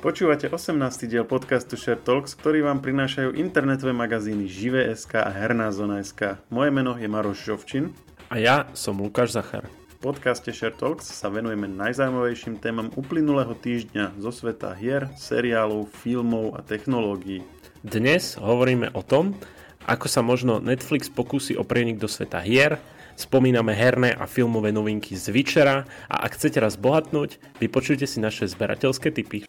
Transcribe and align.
Počúvate 0.00 0.48
18. 0.48 0.80
diel 1.12 1.28
podcastu 1.28 1.76
Share 1.76 2.00
Talks, 2.00 2.32
ktorý 2.32 2.64
vám 2.64 2.80
prinášajú 2.80 3.36
internetové 3.36 3.92
magazíny 3.92 4.48
Žive.sk 4.48 5.20
a 5.20 5.28
Herná 5.28 5.68
zona.sk. 5.76 6.40
Moje 6.48 6.72
meno 6.72 6.96
je 6.96 7.04
Maroš 7.04 7.44
Žovčin. 7.44 7.92
A 8.32 8.40
ja 8.40 8.64
som 8.72 8.96
Lukáš 8.96 9.36
Zachar. 9.36 9.68
V 9.68 9.96
podcaste 10.00 10.56
Share 10.56 10.72
Talks 10.72 11.04
sa 11.04 11.28
venujeme 11.28 11.68
najzaujímavejším 11.68 12.64
témam 12.64 12.88
uplynulého 12.96 13.52
týždňa 13.52 14.16
zo 14.16 14.32
sveta 14.32 14.72
hier, 14.72 15.12
seriálov, 15.20 15.92
filmov 15.92 16.56
a 16.56 16.64
technológií. 16.64 17.44
Dnes 17.84 18.40
hovoríme 18.40 18.96
o 18.96 19.04
tom, 19.04 19.36
ako 19.84 20.08
sa 20.08 20.24
možno 20.24 20.64
Netflix 20.64 21.12
pokusí 21.12 21.60
o 21.60 21.64
prienik 21.68 22.00
do 22.00 22.08
sveta 22.08 22.40
hier, 22.40 22.80
spomíname 23.20 23.76
herné 23.76 24.16
a 24.16 24.24
filmové 24.24 24.72
novinky 24.72 25.12
z 25.12 25.28
Witchera 25.28 25.84
a 26.08 26.24
ak 26.24 26.40
chcete 26.40 26.56
raz 26.56 26.80
bohatnúť, 26.80 27.36
vypočujte 27.60 28.08
si 28.08 28.16
naše 28.16 28.48
zberateľské 28.48 29.12
tipy. 29.12 29.44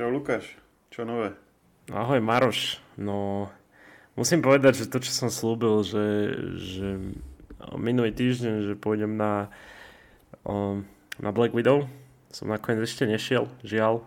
Čau 0.00 0.08
Lukáš, 0.08 0.56
čo 0.88 1.04
nové? 1.04 1.36
Ahoj 1.92 2.24
Maroš, 2.24 2.80
no 2.96 3.52
musím 4.16 4.40
povedať, 4.40 4.80
že 4.80 4.88
to, 4.88 4.96
čo 4.96 5.12
som 5.12 5.28
slúbil, 5.28 5.84
že, 5.84 6.06
že 6.56 6.88
minulý 7.76 8.08
týždeň, 8.08 8.64
že 8.64 8.80
pôjdem 8.80 9.20
na, 9.20 9.52
na 11.20 11.30
Black 11.36 11.52
Widow, 11.52 11.84
som 12.32 12.48
nakoniec 12.48 12.88
ešte 12.88 13.04
nešiel, 13.04 13.52
žiaľ. 13.60 14.00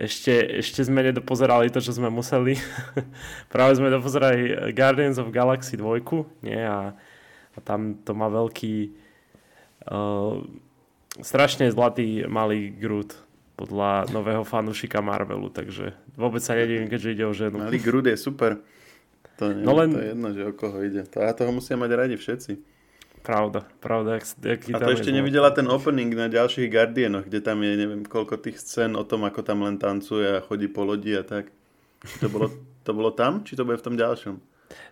Ešte, 0.00 0.32
ešte 0.64 0.80
sme 0.80 1.04
nedopozerali 1.04 1.68
to, 1.68 1.84
čo 1.84 1.92
sme 1.92 2.08
museli. 2.08 2.56
Práve 3.52 3.76
sme 3.76 3.92
dopozerali 3.92 4.72
Guardians 4.72 5.20
of 5.20 5.28
Galaxy 5.28 5.76
2, 5.76 6.08
nie? 6.40 6.56
A, 6.56 6.96
a 7.52 7.58
tam 7.60 8.00
to 8.00 8.16
má 8.16 8.32
veľký 8.32 8.96
uh, 9.92 10.40
strašne 11.20 11.68
zlatý 11.68 12.24
malý 12.24 12.72
Groot 12.72 13.28
podľa 13.60 14.08
nového 14.08 14.40
fanúšika 14.40 15.04
Marvelu, 15.04 15.52
takže 15.52 15.92
vôbec 16.16 16.40
sa 16.40 16.56
nedivím, 16.56 16.88
keďže 16.88 17.08
ide 17.12 17.24
o 17.28 17.34
ženu. 17.36 17.60
Malý 17.60 17.76
Groot 17.76 18.08
je 18.08 18.16
super. 18.16 18.56
To, 19.36 19.52
nie, 19.52 19.60
no 19.60 19.76
len... 19.76 19.92
to 19.92 20.00
je 20.00 20.08
jedno, 20.16 20.28
že 20.32 20.42
o 20.48 20.52
koho 20.56 20.80
ide. 20.80 21.04
To, 21.12 21.20
a 21.20 21.36
toho 21.36 21.52
musia 21.52 21.76
mať 21.76 21.90
radi 21.92 22.16
všetci. 22.16 22.52
Pravda, 23.20 23.68
pravda. 23.84 24.16
Jak, 24.16 24.24
jak 24.40 24.60
a 24.72 24.80
to 24.80 24.96
ešte 24.96 25.12
nevidela 25.12 25.52
ten 25.52 25.68
opening 25.68 26.08
na 26.16 26.32
ďalších 26.32 26.72
Guardianoch, 26.72 27.28
kde 27.28 27.44
tam 27.44 27.60
je 27.60 27.72
neviem 27.76 28.00
koľko 28.00 28.40
tých 28.40 28.56
scén 28.56 28.96
o 28.96 29.04
tom, 29.04 29.28
ako 29.28 29.44
tam 29.44 29.60
len 29.60 29.76
tancuje 29.76 30.24
a 30.24 30.40
chodí 30.40 30.72
po 30.72 30.88
lodi 30.88 31.12
a 31.12 31.20
tak. 31.20 31.52
To 32.24 32.32
bolo, 32.32 32.48
to 32.80 32.96
bolo 32.96 33.12
tam, 33.12 33.44
či 33.44 33.60
to 33.60 33.68
bude 33.68 33.76
v 33.76 33.84
tom 33.84 34.00
ďalšom? 34.00 34.40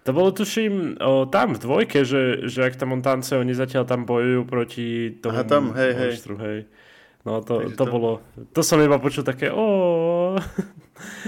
To 0.04 0.10
bolo 0.12 0.28
tuším 0.28 1.00
o, 1.00 1.24
tam 1.24 1.56
v 1.56 1.62
dvojke, 1.64 2.04
že, 2.04 2.44
že 2.44 2.68
ak 2.68 2.76
tam 2.76 2.92
on 2.92 3.00
tancuje, 3.00 3.40
oni 3.40 3.56
zatiaľ 3.56 3.88
tam 3.88 4.04
bojujú 4.04 4.44
proti 4.44 5.16
tomu 5.24 5.40
Aha, 5.40 5.48
tam, 5.48 5.72
hej, 5.72 5.92
hej. 5.96 6.12
hej. 6.20 6.58
No 7.28 7.44
to, 7.44 7.68
to, 7.68 7.76
to 7.76 7.84
bolo, 7.84 8.24
to 8.56 8.64
som 8.64 8.80
iba 8.80 8.96
počul 8.96 9.20
také 9.20 9.52
o 9.52 10.40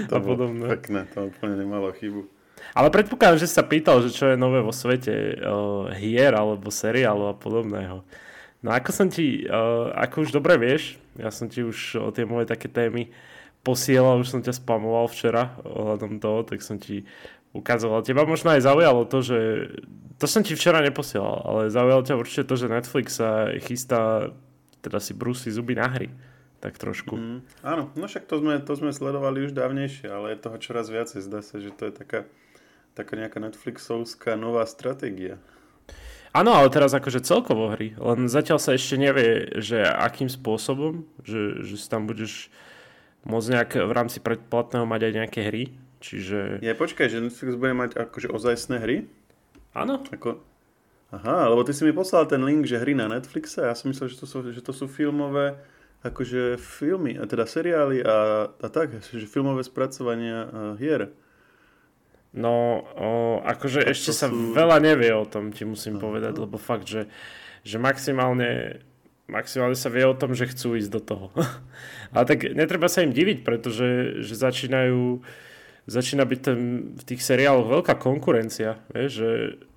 a 0.09 0.17
podobné. 0.17 0.65
Pekné, 0.73 1.05
to 1.13 1.29
úplne 1.29 1.61
nemalo 1.61 1.93
chybu. 1.93 2.25
Ale 2.73 2.89
predpokladám, 2.89 3.37
že 3.37 3.45
sa 3.45 3.61
pýtal, 3.61 4.01
že 4.01 4.09
čo 4.09 4.33
je 4.33 4.37
nové 4.39 4.65
vo 4.65 4.73
svete 4.73 5.37
uh, 5.37 5.93
hier 5.93 6.33
alebo 6.33 6.73
seriálu 6.73 7.29
a 7.29 7.37
podobného. 7.37 8.01
No 8.65 8.69
ako 8.73 8.89
som 8.89 9.07
ti, 9.13 9.45
uh, 9.45 9.93
ako 9.93 10.25
už 10.25 10.29
dobre 10.33 10.57
vieš, 10.57 10.97
ja 11.21 11.29
som 11.29 11.45
ti 11.45 11.61
už 11.61 12.01
o 12.01 12.09
tie 12.09 12.25
moje 12.25 12.49
také 12.49 12.65
témy 12.65 13.13
posielal, 13.61 14.17
už 14.17 14.33
som 14.33 14.41
ťa 14.41 14.57
spamoval 14.57 15.05
včera 15.05 15.53
ohľadom 15.61 16.17
toho, 16.17 16.41
tak 16.49 16.65
som 16.65 16.81
ti 16.81 17.05
ukazoval. 17.53 18.01
Teba 18.01 18.25
možno 18.25 18.55
aj 18.55 18.65
zaujalo 18.65 19.05
to, 19.05 19.21
že 19.21 19.37
to 20.17 20.25
som 20.25 20.41
ti 20.41 20.57
včera 20.57 20.81
neposielal, 20.81 21.45
ale 21.45 21.61
zaujalo 21.73 22.01
ťa 22.01 22.15
určite 22.17 22.43
to, 22.49 22.55
že 22.57 22.71
Netflix 22.71 23.21
sa 23.21 23.53
chystá 23.61 24.33
teda 24.81 24.97
si 24.99 25.13
brúsi 25.13 25.53
zuby 25.53 25.77
na 25.77 25.87
hry. 25.87 26.09
Tak 26.61 26.77
trošku. 26.77 27.17
Mm, 27.17 27.39
áno, 27.65 27.89
no 27.97 28.05
však 28.05 28.29
to 28.29 28.37
sme, 28.37 28.61
to 28.61 28.73
sme 28.77 28.93
sledovali 28.93 29.49
už 29.49 29.57
dávnejšie, 29.57 30.05
ale 30.13 30.37
je 30.37 30.45
toho 30.45 30.57
čoraz 30.61 30.93
viacej. 30.93 31.25
Zdá 31.25 31.41
sa, 31.41 31.57
že 31.57 31.73
to 31.73 31.89
je 31.89 31.93
taká, 31.93 32.29
taká 32.93 33.17
nejaká 33.17 33.41
Netflixovská 33.41 34.37
nová 34.37 34.61
stratégia. 34.69 35.41
Áno, 36.31 36.53
ale 36.55 36.71
teraz 36.71 36.93
akože 36.95 37.25
celkovo 37.25 37.73
hry. 37.73 37.97
Len 37.97 38.29
zatiaľ 38.29 38.61
sa 38.61 38.77
ešte 38.77 38.95
nevie, 38.95 39.51
že 39.57 39.83
akým 39.83 40.29
spôsobom, 40.31 41.03
že, 41.25 41.65
že 41.65 41.75
si 41.75 41.87
tam 41.89 42.07
budeš 42.07 42.53
môcť 43.27 43.47
nejak 43.51 43.71
v 43.81 43.91
rámci 43.91 44.17
predplatného 44.23 44.85
mať 44.87 45.01
aj 45.09 45.13
nejaké 45.17 45.39
hry. 45.49 45.63
Čiže... 46.01 46.63
Ja 46.65 46.73
počkaj, 46.73 47.09
že 47.09 47.25
Netflix 47.25 47.53
bude 47.57 47.73
mať 47.73 47.97
akože 47.99 48.31
ozajstné 48.31 48.77
hry? 48.79 48.97
Áno. 49.75 50.01
Ako, 50.07 50.41
Aha, 51.11 51.51
lebo 51.51 51.67
ty 51.67 51.75
si 51.75 51.83
mi 51.83 51.91
poslal 51.91 52.23
ten 52.23 52.39
link, 52.39 52.63
že 52.63 52.79
hry 52.79 52.95
na 52.95 53.11
Netflixe 53.11 53.59
a 53.59 53.71
ja 53.71 53.75
som 53.75 53.91
myslel, 53.91 54.07
že 54.07 54.17
to 54.23 54.27
sú, 54.27 54.37
že 54.47 54.63
to 54.63 54.71
sú 54.71 54.87
filmové 54.87 55.59
akože 56.01 56.57
filmy, 56.57 57.13
a 57.13 57.29
teda 57.29 57.45
seriály 57.45 58.01
a, 58.01 58.49
a 58.49 58.67
tak, 58.73 58.97
že 59.05 59.29
filmové 59.29 59.61
spracovania 59.61 60.49
hier. 60.81 61.13
No, 62.31 62.87
o, 62.95 63.09
akože 63.43 63.85
tak 63.85 63.93
ešte 63.93 64.11
sa 64.15 64.31
sú... 64.31 64.55
veľa 64.55 64.79
nevie 64.81 65.11
o 65.11 65.27
tom, 65.27 65.51
ti 65.51 65.67
musím 65.67 65.99
Aha. 65.99 66.03
povedať, 66.07 66.33
lebo 66.39 66.55
fakt, 66.55 66.87
že, 66.87 67.11
že 67.61 67.77
maximálne, 67.77 68.81
maximálne 69.27 69.75
sa 69.75 69.91
vie 69.91 70.07
o 70.07 70.17
tom, 70.17 70.31
že 70.31 70.47
chcú 70.47 70.79
ísť 70.79 70.89
do 70.89 71.01
toho. 71.03 71.25
Ale 72.15 72.23
tak 72.25 72.49
netreba 72.55 72.87
sa 72.87 73.03
im 73.03 73.11
diviť, 73.13 73.43
pretože 73.43 74.23
že 74.23 74.33
začínajú, 74.33 75.21
začína 75.85 76.23
byť 76.23 76.39
ten, 76.39 76.59
v 76.97 77.03
tých 77.03 77.21
seriáloch 77.21 77.67
veľká 77.67 77.99
konkurencia, 77.99 78.79
vieš, 78.89 79.11
že 79.21 79.29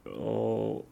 o, 0.09 0.87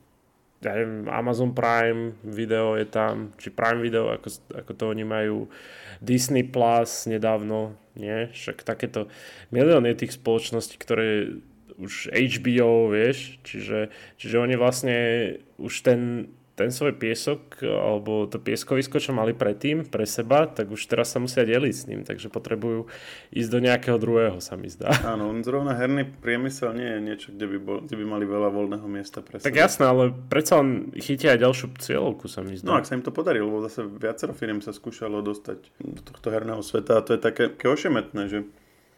ja 0.62 0.78
neviem, 0.78 1.10
Amazon 1.10 1.50
Prime 1.50 2.14
video 2.22 2.78
je 2.78 2.86
tam, 2.86 3.34
či 3.36 3.50
Prime 3.50 3.82
video, 3.82 4.14
ako, 4.14 4.28
ako 4.54 4.72
to 4.78 4.84
oni 4.94 5.04
majú, 5.04 5.50
Disney 5.98 6.46
Plus 6.46 7.10
nedávno, 7.10 7.74
nie? 7.98 8.30
Však 8.30 8.62
takéto 8.62 9.10
milióny 9.50 9.94
tých 9.98 10.14
spoločností, 10.18 10.78
ktoré 10.78 11.34
už 11.82 12.14
HBO, 12.14 12.94
vieš, 12.94 13.42
čiže, 13.42 13.90
čiže 14.18 14.36
oni 14.38 14.54
vlastne 14.54 14.96
už 15.58 15.74
ten 15.82 16.30
ten 16.62 16.70
svoj 16.70 16.94
piesok, 16.94 17.58
alebo 17.66 18.30
to 18.30 18.38
pieskovisko, 18.38 19.02
čo 19.02 19.10
mali 19.10 19.34
predtým 19.34 19.82
pre 19.82 20.06
seba, 20.06 20.46
tak 20.46 20.70
už 20.70 20.86
teraz 20.86 21.10
sa 21.10 21.18
musia 21.18 21.42
deliť 21.42 21.74
s 21.74 21.84
ním, 21.90 22.06
takže 22.06 22.30
potrebujú 22.30 22.86
ísť 23.34 23.50
do 23.50 23.58
nejakého 23.58 23.98
druhého, 23.98 24.38
sa 24.38 24.54
mi 24.54 24.70
zdá. 24.70 24.94
Áno, 25.12 25.34
on 25.34 25.42
zrovna 25.42 25.74
herný 25.74 26.06
priemysel 26.06 26.70
nie 26.78 26.86
je 26.86 27.00
niečo, 27.02 27.28
kde 27.34 27.46
by, 27.50 27.58
bol, 27.58 27.76
kde 27.82 27.96
by 27.98 28.04
mali 28.06 28.24
veľa 28.24 28.48
voľného 28.54 28.86
miesta 28.86 29.18
pre 29.20 29.42
seba. 29.42 29.50
Tak 29.50 29.58
jasné, 29.58 29.84
ale 29.90 30.14
predsa 30.30 30.62
on 30.62 30.94
chytia 30.94 31.34
aj 31.34 31.42
ďalšiu 31.42 31.66
cieľovku, 31.82 32.30
sa 32.30 32.46
mi 32.46 32.54
zdá. 32.54 32.70
No 32.70 32.78
ak 32.78 32.86
sa 32.86 32.94
im 32.94 33.02
to 33.02 33.10
podarilo, 33.10 33.50
lebo 33.50 33.66
zase 33.66 33.82
viacero 33.82 34.30
firiem 34.32 34.62
sa 34.62 34.70
skúšalo 34.70 35.18
dostať 35.20 35.58
do 35.82 36.00
tohto 36.06 36.30
herného 36.30 36.62
sveta 36.62 37.02
a 37.02 37.04
to 37.04 37.18
je 37.18 37.20
také, 37.20 37.50
také 37.50 37.66
ošemetné, 37.66 38.22
že 38.30 38.38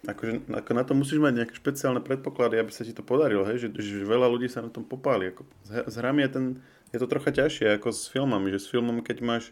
Akože, 0.05 0.53
ako 0.53 0.71
na 0.77 0.85
to 0.85 0.93
musíš 0.93 1.17
mať 1.17 1.33
nejaké 1.33 1.55
špeciálne 1.57 2.05
predpoklady, 2.05 2.61
aby 2.61 2.69
sa 2.69 2.85
ti 2.85 2.93
to 2.93 3.01
podarilo, 3.01 3.49
hej? 3.49 3.65
Že, 3.65 3.69
že 3.81 4.05
veľa 4.05 4.29
ľudí 4.29 4.53
sa 4.53 4.61
na 4.61 4.69
tom 4.69 4.85
popáli. 4.85 5.33
Ako, 5.33 5.49
s 5.65 5.95
hrami 5.97 6.29
je 6.29 6.31
ten 6.31 6.47
je 6.95 7.03
to 7.03 7.11
trocha 7.11 7.35
ťažšie 7.35 7.75
ako 7.83 7.91
s 7.91 8.07
filmami, 8.07 8.55
že 8.55 8.63
s 8.63 8.71
filmom, 8.71 9.03
keď 9.03 9.19
máš 9.19 9.51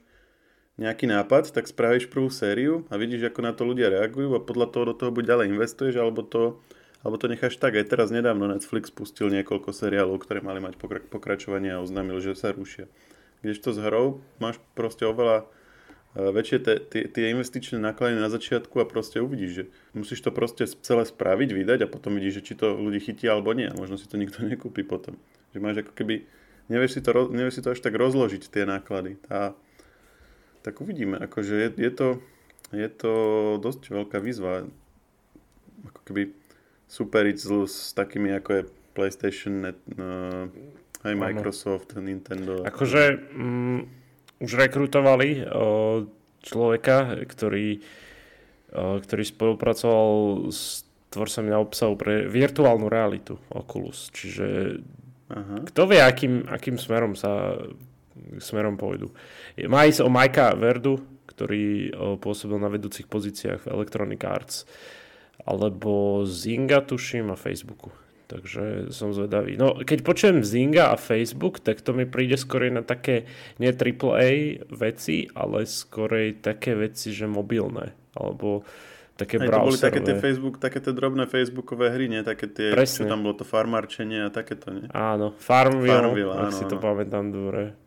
nejaký 0.79 1.11
nápad, 1.11 1.51
tak 1.51 1.67
spravíš 1.67 2.07
prvú 2.07 2.31
sériu 2.31 2.87
a 2.89 2.95
vidíš, 2.95 3.35
ako 3.35 3.41
na 3.43 3.53
to 3.53 3.67
ľudia 3.67 3.91
reagujú 3.91 4.39
a 4.39 4.41
podľa 4.41 4.67
toho 4.71 4.85
do 4.89 4.95
toho 4.95 5.11
buď 5.11 5.25
ďalej 5.35 5.47
investuješ, 5.53 5.99
alebo 5.99 6.23
to, 6.23 6.63
alebo 7.03 7.19
to 7.19 7.27
necháš 7.27 7.59
tak. 7.59 7.75
Aj 7.75 7.85
teraz 7.85 8.15
nedávno 8.15 8.47
Netflix 8.47 8.95
pustil 8.95 9.29
niekoľko 9.29 9.75
seriálov, 9.75 10.23
ktoré 10.23 10.39
mali 10.39 10.63
mať 10.63 10.79
pokračovanie 11.11 11.75
a 11.75 11.83
oznámil, 11.83 12.23
že 12.23 12.39
sa 12.39 12.55
rušia. 12.55 12.87
Kdežto 13.43 13.75
s 13.75 13.79
hrou 13.83 14.23
máš 14.39 14.63
proste 14.79 15.03
oveľa 15.03 15.45
e, 16.15 16.31
väčšie 16.31 16.63
tie 17.11 17.25
investičné 17.35 17.83
náklady 17.83 18.23
na 18.23 18.31
začiatku 18.31 18.79
a 18.79 18.87
proste 18.87 19.19
uvidíš, 19.19 19.51
že 19.51 19.65
musíš 19.99 20.23
to 20.23 20.31
proste 20.31 20.63
celé 20.87 21.03
spraviť, 21.03 21.51
vydať 21.51 21.79
a 21.85 21.91
potom 21.91 22.15
vidíš, 22.17 22.39
že 22.39 22.47
či 22.47 22.55
to 22.55 22.79
ľudí 22.79 23.03
chytí 23.03 23.27
alebo 23.27 23.51
nie. 23.51 23.67
Možno 23.75 23.99
si 23.99 24.07
to 24.07 24.15
nikto 24.15 24.47
nekúpi 24.47 24.87
potom. 24.87 25.19
Že 25.53 25.59
máš 25.59 25.77
ako 25.83 25.93
keby 25.93 26.23
nevieš 26.73 26.97
si 26.97 27.01
to, 27.05 27.29
nevieš 27.29 27.61
si 27.61 27.63
to 27.63 27.77
až 27.77 27.85
tak 27.85 27.93
rozložiť, 27.93 28.49
tie 28.49 28.65
náklady. 28.65 29.21
A, 29.29 29.53
tak 30.65 30.81
uvidíme, 30.81 31.21
akože 31.21 31.55
je, 31.55 31.69
je, 31.77 31.91
to, 31.93 32.09
je 32.73 32.89
to 32.89 33.13
dosť 33.61 33.93
veľká 33.93 34.19
výzva, 34.23 34.65
ako 35.93 36.01
keby 36.09 36.33
superiť 36.89 37.37
s, 37.37 37.49
s 37.69 37.77
takými 37.93 38.33
ako 38.33 38.51
je 38.57 38.63
PlayStation, 38.93 39.69
net, 39.69 39.79
uh, 39.99 40.49
aj 41.03 41.15
Microsoft, 41.17 41.93
ano. 41.97 42.09
Nintendo. 42.09 42.63
Akože 42.63 43.33
um, 43.35 43.89
už 44.39 44.51
rekrutovali 44.55 45.43
uh, 45.43 46.05
človeka, 46.45 47.27
ktorý, 47.27 47.81
uh, 48.77 49.01
ktorý 49.03 49.23
spolupracoval 49.25 50.11
s 50.53 50.87
tvorcami 51.13 51.49
na 51.53 51.59
obsahu 51.61 51.95
pre 51.97 52.25
virtuálnu 52.29 52.89
realitu 52.89 53.37
Oculus, 53.53 54.09
čiže 54.13 54.81
Aha. 55.33 55.57
Kto 55.73 55.89
vie, 55.89 56.01
akým, 56.05 56.45
akým 56.45 56.77
smerom 56.77 57.17
sa 57.17 57.57
smerom 58.39 58.77
pôjdu. 58.77 59.09
Má 59.67 59.89
ísť 59.89 60.05
o 60.05 60.13
Majka 60.13 60.53
Verdu, 60.53 61.01
ktorý 61.33 61.91
pôsobil 62.21 62.61
na 62.61 62.69
vedúcich 62.69 63.09
pozíciách 63.09 63.65
Electronic 63.73 64.21
Arts, 64.21 64.69
alebo 65.49 66.23
Zinga, 66.29 66.85
tuším, 66.85 67.33
a 67.33 67.37
Facebooku. 67.41 67.89
Takže 68.29 68.89
som 68.93 69.13
zvedavý. 69.13 69.61
No, 69.61 69.81
keď 69.85 70.05
počujem 70.05 70.41
Zinga 70.41 70.93
a 70.93 70.97
Facebook, 70.97 71.61
tak 71.61 71.85
to 71.85 71.93
mi 71.93 72.09
príde 72.09 72.41
skorej 72.41 72.73
na 72.73 72.81
také 72.81 73.29
nie 73.61 73.69
AAA 73.69 74.65
veci, 74.73 75.29
ale 75.37 75.69
skorej 75.69 76.41
také 76.41 76.73
veci, 76.73 77.13
že 77.13 77.29
mobilné. 77.29 77.93
Alebo 78.17 78.65
také 79.23 79.39
Aj, 79.39 79.47
to 79.47 79.59
boli 79.63 79.79
také 79.79 80.01
tie 80.03 80.17
Facebook, 80.19 80.55
také 80.59 80.79
tie 80.83 80.93
drobné 80.93 81.25
Facebookové 81.31 81.95
hry, 81.95 82.11
nie? 82.11 82.21
Také 82.27 82.51
tie, 82.51 82.75
Presne. 82.75 83.07
čo 83.07 83.11
tam 83.11 83.23
bolo 83.23 83.39
to 83.39 83.47
farmarčenie 83.47 84.27
a 84.27 84.31
takéto, 84.35 84.75
nie? 84.75 84.91
Áno, 84.91 85.31
Farmville, 85.39 85.95
Farmville 85.95 86.35
áno, 86.35 86.51
si 86.51 86.67
to 86.67 86.77
áno. 86.77 86.83
pamätám 86.83 87.31
dobre. 87.31 87.79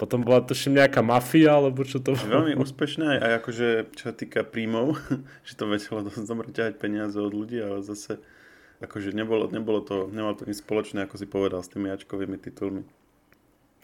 Potom 0.00 0.24
bola 0.24 0.40
to 0.40 0.56
nejaká 0.56 1.04
mafia, 1.04 1.60
alebo 1.60 1.84
čo 1.84 2.00
to 2.00 2.16
bolo? 2.16 2.40
Veľmi 2.40 2.56
úspešné 2.56 3.20
aj 3.20 3.32
akože, 3.44 3.68
čo 3.92 4.02
sa 4.08 4.14
týka 4.16 4.46
príjmov, 4.48 4.96
že 5.48 5.52
to 5.58 5.68
vedelo 5.68 6.06
dosť 6.08 6.24
dobre 6.24 6.48
ťahať 6.54 6.74
peniaze 6.80 7.18
od 7.20 7.34
ľudí, 7.34 7.60
ale 7.60 7.84
zase 7.84 8.16
akože 8.80 9.12
nebolo, 9.12 9.52
nebolo 9.52 9.84
to, 9.84 10.08
nemalo 10.08 10.32
to 10.40 10.48
nič 10.48 10.64
spoločné, 10.64 11.04
ako 11.04 11.20
si 11.20 11.28
povedal, 11.28 11.60
s 11.60 11.68
tými 11.68 11.92
ačkovými 11.92 12.40
titulmi. 12.40 12.88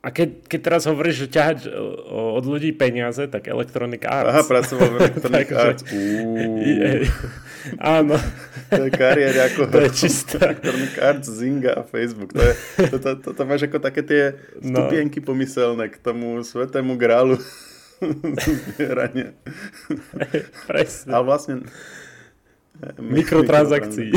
A 0.07 0.15
keď, 0.15 0.47
keď 0.47 0.61
teraz 0.63 0.83
hovoríš, 0.87 1.27
že 1.27 1.29
ťahať 1.35 1.59
e, 1.67 1.71
od 2.39 2.45
ľudí 2.47 2.71
peniaze, 2.79 3.27
tak 3.27 3.51
Electronic 3.51 4.07
Arts. 4.07 4.31
Aha, 4.31 4.43
pracoval 4.47 4.87
v 4.87 4.97
Electronic 5.03 5.49
Arts. 5.51 5.83
Áno. 7.99 8.15
to 8.71 8.87
je 8.87 8.93
kariéra 8.95 9.51
ako 9.51 9.67
to 9.75 9.83
je 9.83 9.91
čistá. 9.91 10.55
Electronic 10.55 10.95
Arts, 11.03 11.27
Zynga 11.27 11.75
a 11.75 11.83
Facebook. 11.83 12.39
To, 12.39 12.39
je, 12.39 12.55
to, 12.87 12.97
to, 13.03 13.11
to, 13.19 13.29
to 13.35 13.43
máš 13.43 13.67
ako 13.67 13.83
také 13.83 14.07
tie 14.07 14.23
no. 14.63 14.87
stupienky 14.87 15.19
no. 15.19 15.27
pomyselné 15.27 15.91
k 15.91 15.99
tomu 15.99 16.39
svetému 16.39 16.95
grálu 16.95 17.43
zbierania. 18.79 19.35
Presne. 20.71 21.19
Ale 21.19 21.25
vlastne 21.27 21.55
mikrotransakcií. 22.95 24.15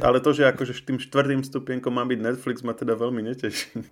Ale 0.00 0.24
to, 0.24 0.32
že 0.32 0.48
akože 0.48 0.72
tým 0.80 0.96
štvrtým 0.96 1.44
stupienkom 1.44 1.92
má 1.92 2.08
byť 2.08 2.24
Netflix, 2.24 2.64
ma 2.64 2.72
teda 2.72 2.96
veľmi 2.96 3.20
neteší. 3.20 3.84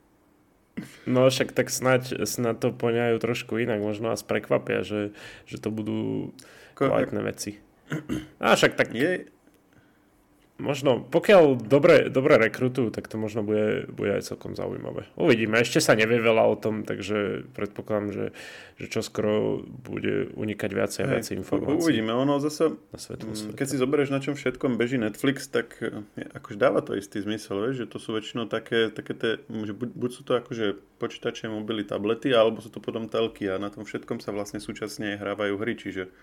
No 1.07 1.31
však 1.31 1.55
tak 1.55 1.71
snáď, 1.71 2.27
snáď 2.27 2.57
to 2.59 2.69
poňajú 2.75 3.17
trošku 3.23 3.63
inak, 3.63 3.79
možno 3.79 4.11
vás 4.11 4.27
prekvapia, 4.27 4.83
že, 4.83 5.15
že 5.47 5.63
to 5.63 5.71
budú 5.71 6.35
kvalitné 6.75 7.21
veci. 7.23 7.63
A 8.43 8.59
však 8.59 8.75
tak... 8.75 8.91
Je, 8.91 9.31
možno, 10.59 11.03
pokiaľ 11.03 11.59
dobre, 11.59 12.07
dobre 12.07 12.39
rekrutujú, 12.39 12.95
tak 12.95 13.11
to 13.11 13.19
možno 13.19 13.43
bude, 13.43 13.91
bude 13.91 14.15
aj 14.15 14.31
celkom 14.31 14.55
zaujímavé. 14.55 15.11
Uvidíme, 15.19 15.59
ešte 15.59 15.83
sa 15.83 15.99
nevie 15.99 16.23
veľa 16.23 16.47
o 16.47 16.55
tom, 16.55 16.87
takže 16.87 17.51
predpokladám, 17.59 18.15
že, 18.15 18.27
že 18.79 18.87
čo 18.87 19.03
skoro 19.03 19.67
bude 19.67 20.31
unikať 20.39 20.71
viacej 20.71 21.01
a 21.03 21.11
viacej 21.19 21.35
informácií. 21.43 21.83
Uvidíme, 21.83 22.15
ono 22.15 22.39
zase, 22.39 22.71
na 22.71 22.99
mm, 22.99 23.59
keď 23.59 23.67
si 23.67 23.77
zoberieš 23.83 24.15
na 24.15 24.23
čom 24.23 24.39
všetkom 24.39 24.79
beží 24.79 24.95
Netflix, 24.95 25.51
tak 25.51 25.75
je, 25.83 26.25
akože 26.39 26.59
dáva 26.59 26.87
to 26.87 26.95
istý 26.95 27.19
zmysel, 27.19 27.59
vieš, 27.59 27.87
že 27.87 27.91
to 27.91 27.99
sú 27.99 28.15
väčšinou 28.15 28.47
také, 28.47 28.95
také 28.95 29.19
tie, 29.19 29.33
že 29.51 29.75
buď, 29.75 29.89
buď 29.91 30.11
sú 30.15 30.23
to 30.23 30.39
akože 30.39 30.79
počítače, 31.03 31.51
mobily, 31.51 31.83
tablety, 31.83 32.31
alebo 32.31 32.63
sú 32.63 32.71
to 32.71 32.79
potom 32.79 33.11
telky 33.11 33.51
a 33.51 33.59
na 33.59 33.75
tom 33.75 33.83
všetkom 33.83 34.23
sa 34.23 34.31
vlastne 34.31 34.63
súčasne 34.63 35.19
hrávajú 35.19 35.59
hry, 35.59 35.75
čiže 35.75 36.15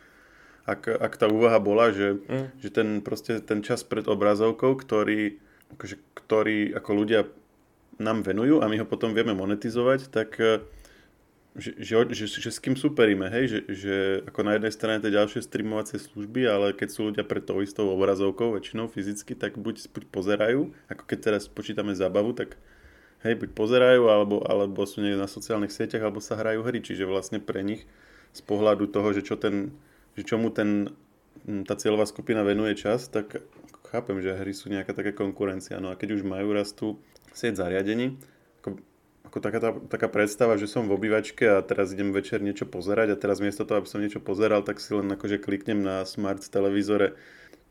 ak, 0.65 0.87
ak 0.87 1.13
tá 1.17 1.25
úvaha 1.25 1.57
bola, 1.57 1.89
že, 1.89 2.21
mm. 2.21 2.47
že 2.61 2.69
ten, 2.69 2.87
proste, 3.01 3.41
ten 3.41 3.65
čas 3.65 3.81
pred 3.81 4.05
obrazovkou, 4.05 4.77
ktorý, 4.77 5.41
akože, 5.77 5.95
ktorý 6.13 6.77
ako 6.77 6.91
ľudia 6.93 7.21
nám 7.97 8.25
venujú 8.25 8.61
a 8.61 8.69
my 8.69 8.81
ho 8.81 8.85
potom 8.85 9.13
vieme 9.13 9.33
monetizovať, 9.33 10.09
tak 10.09 10.37
eh, 10.41 10.61
že, 11.51 11.75
že, 11.75 12.07
že, 12.15 12.25
že 12.31 12.51
s 12.53 12.63
kým 12.63 12.79
superíme, 12.79 13.27
hej? 13.27 13.43
Že, 13.51 13.59
že 13.75 13.95
ako 14.23 14.39
na 14.47 14.55
jednej 14.55 14.71
strane 14.71 15.03
tie 15.03 15.11
ďalšie 15.11 15.43
streamovacie 15.43 15.99
služby, 15.99 16.47
ale 16.47 16.71
keď 16.71 16.89
sú 16.89 17.11
ľudia 17.11 17.27
pred 17.27 17.43
tou 17.43 17.59
istou 17.59 17.91
obrazovkou, 17.91 18.55
väčšinou 18.55 18.87
fyzicky, 18.87 19.35
tak 19.35 19.59
buď, 19.59 19.91
buď 19.91 20.03
pozerajú, 20.15 20.71
ako 20.87 21.03
keď 21.03 21.17
teraz 21.19 21.51
počítame 21.51 21.91
zábavu, 21.91 22.31
tak 22.31 22.55
hej, 23.27 23.35
buď 23.35 23.51
pozerajú, 23.51 24.07
alebo, 24.07 24.39
alebo 24.47 24.87
sú 24.87 25.03
niekde 25.03 25.19
na 25.19 25.27
sociálnych 25.27 25.75
sieťach, 25.75 26.07
alebo 26.07 26.23
sa 26.23 26.39
hrajú 26.39 26.63
hry, 26.63 26.79
čiže 26.79 27.03
vlastne 27.03 27.43
pre 27.43 27.67
nich 27.67 27.83
z 28.31 28.41
pohľadu 28.47 28.87
toho, 28.87 29.11
že 29.11 29.21
čo 29.27 29.35
ten 29.35 29.75
že 30.15 30.27
čomu 30.27 30.51
ten, 30.51 30.91
tá 31.65 31.73
cieľová 31.79 32.05
skupina 32.05 32.43
venuje 32.43 32.75
čas, 32.77 33.07
tak 33.07 33.41
chápem, 33.91 34.23
že 34.23 34.35
hry 34.35 34.53
sú 34.55 34.71
nejaká 34.71 34.95
taká 34.95 35.11
konkurencia. 35.11 35.79
No 35.83 35.91
a 35.91 35.99
keď 35.99 36.19
už 36.19 36.23
majú 36.23 36.55
rastú 36.55 36.87
sieť 37.35 37.59
zariadení, 37.59 38.15
ako, 38.63 38.79
ako 39.27 39.37
taká, 39.43 39.59
tá, 39.59 39.71
taká 39.75 40.07
predstava, 40.07 40.55
že 40.55 40.71
som 40.71 40.87
v 40.87 40.95
obývačke 40.95 41.43
a 41.43 41.63
teraz 41.63 41.91
idem 41.91 42.15
večer 42.15 42.39
niečo 42.39 42.67
pozerať 42.67 43.15
a 43.15 43.19
teraz 43.19 43.43
miesto 43.43 43.67
toho, 43.67 43.83
aby 43.83 43.89
som 43.91 43.99
niečo 43.99 44.23
pozeral, 44.23 44.63
tak 44.63 44.79
si 44.79 44.95
len 44.95 45.11
akože 45.11 45.43
kliknem 45.43 45.83
na 45.83 46.07
smart 46.07 46.43
televízore 46.43 47.15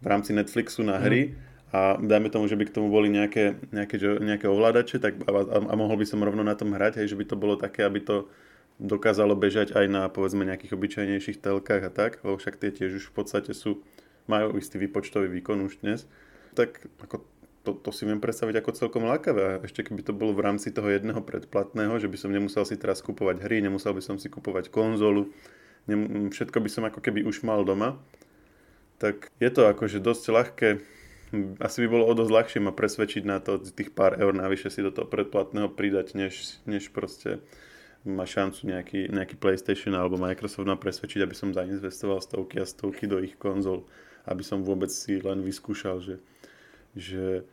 v 0.00 0.06
rámci 0.06 0.32
Netflixu 0.32 0.81
na 0.81 0.96
hry 0.96 1.32
mm. 1.32 1.32
a 1.76 1.81
dajme 2.00 2.32
tomu, 2.32 2.48
že 2.48 2.56
by 2.56 2.64
k 2.69 2.75
tomu 2.75 2.88
boli 2.88 3.12
nejaké, 3.12 3.60
nejaké, 3.72 4.00
nejaké 4.00 4.48
ovládače 4.48 4.96
tak, 5.00 5.20
a, 5.25 5.31
a, 5.31 5.58
a 5.60 5.75
mohol 5.76 6.00
by 6.00 6.06
som 6.08 6.25
rovno 6.25 6.40
na 6.40 6.56
tom 6.56 6.72
hrať, 6.72 7.04
hej, 7.04 7.12
že 7.12 7.19
by 7.20 7.25
to 7.28 7.36
bolo 7.36 7.60
také, 7.60 7.84
aby 7.84 8.00
to 8.00 8.28
dokázalo 8.81 9.37
bežať 9.37 9.77
aj 9.77 9.87
na 9.93 10.03
povedzme 10.09 10.49
nejakých 10.49 10.73
obyčajnejších 10.73 11.38
telkách 11.44 11.82
a 11.85 11.93
tak, 11.93 12.25
lebo 12.25 12.41
však 12.41 12.56
tie 12.56 12.73
tiež 12.73 13.05
už 13.05 13.05
v 13.12 13.15
podstate 13.15 13.53
sú, 13.53 13.85
majú 14.25 14.56
istý 14.56 14.81
výpočtový 14.81 15.29
výkon 15.29 15.61
už 15.69 15.85
dnes, 15.85 16.09
tak 16.56 16.81
ako 17.05 17.29
to, 17.61 17.77
to 17.77 17.91
si 17.93 18.09
viem 18.09 18.25
predstaviť 18.25 18.56
ako 18.56 18.71
celkom 18.73 19.05
lákavé. 19.05 19.61
Ešte 19.61 19.85
keby 19.85 20.00
to 20.00 20.17
bolo 20.17 20.32
v 20.32 20.49
rámci 20.49 20.73
toho 20.73 20.88
jedného 20.88 21.21
predplatného, 21.21 22.00
že 22.00 22.09
by 22.09 22.17
som 22.17 22.32
nemusel 22.32 22.65
si 22.65 22.81
teraz 22.81 23.05
kupovať 23.05 23.44
hry, 23.44 23.61
nemusel 23.61 23.93
by 23.93 24.00
som 24.00 24.17
si 24.17 24.32
kupovať 24.32 24.73
konzolu, 24.73 25.29
nem, 25.85 26.32
všetko 26.32 26.56
by 26.56 26.71
som 26.73 26.82
ako 26.88 27.05
keby 27.05 27.21
už 27.29 27.44
mal 27.44 27.61
doma, 27.69 28.00
tak 28.97 29.29
je 29.37 29.50
to 29.53 29.69
akože 29.69 30.00
dosť 30.00 30.25
ľahké. 30.32 30.69
Asi 31.62 31.79
by 31.85 31.88
bolo 31.88 32.05
o 32.09 32.12
dosť 32.17 32.32
ľahšie 32.32 32.61
ma 32.65 32.73
presvedčiť 32.73 33.23
na 33.29 33.38
to 33.38 33.61
tých 33.61 33.93
pár 33.93 34.19
eur 34.19 34.32
navyše 34.35 34.73
si 34.73 34.81
do 34.81 34.91
toho 34.91 35.06
predplatného 35.06 35.69
pridať, 35.71 36.17
než, 36.17 36.59
než 36.65 36.91
proste 36.91 37.44
má 38.05 38.25
šancu 38.25 38.64
nejaký, 38.64 39.12
nejaký 39.12 39.37
PlayStation 39.37 39.93
alebo 39.93 40.17
Microsoft 40.17 40.64
nám 40.64 40.81
presvedčiť, 40.81 41.20
aby 41.20 41.37
som 41.37 41.52
zainvestoval 41.52 42.25
stovky 42.25 42.56
a 42.61 42.64
stovky 42.64 43.05
do 43.05 43.20
ich 43.20 43.37
konzol, 43.37 43.85
aby 44.25 44.41
som 44.41 44.64
vôbec 44.64 44.88
si 44.88 45.20
len 45.20 45.44
vyskúšal, 45.44 46.00
že, 46.00 46.17
že. 46.97 47.44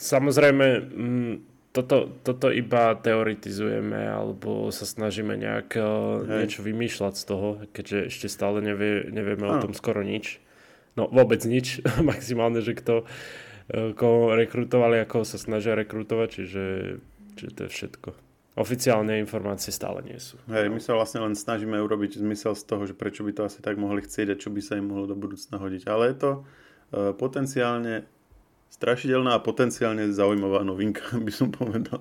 Samozrejme, 0.00 0.66
mm, 0.80 1.34
toto, 1.76 2.08
toto 2.24 2.48
iba 2.48 2.96
teoretizujeme 2.96 4.00
alebo 4.08 4.72
sa 4.72 4.88
snažíme 4.88 5.36
nejak 5.36 5.76
eh, 5.76 5.84
Hej. 5.84 6.36
niečo 6.40 6.60
vymýšľať 6.64 7.14
z 7.20 7.24
toho, 7.28 7.48
keďže 7.76 7.98
ešte 8.08 8.26
stále 8.32 8.64
nevie, 8.64 9.12
nevieme 9.12 9.44
ano. 9.44 9.60
o 9.60 9.62
tom 9.68 9.72
skoro 9.76 10.00
nič. 10.00 10.40
No 10.96 11.04
vôbec 11.12 11.44
nič, 11.44 11.84
maximálne, 12.00 12.64
že 12.64 12.72
kto 12.72 13.04
eh, 13.04 13.92
koho 13.92 14.32
rekrutovali, 14.32 15.04
ako 15.04 15.28
sa 15.28 15.36
snažia 15.36 15.76
rekrutovať, 15.76 16.28
čiže, 16.32 16.64
čiže 17.36 17.50
to 17.52 17.60
je 17.68 17.70
všetko 17.76 18.25
oficiálne 18.56 19.20
informácie 19.20 19.68
stále 19.68 20.00
nie 20.00 20.16
sú. 20.16 20.40
Hej, 20.48 20.72
my 20.72 20.80
sa 20.80 20.96
vlastne 20.96 21.20
len 21.20 21.36
snažíme 21.36 21.76
urobiť 21.76 22.16
zmysel 22.16 22.56
z 22.56 22.64
toho, 22.64 22.88
že 22.88 22.96
prečo 22.96 23.20
by 23.20 23.36
to 23.36 23.42
asi 23.44 23.60
tak 23.60 23.76
mohli 23.76 24.00
chcieť 24.00 24.32
a 24.32 24.40
čo 24.40 24.48
by 24.48 24.60
sa 24.64 24.80
im 24.80 24.88
mohlo 24.88 25.04
do 25.04 25.16
budúcna 25.16 25.60
hodiť. 25.60 25.82
Ale 25.84 26.04
je 26.10 26.16
to 26.16 26.30
uh, 26.40 27.12
potenciálne 27.12 28.08
strašidelná 28.72 29.36
a 29.36 29.44
potenciálne 29.44 30.08
zaujímavá 30.08 30.64
novinka, 30.64 31.04
by 31.26 31.32
som 31.32 31.52
povedal. 31.52 32.00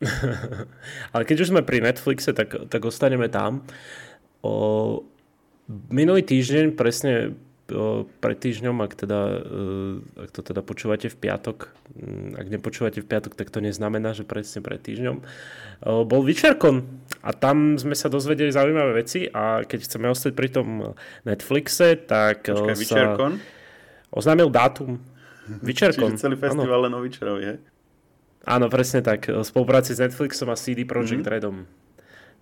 Ale 1.14 1.22
keď 1.22 1.46
už 1.46 1.50
sme 1.54 1.62
pri 1.62 1.84
Netflixe, 1.84 2.34
tak, 2.34 2.56
tak 2.66 2.82
ostaneme 2.82 3.30
tam. 3.30 3.62
O, 4.40 5.04
minulý 5.92 6.24
týždeň 6.24 6.72
presne 6.72 7.36
pred 8.20 8.36
týždňom, 8.38 8.76
ak, 8.82 8.92
teda, 8.94 9.20
e, 9.40 10.26
ak 10.26 10.30
to 10.34 10.40
teda 10.42 10.60
počúvate 10.60 11.06
v 11.08 11.16
piatok, 11.16 11.70
ak 12.36 12.46
nepočúvate 12.50 13.02
v 13.02 13.06
piatok, 13.06 13.38
tak 13.38 13.48
to 13.50 13.62
neznamená, 13.62 14.14
že 14.14 14.26
presne 14.26 14.62
pred 14.62 14.82
týždňom, 14.82 15.22
bol 16.04 16.20
Witchercon 16.22 16.84
a 17.24 17.30
tam 17.32 17.80
sme 17.80 17.96
sa 17.96 18.12
dozvedeli 18.12 18.52
zaujímavé 18.52 19.00
veci 19.00 19.26
a 19.30 19.64
keď 19.64 19.78
chceme 19.86 20.06
ostať 20.12 20.32
pri 20.36 20.48
tom 20.52 20.94
Netflixe, 21.24 21.96
tak 22.04 22.46
Počkaj, 22.50 22.76
sa 22.84 23.16
oznámil 24.12 24.50
dátum. 24.50 25.00
Witchercon. 25.66 26.14
Čiže 26.14 26.22
celý 26.22 26.36
festival 26.36 26.86
len 26.86 26.92
o 26.94 27.00
hej? 27.02 27.58
Áno, 28.48 28.72
presne 28.72 29.04
tak. 29.04 29.28
V 29.28 29.44
spolupráci 29.44 29.92
s 29.92 30.00
Netflixom 30.00 30.48
a 30.48 30.56
CD 30.56 30.88
Projekt 30.88 31.20
mm-hmm. 31.20 31.32
Redom. 31.32 31.56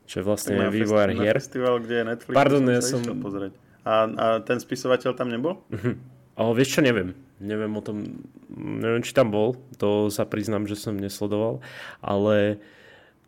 Čo 0.09 0.23
je 0.23 0.25
vlastne 0.25 0.55
vývojár 0.73 1.13
hier. 1.13 1.37
festival, 1.37 1.83
kde 1.85 1.95
je 2.01 2.05
Netflix. 2.07 2.37
Pardon, 2.39 2.63
ja 2.65 2.81
som... 2.81 3.03
Pozrieť. 3.05 3.68
A, 3.89 3.95
a 4.05 4.27
ten 4.45 4.61
spisovateľ 4.61 5.17
tam 5.17 5.33
nebol? 5.33 5.65
Uh-huh. 5.73 5.97
Ale 6.37 6.51
vieš 6.53 6.77
čo, 6.77 6.81
neviem. 6.85 7.17
Neviem 7.41 7.73
o 7.73 7.83
tom, 7.83 8.21
neviem, 8.53 9.01
či 9.01 9.17
tam 9.17 9.33
bol. 9.33 9.57
To 9.81 10.13
sa 10.13 10.29
priznám, 10.29 10.69
že 10.69 10.77
som 10.77 10.93
nesledoval. 10.93 11.65
Ale, 12.05 12.61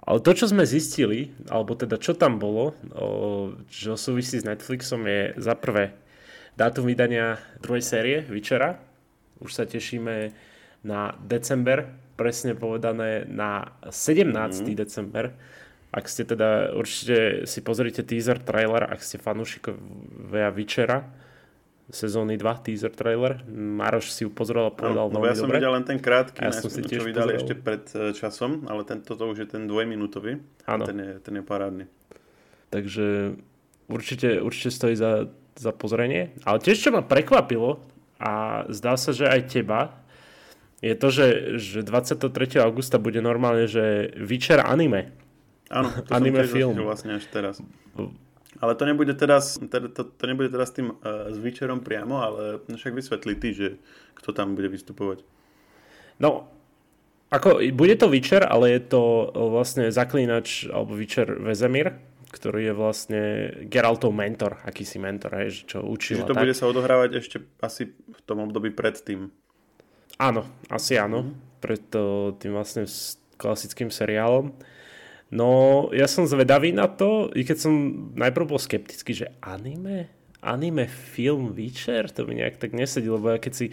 ale 0.05 0.19
to, 0.21 0.37
čo 0.37 0.53
sme 0.53 0.69
zistili, 0.69 1.33
alebo 1.49 1.73
teda 1.73 1.97
čo 1.97 2.13
tam 2.13 2.37
bolo, 2.37 2.77
o, 2.93 3.09
čo 3.73 3.97
súvisí 3.97 4.37
s 4.37 4.45
Netflixom, 4.45 5.09
je 5.09 5.33
za 5.41 5.57
prvé 5.57 5.97
dátum 6.61 6.85
vydania 6.85 7.41
druhej 7.65 7.81
série 7.81 8.17
Vyčera. 8.29 8.77
Už 9.41 9.57
sa 9.57 9.65
tešíme 9.65 10.37
na 10.85 11.17
december, 11.25 11.89
presne 12.21 12.53
povedané 12.53 13.25
na 13.25 13.73
17. 13.89 14.29
Mm. 14.29 14.77
december 14.77 15.33
ak 15.91 16.05
ste 16.07 16.23
teda, 16.23 16.71
určite 16.79 17.51
si 17.51 17.59
pozrite 17.67 18.07
teaser, 18.07 18.39
trailer, 18.39 18.87
ak 18.87 19.03
ste 19.03 19.19
fanúšikovia 19.19 20.55
Vyčera, 20.55 21.11
sezóny 21.91 22.39
2 22.39 22.65
teaser 22.67 22.95
trailer. 22.95 23.43
Maroš 23.51 24.15
si 24.15 24.23
ju 24.23 24.31
pozrel 24.31 24.71
a 24.71 24.73
povedal 24.73 25.11
no, 25.11 25.19
veľmi 25.19 25.27
ja 25.27 25.35
som 25.35 25.51
dobre. 25.51 25.59
videl 25.59 25.73
len 25.75 25.85
ten 25.85 25.99
krátky, 25.99 26.39
ja 26.47 26.55
som 26.55 26.71
si 26.71 26.87
čo 26.87 27.03
vydali 27.03 27.35
ešte 27.35 27.59
pred 27.59 27.83
e, 27.91 28.15
časom, 28.15 28.71
ale 28.71 28.87
tento 28.87 29.19
to 29.19 29.25
už 29.27 29.43
je 29.43 29.49
ten 29.51 29.67
dvojminútový. 29.67 30.39
Áno. 30.71 30.85
Ten 30.87 30.97
je, 31.03 31.13
ten 31.19 31.35
je 31.35 31.43
parádny. 31.43 31.85
Takže 32.71 33.35
určite, 33.91 34.39
určite 34.39 34.71
stojí 34.71 34.95
za, 34.95 35.27
za 35.59 35.75
pozrenie. 35.75 36.31
Ale 36.47 36.63
tiež, 36.63 36.79
čo 36.79 36.95
ma 36.95 37.03
prekvapilo, 37.03 37.83
a 38.21 38.63
zdá 38.69 38.95
sa, 39.01 39.17
že 39.17 39.27
aj 39.27 39.49
teba, 39.49 39.97
je 40.85 40.93
to, 40.93 41.09
že, 41.09 41.27
že 41.61 41.81
23. 41.85 42.61
augusta 42.61 43.01
bude 43.01 43.21
normálne, 43.25 43.65
že 43.65 44.13
Witcher 44.17 44.61
anime. 44.61 45.13
Áno, 45.71 45.89
to 46.03 46.11
anime 46.11 46.43
som 46.45 46.55
film. 46.55 46.75
vlastne 46.83 47.15
až 47.15 47.25
teraz. 47.31 47.63
Ale 48.59 48.75
to 48.75 48.85
nebude 48.85 49.15
teraz, 49.15 49.57
teda, 49.57 49.89
to, 49.95 50.03
to 50.05 50.25
nebude 50.27 50.51
teraz 50.51 50.75
tým 50.75 50.99
uh, 51.01 51.31
s 51.31 51.39
Witcherom 51.39 51.81
priamo, 51.87 52.19
ale 52.19 52.43
však 52.67 52.93
vysvetli 52.93 53.39
ty, 53.39 53.55
že 53.55 53.69
kto 54.19 54.35
tam 54.35 54.59
bude 54.59 54.67
vystupovať. 54.67 55.23
No, 56.19 56.51
ako, 57.31 57.63
bude 57.71 57.95
to 57.95 58.11
Witcher, 58.11 58.43
ale 58.43 58.75
je 58.75 58.83
to 58.91 59.31
vlastne 59.31 59.87
zaklínač, 59.95 60.67
alebo 60.67 60.99
Witcher 60.99 61.39
Vezemir, 61.39 61.95
ktorý 62.35 62.71
je 62.71 62.75
vlastne 62.75 63.23
Geraltov 63.71 64.11
mentor, 64.11 64.59
akýsi 64.67 64.99
mentor, 64.99 65.39
hej, 65.39 65.63
čo 65.71 65.79
učil. 65.87 66.23
Čiže 66.23 66.27
to 66.27 66.35
tak. 66.35 66.43
bude 66.43 66.55
sa 66.59 66.67
odohrávať 66.67 67.23
ešte 67.23 67.39
asi 67.63 67.95
v 67.95 68.21
tom 68.27 68.43
období 68.43 68.75
predtým. 68.75 69.31
Áno, 70.19 70.43
asi 70.67 70.99
áno. 70.99 71.23
Mm-hmm. 71.23 71.63
Pred 71.63 71.85
tým 72.43 72.53
vlastne 72.53 72.85
klasickým 73.39 73.95
seriálom. 73.95 74.51
No, 75.31 75.87
ja 75.95 76.11
som 76.11 76.27
zvedavý 76.27 76.75
na 76.75 76.91
to, 76.91 77.31
i 77.39 77.47
keď 77.47 77.59
som 77.63 77.73
najprv 78.19 78.51
bol 78.51 78.59
skeptický, 78.59 79.15
že 79.15 79.31
anime? 79.39 80.11
Anime 80.43 80.91
film 80.91 81.55
Witcher? 81.55 82.11
To 82.11 82.27
mi 82.27 82.43
nejak 82.43 82.59
tak 82.59 82.75
nesedí, 82.75 83.07
lebo 83.07 83.31
ja 83.31 83.39
keď 83.39 83.53
si 83.55 83.67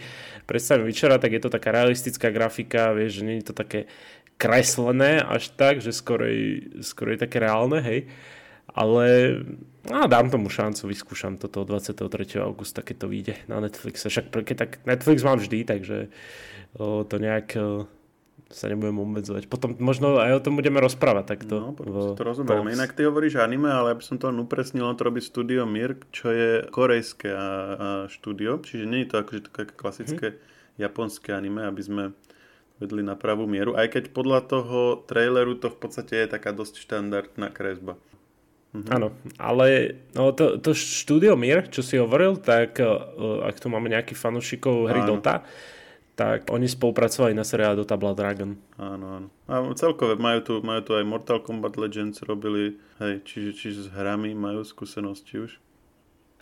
predstavím 0.46 0.86
Witchera, 0.86 1.18
tak 1.18 1.34
je 1.34 1.42
to 1.42 1.50
taká 1.50 1.74
realistická 1.74 2.30
grafika, 2.30 2.94
vieš, 2.94 3.20
že 3.20 3.26
nie 3.26 3.36
je 3.42 3.46
to 3.50 3.54
také 3.58 3.90
kreslené 4.38 5.18
až 5.18 5.50
tak, 5.58 5.82
že 5.82 5.90
skoro 5.90 7.10
je 7.10 7.18
také 7.18 7.42
reálne, 7.42 7.82
hej. 7.82 8.06
Ale 8.70 9.06
no, 9.90 10.06
dám 10.06 10.30
tomu 10.30 10.46
šancu, 10.46 10.86
vyskúšam 10.86 11.40
toto 11.40 11.66
23. 11.66 12.38
augusta, 12.38 12.86
keď 12.86 12.96
to 13.02 13.06
vyjde 13.10 13.34
na 13.50 13.58
Netflixe. 13.58 14.06
Však 14.06 14.30
keď 14.30 14.56
tak 14.56 14.70
Netflix 14.86 15.26
mám 15.26 15.42
vždy, 15.42 15.66
takže 15.66 16.12
o, 16.78 17.02
to 17.02 17.18
nejak 17.18 17.58
o, 17.58 17.90
sa 18.48 18.64
nebudem 18.72 18.96
obmedzovať. 18.96 19.44
Potom 19.52 19.76
možno 19.76 20.16
aj 20.16 20.40
o 20.40 20.44
tom 20.44 20.56
budeme 20.56 20.80
rozprávať 20.80 21.24
takto. 21.36 21.76
No, 21.76 22.16
to 22.16 22.22
rozumiem. 22.24 22.72
Inak 22.72 22.96
ty 22.96 23.04
hovoríš 23.04 23.36
anime, 23.44 23.68
ale 23.68 23.92
ja 23.92 23.96
by 24.00 24.04
som 24.04 24.16
to 24.16 24.32
upresnil, 24.32 24.88
on 24.88 24.96
to 24.96 25.04
robí 25.04 25.20
studio 25.20 25.68
Mir, 25.68 26.00
čo 26.08 26.32
je 26.32 26.64
korejské 26.72 27.28
a, 27.28 27.36
a 27.44 27.88
štúdio, 28.08 28.64
čiže 28.64 28.88
nie 28.88 29.04
je 29.04 29.08
to 29.12 29.16
akože 29.20 29.40
také 29.52 29.62
klasické 29.76 30.26
hm. 30.32 30.36
japonské 30.80 31.36
anime, 31.36 31.68
aby 31.68 31.82
sme 31.84 32.04
vedli 32.80 33.04
na 33.04 33.18
pravú 33.18 33.44
mieru. 33.44 33.76
Aj 33.76 33.90
keď 33.90 34.14
podľa 34.14 34.48
toho 34.48 35.04
traileru 35.04 35.58
to 35.58 35.68
v 35.68 35.78
podstate 35.78 36.14
je 36.24 36.32
taká 36.32 36.54
dosť 36.54 36.80
štandardná 36.80 37.50
kresba. 37.52 37.98
Mm-hmm. 38.68 38.92
Áno, 38.92 39.08
ale 39.40 39.96
no, 40.12 40.30
to, 40.36 40.60
to 40.60 40.76
štúdio 40.76 41.34
Mir, 41.40 41.66
čo 41.72 41.80
si 41.80 41.96
hovoril, 41.96 42.36
tak 42.36 42.76
uh, 42.78 43.48
ak 43.48 43.56
tu 43.58 43.72
máme 43.72 43.88
nejakých 43.88 44.20
fanúšikov 44.20 44.92
hry 44.92 45.02
áno. 45.02 45.18
Dota, 45.18 45.42
tak 46.18 46.50
oni 46.50 46.66
spolupracovali 46.66 47.30
na 47.30 47.46
seriále 47.46 47.78
Dota 47.78 47.94
Blood 47.94 48.18
Dragon. 48.18 48.58
Áno, 48.74 49.06
áno. 49.22 49.28
A 49.46 49.62
celkové 49.78 50.18
majú 50.18 50.42
tu, 50.42 50.52
majú 50.66 50.82
tu 50.82 50.92
aj 50.98 51.06
Mortal 51.06 51.38
Kombat 51.38 51.78
Legends 51.78 52.26
robili, 52.26 52.74
hej, 52.98 53.22
čiže, 53.22 53.50
čiže 53.54 53.78
s 53.86 53.88
hrami 53.94 54.34
majú 54.34 54.66
skúsenosti 54.66 55.46
už. 55.46 55.62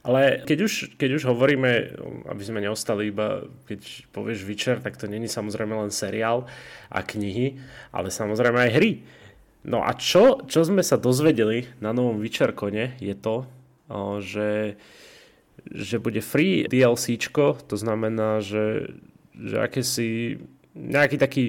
Ale 0.00 0.40
keď 0.48 0.58
už, 0.64 0.72
keď 0.96 1.10
už 1.20 1.28
hovoríme, 1.28 1.92
aby 2.24 2.42
sme 2.46 2.64
neostali 2.64 3.12
iba, 3.12 3.44
keď 3.68 4.08
povieš 4.16 4.48
Witcher, 4.48 4.78
tak 4.80 4.96
to 4.96 5.10
není 5.10 5.28
samozrejme 5.28 5.76
len 5.76 5.92
seriál 5.92 6.48
a 6.88 7.04
knihy, 7.04 7.60
ale 7.92 8.08
samozrejme 8.08 8.56
aj 8.56 8.70
hry. 8.72 9.04
No 9.66 9.82
a 9.82 9.92
čo, 9.98 10.46
čo 10.46 10.62
sme 10.62 10.80
sa 10.86 10.96
dozvedeli 10.96 11.68
na 11.82 11.90
novom 11.90 12.22
Witcherkone 12.22 12.96
je 13.02 13.14
to, 13.18 13.50
že, 14.22 14.78
že 15.68 15.96
bude 15.98 16.22
free 16.22 16.70
DLCčko, 16.70 17.66
to 17.66 17.74
znamená, 17.74 18.38
že, 18.40 18.94
že 19.36 19.56
akési 19.60 20.40
nejaký 20.72 21.16
taký 21.20 21.44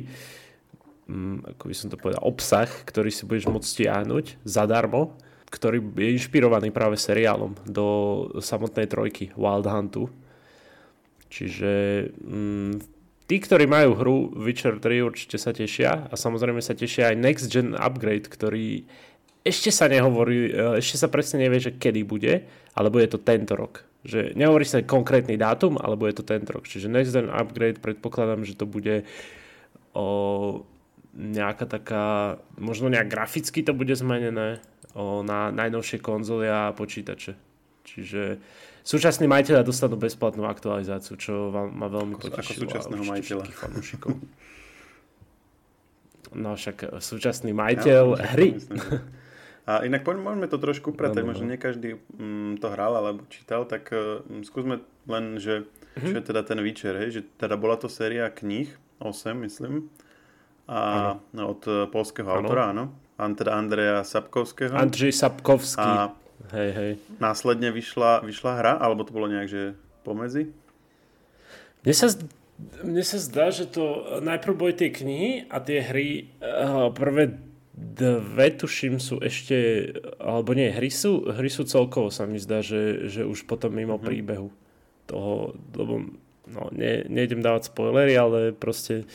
hm, 1.07 1.55
ako 1.55 1.63
by 1.67 1.75
som 1.75 1.87
to 1.91 1.97
povedal, 1.99 2.21
obsah, 2.23 2.67
ktorý 2.67 3.09
si 3.11 3.23
budeš 3.23 3.47
môcť 3.47 3.67
stiahnuť 3.67 4.25
zadarmo, 4.43 5.15
ktorý 5.47 5.79
je 5.79 6.15
inšpirovaný 6.19 6.75
práve 6.75 6.99
seriálom 6.99 7.55
do 7.63 7.85
samotnej 8.43 8.87
trojky 8.91 9.31
Wild 9.39 9.67
Huntu. 9.67 10.11
Čiže 11.27 11.71
hm, 12.11 12.97
Tí, 13.27 13.43
ktorí 13.43 13.67
majú 13.67 13.91
hru 13.99 14.17
Witcher 14.39 14.79
3 14.79 15.03
určite 15.03 15.35
sa 15.35 15.51
tešia 15.51 16.07
a 16.07 16.15
samozrejme 16.15 16.63
sa 16.63 16.71
tešia 16.71 17.11
aj 17.11 17.19
Next 17.19 17.51
Gen 17.51 17.75
Upgrade, 17.75 18.31
ktorý 18.31 18.87
ešte 19.43 19.67
sa 19.67 19.91
nehovorí, 19.91 20.47
e, 20.47 20.79
ešte 20.79 20.95
sa 20.95 21.11
presne 21.11 21.43
nevie, 21.43 21.59
že 21.59 21.75
kedy 21.75 22.07
bude, 22.07 22.47
ale 22.71 22.87
bude 22.87 23.11
to 23.11 23.19
tento 23.19 23.59
rok. 23.59 23.83
Že 24.07 24.39
nehovorí 24.39 24.63
sa 24.63 24.79
konkrétny 24.79 25.35
dátum, 25.35 25.75
ale 25.75 25.99
bude 25.99 26.15
to 26.15 26.23
tento 26.23 26.55
rok. 26.55 26.63
Čiže 26.63 26.87
Next 26.87 27.11
Gen 27.11 27.27
Upgrade 27.27 27.83
predpokladám, 27.83 28.47
že 28.47 28.55
to 28.55 28.63
bude 28.63 29.03
o 29.91 30.07
nejaká 31.17 31.65
taká, 31.65 32.37
možno 32.55 32.87
nejak 32.87 33.09
graficky 33.09 33.65
to 33.65 33.73
bude 33.73 33.91
zmenené 33.97 34.63
o, 34.93 35.25
na 35.25 35.49
najnovšie 35.49 35.97
konzoly 35.99 36.45
a 36.47 36.71
počítače. 36.71 37.33
Čiže 37.83 38.37
súčasní 38.85 39.25
majiteľa 39.25 39.65
dostanú 39.65 39.97
bezplatnú 39.97 40.45
aktualizáciu, 40.45 41.17
čo 41.17 41.49
vám, 41.49 41.73
ma 41.73 41.89
veľmi 41.89 42.15
ako, 42.15 42.23
potešilo. 42.29 42.63
Ako 42.63 42.63
súčasného 42.69 43.03
majiteľa. 43.03 43.45
No 46.35 46.59
však 46.59 46.77
e, 46.83 46.87
súčasný 46.99 47.55
majiteľ 47.55 48.03
ja, 48.19 48.35
hry. 48.35 48.49
A 49.67 49.83
inak 49.83 50.07
môžeme 50.07 50.47
to 50.47 50.55
trošku 50.55 50.95
upratať, 50.95 51.21
no, 51.21 51.27
no, 51.27 51.27
no. 51.27 51.31
možno 51.35 51.45
nie 51.51 51.59
každý 51.59 51.99
mm, 52.15 52.63
to 52.63 52.71
hral 52.71 52.95
alebo 52.95 53.27
čítal, 53.27 53.67
tak 53.67 53.91
uh, 53.91 54.23
skúsme 54.47 54.79
len, 55.11 55.35
že 55.43 55.67
mm-hmm. 55.67 56.07
čo 56.07 56.15
je 56.15 56.23
teda 56.23 56.41
ten 56.47 56.59
Witcher, 56.63 56.95
hej, 56.95 57.19
že 57.19 57.21
teda 57.35 57.59
bola 57.59 57.75
to 57.75 57.91
séria 57.91 58.31
kníh, 58.31 58.71
8 59.03 59.35
myslím, 59.43 59.91
a 60.71 60.79
ano. 61.19 61.43
od 61.51 61.61
uh, 61.67 61.83
polského 61.91 62.31
ano. 62.31 62.47
autora, 62.47 62.63
áno, 62.71 62.85
teda 63.35 63.59
Andreja 63.59 64.07
Sapkovského. 64.07 64.71
Andrzej 64.71 65.11
Sapkovský. 65.11 65.83
A 65.83 66.15
Hej, 66.53 66.69
hej. 66.71 66.91
Následne 67.19 67.73
vyšla, 67.73 68.23
vyšla 68.23 68.51
hra, 68.61 68.73
alebo 68.79 69.03
to 69.03 69.11
bolo 69.11 69.27
nejak, 69.27 69.49
že 69.49 69.75
pomedzi? 70.07 70.53
Mne 71.83 71.93
sa, 71.97 72.07
mne 72.85 73.03
sa 73.03 73.17
zdá, 73.19 73.51
že 73.51 73.67
to 73.67 73.83
najprv 74.23 74.53
boli 74.55 74.73
tie 74.77 74.93
knihy 74.93 75.49
a 75.51 75.57
tie 75.59 75.83
hry, 75.83 76.31
uh, 76.39 76.93
prvé 76.93 77.35
dve 77.77 78.49
tuším 78.57 78.97
sú 78.97 79.21
ešte, 79.21 79.89
alebo 80.17 80.57
nie, 80.57 80.73
hry 80.73 80.89
sú, 80.89 81.29
hry 81.29 81.45
sú 81.45 81.61
celkovo 81.61 82.09
sa 82.09 82.25
mi 82.25 82.41
zdá, 82.41 82.65
že, 82.65 83.05
že 83.05 83.21
už 83.21 83.45
potom 83.45 83.69
mimo 83.69 84.01
mm-hmm. 84.01 84.07
príbehu 84.09 84.49
toho, 85.05 85.53
lebo 85.77 86.09
no, 86.49 86.61
ne, 86.73 87.05
nejdem 87.05 87.45
dávať 87.45 87.69
spoilery, 87.69 88.17
ale 88.17 88.49
proste 88.49 89.05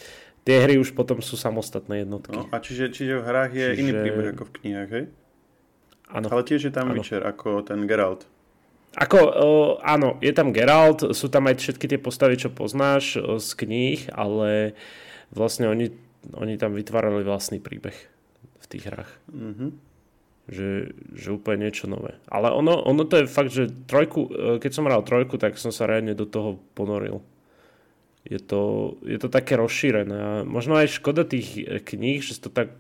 tie 0.47 0.63
hry 0.63 0.79
už 0.79 0.95
potom 0.95 1.19
sú 1.19 1.35
samostatné 1.35 2.07
jednotky. 2.07 2.39
No, 2.39 2.47
a 2.55 2.63
čiže, 2.63 2.95
čiže 2.95 3.19
v 3.19 3.25
hrách 3.27 3.53
je 3.53 3.67
čiže... 3.75 3.83
iný 3.83 3.93
príbeh 3.99 4.27
ako 4.39 4.43
v 4.47 4.53
knihách, 4.63 4.91
hej? 4.95 5.05
Áno. 6.13 6.27
Ale 6.31 6.43
tiež 6.47 6.71
je 6.71 6.73
tam 6.73 6.95
ano. 6.95 7.03
Witcher, 7.03 7.23
ako 7.27 7.67
ten 7.67 7.83
Geralt. 7.91 8.31
Ako, 8.95 9.19
uh, 9.19 9.71
áno, 9.83 10.23
je 10.23 10.31
tam 10.31 10.55
Geralt, 10.55 11.03
sú 11.17 11.27
tam 11.33 11.51
aj 11.51 11.59
všetky 11.59 11.91
tie 11.91 11.99
postavy, 11.99 12.39
čo 12.39 12.53
poznáš 12.53 13.19
z 13.19 13.49
kníh, 13.59 14.07
ale 14.13 14.77
vlastne 15.35 15.67
oni, 15.67 15.91
oni 16.37 16.55
tam 16.61 16.77
vytvárali 16.77 17.25
vlastný 17.25 17.59
príbeh 17.59 18.13
tých 18.73 18.89
hrách. 18.89 19.13
Mm-hmm. 19.29 19.71
Že, 20.43 20.69
že 21.15 21.29
úplne 21.31 21.69
niečo 21.69 21.87
nové. 21.87 22.19
Ale 22.27 22.51
ono, 22.51 22.83
ono 22.83 23.07
to 23.07 23.23
je 23.23 23.31
fakt, 23.31 23.55
že 23.55 23.71
trojku, 23.87 24.27
keď 24.59 24.71
som 24.75 24.89
hral 24.91 25.07
trojku, 25.07 25.39
tak 25.39 25.55
som 25.61 25.71
sa 25.71 25.87
reálne 25.87 26.19
do 26.19 26.27
toho 26.27 26.59
ponoril. 26.75 27.23
Je 28.27 28.43
to, 28.43 28.95
je 29.07 29.19
to 29.23 29.31
také 29.31 29.55
rozšírené. 29.55 30.17
A 30.19 30.31
možno 30.43 30.75
aj 30.75 30.99
škoda 30.99 31.23
tých 31.23 31.63
kníh, 31.87 32.23
že 32.25 32.43
to 32.43 32.51
tak 32.51 32.75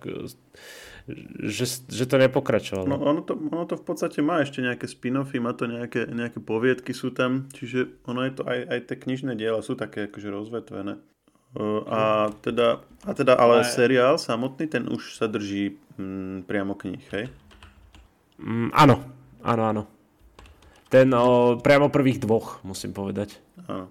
že, 1.42 1.66
že 1.90 2.04
to 2.06 2.16
nepokračovalo. 2.18 2.87
No 2.87 2.99
ono 3.02 3.26
to, 3.26 3.34
ono 3.34 3.66
to 3.66 3.75
v 3.75 3.84
podstate 3.84 4.22
má 4.22 4.42
ešte 4.42 4.62
nejaké 4.62 4.87
spin-offy, 4.87 5.42
má 5.42 5.50
to 5.54 5.66
nejaké, 5.66 6.06
nejaké 6.06 6.38
poviedky 6.38 6.94
sú 6.94 7.11
tam, 7.11 7.50
čiže 7.50 8.06
ono 8.06 8.22
je 8.22 8.32
to 8.38 8.42
aj, 8.46 8.58
aj 8.70 8.78
tie 8.87 8.96
knižné 9.02 9.32
diela 9.34 9.61
sú 9.66 9.75
také 9.75 10.06
akože 10.06 10.28
rozvetvené. 10.30 11.02
Uh, 11.52 11.84
a 11.84 12.00
teda, 12.40 12.80
a 13.04 13.12
teda 13.12 13.37
ale, 13.37 13.61
ale 13.61 13.68
seriál 13.68 14.16
samotný, 14.16 14.72
ten 14.72 14.88
už 14.88 15.20
sa 15.20 15.28
drží 15.28 15.76
mm, 15.99 16.49
priamo 16.49 16.75
knih, 16.78 17.04
hej? 17.12 17.26
Mm, 18.42 18.70
áno, 18.75 18.96
áno, 19.42 19.62
áno. 19.62 19.82
Ten 20.92 21.08
o, 21.16 21.56
priamo 21.56 21.88
prvých 21.88 22.20
dvoch, 22.20 22.61
musím 22.66 22.92
povedať. 22.92 23.40
Áno. 23.64 23.88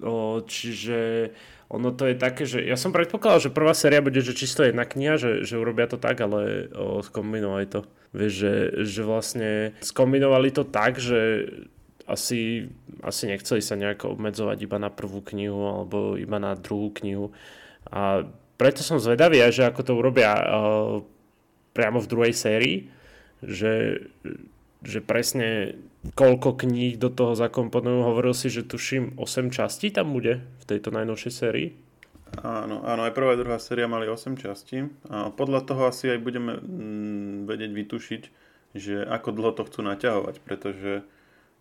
O, 0.00 0.40
čiže 0.44 1.32
ono 1.70 1.94
to 1.94 2.10
je 2.10 2.16
také, 2.18 2.44
že 2.44 2.60
ja 2.60 2.74
som 2.74 2.90
predpokladal, 2.90 3.46
že 3.46 3.54
prvá 3.54 3.72
séria 3.72 4.02
bude, 4.02 4.18
že 4.18 4.34
čisto 4.34 4.66
jedna 4.66 4.82
kniha, 4.82 5.16
že, 5.16 5.46
že 5.46 5.60
urobia 5.60 5.86
to 5.86 5.96
tak, 5.96 6.18
ale 6.18 6.66
o, 6.74 6.98
skombinovali 7.00 7.70
to. 7.70 7.86
Vieš, 8.10 8.32
že, 8.34 8.54
že 8.90 9.00
vlastne 9.06 9.50
skombinovali 9.78 10.50
to 10.50 10.66
tak, 10.66 10.98
že 10.98 11.46
asi, 12.10 12.66
asi 13.06 13.30
nechceli 13.30 13.62
sa 13.62 13.78
nejako 13.78 14.18
obmedzovať 14.18 14.58
iba 14.66 14.82
na 14.82 14.90
prvú 14.90 15.22
knihu 15.30 15.62
alebo 15.62 16.18
iba 16.18 16.42
na 16.42 16.58
druhú 16.58 16.90
knihu. 16.98 17.30
A 17.86 18.26
preto 18.60 18.84
som 18.84 19.00
zvedavý, 19.00 19.40
že 19.48 19.64
ako 19.64 19.80
to 19.80 19.92
urobia 19.96 20.36
uh, 20.36 21.00
priamo 21.72 21.96
v 21.96 22.10
druhej 22.12 22.34
sérii, 22.36 22.76
že, 23.40 24.04
že 24.84 25.00
presne 25.00 25.80
koľko 26.12 26.60
kníh 26.60 27.00
do 27.00 27.08
toho 27.08 27.32
zakomponujú. 27.32 28.04
Hovoril 28.04 28.36
si, 28.36 28.52
že 28.52 28.68
tuším 28.68 29.16
8 29.16 29.48
častí 29.48 29.88
tam 29.88 30.12
bude 30.12 30.44
v 30.44 30.64
tejto 30.68 30.92
najnovšej 30.92 31.32
sérii. 31.32 31.72
Áno, 32.44 32.86
áno, 32.86 33.08
aj 33.08 33.16
prvá 33.16 33.34
a 33.34 33.40
druhá 33.40 33.58
séria 33.58 33.90
mali 33.90 34.06
8 34.06 34.38
častí 34.38 34.86
a 35.10 35.34
podľa 35.34 35.66
toho 35.66 35.90
asi 35.90 36.14
aj 36.14 36.22
budeme 36.22 36.62
mm, 36.62 37.50
vedieť 37.50 37.70
vytušiť, 37.74 38.22
že 38.78 39.02
ako 39.02 39.34
dlho 39.34 39.52
to 39.58 39.66
chcú 39.66 39.82
naťahovať, 39.82 40.36
pretože 40.46 41.02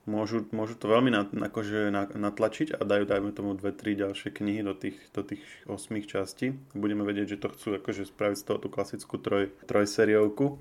môžu, 0.10 0.50
môžu 0.50 0.74
to 0.74 0.90
veľmi 0.90 1.14
na, 1.14 1.30
akože 1.30 1.94
natlačiť 2.18 2.74
a 2.74 2.82
dajú, 2.82 3.06
dajme 3.06 3.30
tomu 3.32 3.54
dve, 3.54 3.70
tri 3.70 3.94
ďalšie 3.94 4.34
knihy 4.34 4.66
do 4.66 4.74
tých, 4.74 4.98
do 5.14 5.22
tých 5.22 5.46
8 5.70 5.94
častí. 6.10 6.58
Budeme 6.74 7.06
vedieť, 7.06 7.38
že 7.38 7.42
to 7.46 7.54
chcú 7.54 7.78
akože 7.78 8.10
spraviť 8.10 8.38
z 8.42 8.46
toho 8.50 8.58
tú 8.58 8.68
klasickú 8.74 9.22
troj, 9.22 9.54
trojseriovku 9.70 10.58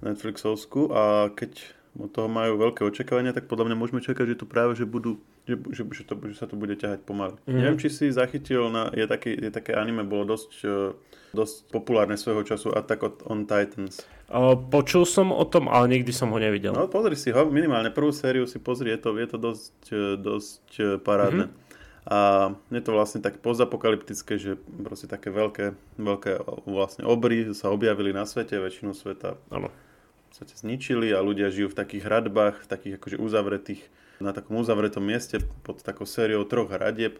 Netflixovskú 0.00 0.94
a 0.94 1.28
keď 1.34 1.79
od 1.98 2.10
toho 2.14 2.30
majú 2.30 2.54
veľké 2.54 2.86
očakávania, 2.86 3.34
tak 3.34 3.50
podľa 3.50 3.70
mňa 3.70 3.76
môžeme 3.76 3.98
čakať, 3.98 4.34
že 4.34 4.38
to 4.38 4.46
práve 4.46 4.78
že 4.78 4.86
budú, 4.86 5.18
že, 5.50 5.58
že, 5.74 5.82
že, 5.90 6.02
to, 6.06 6.14
že 6.30 6.36
sa 6.38 6.46
to 6.46 6.54
bude 6.54 6.78
ťahať 6.78 7.02
pomaly. 7.02 7.34
Mm-hmm. 7.42 7.58
Neviem, 7.58 7.78
či 7.82 7.88
si 7.90 8.06
zachytil, 8.14 8.70
na, 8.70 8.94
je, 8.94 9.02
taký, 9.10 9.34
je 9.34 9.50
také 9.50 9.74
anime, 9.74 10.06
bolo 10.06 10.22
dosť, 10.22 10.50
uh, 10.62 10.94
dosť 11.34 11.66
populárne 11.74 12.14
svojho 12.14 12.46
času, 12.46 12.70
Attack 12.70 13.26
on 13.26 13.42
Titans. 13.42 14.06
Uh, 14.30 14.54
počul 14.54 15.02
som 15.02 15.34
o 15.34 15.42
tom, 15.42 15.66
ale 15.66 15.90
nikdy 15.98 16.14
som 16.14 16.30
ho 16.30 16.38
nevidel. 16.38 16.70
No 16.70 16.86
pozri 16.86 17.18
si 17.18 17.34
ho, 17.34 17.42
minimálne 17.50 17.90
prvú 17.90 18.14
sériu 18.14 18.46
si 18.46 18.62
pozri, 18.62 18.94
je 18.94 18.98
to, 19.02 19.10
je 19.18 19.26
to 19.26 19.38
dosť, 19.42 19.78
uh, 19.90 19.98
dosť 20.14 20.66
uh, 20.78 20.86
parádne. 21.02 21.50
Mm-hmm. 21.50 21.68
A 22.00 22.48
je 22.72 22.80
to 22.80 22.96
vlastne 22.96 23.20
tak 23.20 23.44
pozapokalyptické, 23.44 24.40
že 24.40 24.56
proste 24.56 25.04
také 25.04 25.28
veľké, 25.28 25.76
veľké 26.00 26.32
vlastne 26.64 27.04
obry 27.04 27.52
sa 27.52 27.68
objavili 27.68 28.16
na 28.16 28.24
svete, 28.24 28.56
väčšinu 28.56 28.96
sveta. 28.96 29.36
Áno 29.52 29.68
podstate 30.30 30.54
zničili 30.54 31.10
a 31.10 31.18
ľudia 31.20 31.50
žijú 31.50 31.74
v 31.74 31.78
takých 31.82 32.06
hradbách, 32.06 32.62
v 32.62 32.70
takých 32.70 32.94
akože 33.02 33.16
uzavretých, 33.18 33.82
na 34.22 34.30
takom 34.30 34.62
uzavretom 34.62 35.02
mieste 35.02 35.42
pod 35.66 35.82
takou 35.82 36.06
sériou 36.06 36.46
troch 36.46 36.70
hradieb 36.70 37.18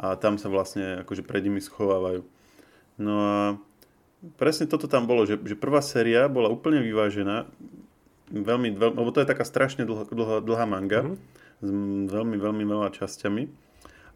a 0.00 0.16
tam 0.16 0.40
sa 0.40 0.48
vlastne 0.48 1.04
akože 1.04 1.26
pred 1.26 1.44
nimi 1.44 1.60
schovávajú. 1.60 2.24
No 2.98 3.14
a 3.20 3.38
presne 4.40 4.66
toto 4.66 4.88
tam 4.88 5.04
bolo, 5.04 5.28
že, 5.28 5.36
že 5.44 5.54
prvá 5.54 5.84
séria 5.84 6.26
bola 6.26 6.48
úplne 6.48 6.80
vyvážená, 6.80 7.46
veľmi, 8.32 8.74
veľmi, 8.74 8.96
lebo 8.96 9.10
to 9.12 9.22
je 9.22 9.30
taká 9.30 9.44
strašne 9.44 9.84
dlho, 9.84 10.08
dlho, 10.08 10.40
dlhá 10.42 10.66
manga, 10.66 11.04
mm-hmm. 11.04 12.08
s 12.08 12.10
veľmi, 12.10 12.36
veľmi 12.38 12.64
veľa 12.64 12.88
časťami. 12.94 13.42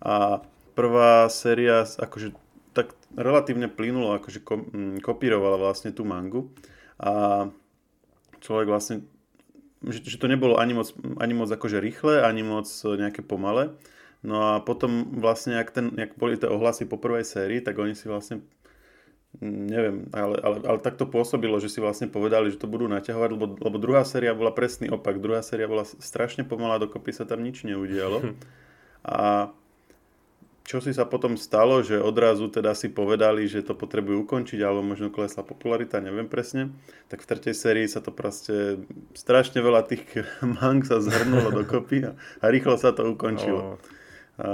A 0.03 0.43
prvá 0.75 1.29
séria 1.31 1.87
akože 1.87 2.35
tak 2.73 2.97
relatívne 3.15 3.69
plynulo, 3.69 4.17
akože 4.17 4.41
kopírovala 5.05 5.61
vlastne 5.61 5.93
tú 5.93 6.09
mangu. 6.09 6.49
A 6.97 7.47
človek 8.43 8.67
vlastne, 8.69 9.07
že, 9.87 10.03
že 10.03 10.19
to 10.19 10.27
nebolo 10.27 10.59
ani 10.59 10.75
moc, 10.75 10.91
ani 11.23 11.35
moc 11.35 11.49
akože 11.49 11.79
rýchle, 11.79 12.21
ani 12.27 12.43
moc 12.43 12.67
nejaké 12.83 13.23
pomale. 13.23 13.79
No 14.23 14.55
a 14.55 14.63
potom 14.63 15.19
vlastne, 15.19 15.59
ak, 15.59 15.75
ten, 15.75 15.91
ak 15.99 16.15
boli 16.15 16.39
tie 16.39 16.47
ohlasy 16.47 16.87
po 16.87 16.99
prvej 16.99 17.27
sérii, 17.27 17.59
tak 17.59 17.79
oni 17.79 17.99
si 17.99 18.07
vlastne 18.07 18.43
neviem, 19.41 20.13
ale, 20.13 20.37
ale, 20.45 20.57
ale 20.61 20.79
tak 20.85 21.01
to 21.01 21.09
pôsobilo, 21.09 21.57
že 21.57 21.73
si 21.73 21.81
vlastne 21.81 22.05
povedali, 22.05 22.53
že 22.53 22.61
to 22.61 22.69
budú 22.69 22.85
naťahovať, 22.93 23.31
lebo, 23.33 23.47
lebo 23.57 23.77
druhá 23.81 24.05
séria 24.05 24.37
bola 24.37 24.53
presný 24.53 24.93
opak. 24.93 25.25
Druhá 25.25 25.41
séria 25.41 25.65
bola 25.65 25.89
strašne 25.89 26.45
pomalá, 26.45 26.77
dokopy 26.77 27.17
sa 27.17 27.25
tam 27.25 27.41
nič 27.41 27.65
neudialo. 27.65 28.21
A 29.03 29.51
čo 30.63 30.79
si 30.79 30.95
sa 30.95 31.03
potom 31.03 31.35
stalo, 31.35 31.83
že 31.83 31.99
odrazu 31.99 32.47
teda 32.47 32.71
si 32.79 32.87
povedali, 32.87 33.51
že 33.51 33.67
to 33.67 33.75
potrebujú 33.75 34.23
ukončiť, 34.23 34.63
alebo 34.63 34.95
možno 34.95 35.11
klesla 35.11 35.43
popularita, 35.43 35.99
neviem 35.99 36.31
presne, 36.31 36.71
tak 37.11 37.27
v 37.27 37.31
tretej 37.35 37.55
sérii 37.55 37.87
sa 37.91 37.99
to 37.99 38.15
proste, 38.15 38.79
strašne 39.13 39.59
veľa 39.59 39.83
tých 39.91 40.07
mang 40.63 40.87
sa 40.87 41.03
zhrnulo 41.03 41.51
dokopy 41.51 42.07
a, 42.07 42.13
a 42.15 42.45
rýchlo 42.47 42.79
sa 42.79 42.95
to 42.95 43.11
ukončilo. 43.11 43.75
Oh. 43.75 43.77
A 44.39 44.49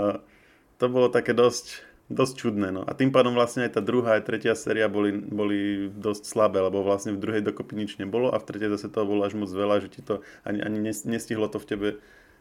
to 0.81 0.87
bolo 0.89 1.13
také 1.13 1.37
dosť, 1.37 1.85
dosť 2.09 2.35
čudné. 2.41 2.73
No. 2.73 2.89
A 2.89 2.97
tým 2.97 3.13
pádom 3.13 3.37
vlastne 3.37 3.69
aj 3.69 3.77
tá 3.77 3.83
druhá, 3.85 4.17
aj 4.17 4.25
tretia 4.25 4.57
séria 4.57 4.89
boli, 4.89 5.13
boli 5.13 5.93
dosť 5.93 6.25
slabé, 6.25 6.65
lebo 6.65 6.81
vlastne 6.81 7.13
v 7.13 7.21
druhej 7.21 7.45
dokopy 7.45 7.77
nič 7.77 8.01
nebolo 8.01 8.33
a 8.33 8.41
v 8.41 8.49
tretej 8.49 8.73
zase 8.81 8.89
toho 8.89 9.05
bolo 9.05 9.29
až 9.29 9.37
moc 9.37 9.53
veľa, 9.53 9.85
že 9.85 9.93
ti 9.93 10.01
to 10.01 10.25
ani, 10.49 10.65
ani 10.65 10.81
nestihlo 11.05 11.53
to 11.53 11.61
v 11.61 11.69
tebe 11.69 11.89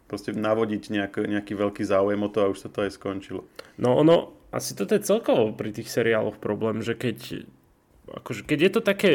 proste 0.07 0.31
navodiť 0.33 0.83
nejak, 0.89 1.13
nejaký 1.19 1.53
veľký 1.53 1.83
záujem 1.83 2.19
o 2.23 2.31
to 2.31 2.39
a 2.43 2.51
už 2.51 2.65
sa 2.65 2.69
to 2.71 2.87
aj 2.87 2.95
skončilo. 2.95 3.43
No 3.75 3.99
ono, 3.99 4.33
asi 4.49 4.73
toto 4.73 4.95
je 4.95 5.03
celkovo 5.03 5.51
pri 5.53 5.75
tých 5.75 5.91
seriáloch 5.91 6.39
problém, 6.39 6.79
že 6.79 6.95
keď, 6.95 7.47
akože 8.23 8.47
keď 8.47 8.59
je 8.59 8.71
to 8.71 8.81
také, 8.81 9.11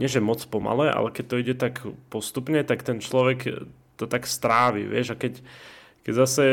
nie 0.00 0.08
že 0.08 0.24
moc 0.24 0.40
pomalé, 0.48 0.90
ale 0.90 1.12
keď 1.12 1.24
to 1.28 1.40
ide 1.40 1.54
tak 1.54 1.84
postupne, 2.08 2.64
tak 2.64 2.82
ten 2.82 2.98
človek 2.98 3.68
to 3.94 4.04
tak 4.10 4.26
strávi, 4.26 4.90
vieš, 4.90 5.14
a 5.14 5.20
keď, 5.20 5.38
keď 6.02 6.12
zase 6.26 6.44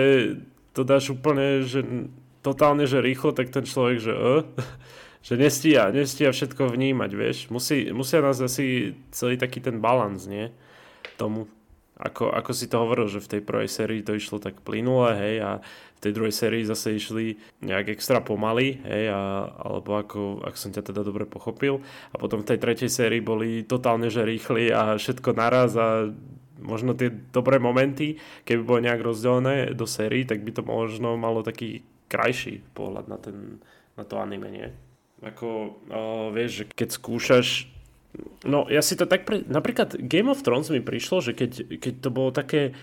to 0.78 0.86
dáš 0.86 1.10
úplne, 1.10 1.66
že 1.66 1.82
totálne, 2.46 2.86
že 2.86 3.02
rýchlo, 3.02 3.34
tak 3.34 3.50
ten 3.50 3.66
človek, 3.66 3.98
že 3.98 4.14
uh, 4.14 4.46
že 5.26 5.38
nestia, 5.38 5.94
nestia 5.94 6.34
všetko 6.34 6.74
vnímať, 6.74 7.12
vieš. 7.14 7.38
Musí, 7.54 7.94
musia 7.94 8.26
nás 8.26 8.42
asi 8.42 8.98
celý 9.14 9.38
taký 9.38 9.62
ten 9.62 9.78
balans, 9.78 10.26
nie? 10.26 10.50
Tomu 11.18 11.46
ako, 12.02 12.34
ako 12.34 12.52
si 12.58 12.66
to 12.66 12.82
hovoril, 12.82 13.06
že 13.06 13.22
v 13.22 13.32
tej 13.38 13.42
prvej 13.46 13.70
sérii 13.70 14.02
to 14.02 14.18
išlo 14.18 14.42
tak 14.42 14.66
plynule, 14.66 15.14
hej, 15.14 15.36
a 15.46 15.52
v 15.62 16.00
tej 16.02 16.12
druhej 16.18 16.34
sérii 16.34 16.66
zase 16.66 16.98
išli 16.98 17.38
nejak 17.62 17.94
extra 17.94 18.26
pomaly, 18.26 18.82
hej, 18.82 19.14
a, 19.14 19.46
alebo 19.54 20.02
ako, 20.02 20.42
ak 20.42 20.58
som 20.58 20.74
ťa 20.74 20.82
teda 20.82 21.06
dobre 21.06 21.30
pochopil. 21.30 21.86
A 22.10 22.16
potom 22.18 22.42
v 22.42 22.50
tej 22.50 22.58
tretej 22.58 22.90
sérii 22.90 23.22
boli 23.22 23.62
totálne, 23.62 24.10
že 24.10 24.26
rýchli 24.26 24.74
a 24.74 24.98
všetko 24.98 25.38
naraz 25.38 25.78
a 25.78 26.10
možno 26.62 26.98
tie 26.98 27.10
dobré 27.10 27.62
momenty, 27.62 28.18
keby 28.46 28.62
bolo 28.66 28.80
nejak 28.86 29.02
rozdelené 29.02 29.74
do 29.78 29.86
sérií, 29.86 30.26
tak 30.26 30.42
by 30.42 30.52
to 30.54 30.62
možno 30.66 31.18
malo 31.18 31.46
taký 31.46 31.86
krajší 32.10 32.66
pohľad 32.74 33.06
na, 33.10 33.18
ten, 33.22 33.62
na 33.98 34.04
to 34.06 34.18
anime, 34.18 34.50
nie? 34.50 34.68
Ako, 35.22 35.78
uh, 35.90 36.28
vieš, 36.34 36.66
že 36.66 36.74
keď 36.74 36.90
skúšaš 36.98 37.70
No 38.43 38.67
ja 38.67 38.84
si 38.84 39.00
to 39.00 39.08
tak... 39.08 39.24
Pre... 39.24 39.43
Napríklad 39.47 39.95
Game 40.04 40.28
of 40.28 40.43
Thrones 40.43 40.67
mi 40.67 40.84
prišlo, 40.84 41.24
že 41.24 41.32
keď, 41.32 41.80
keď 41.80 41.93
to 42.04 42.10
bolo 42.12 42.30
také 42.36 42.76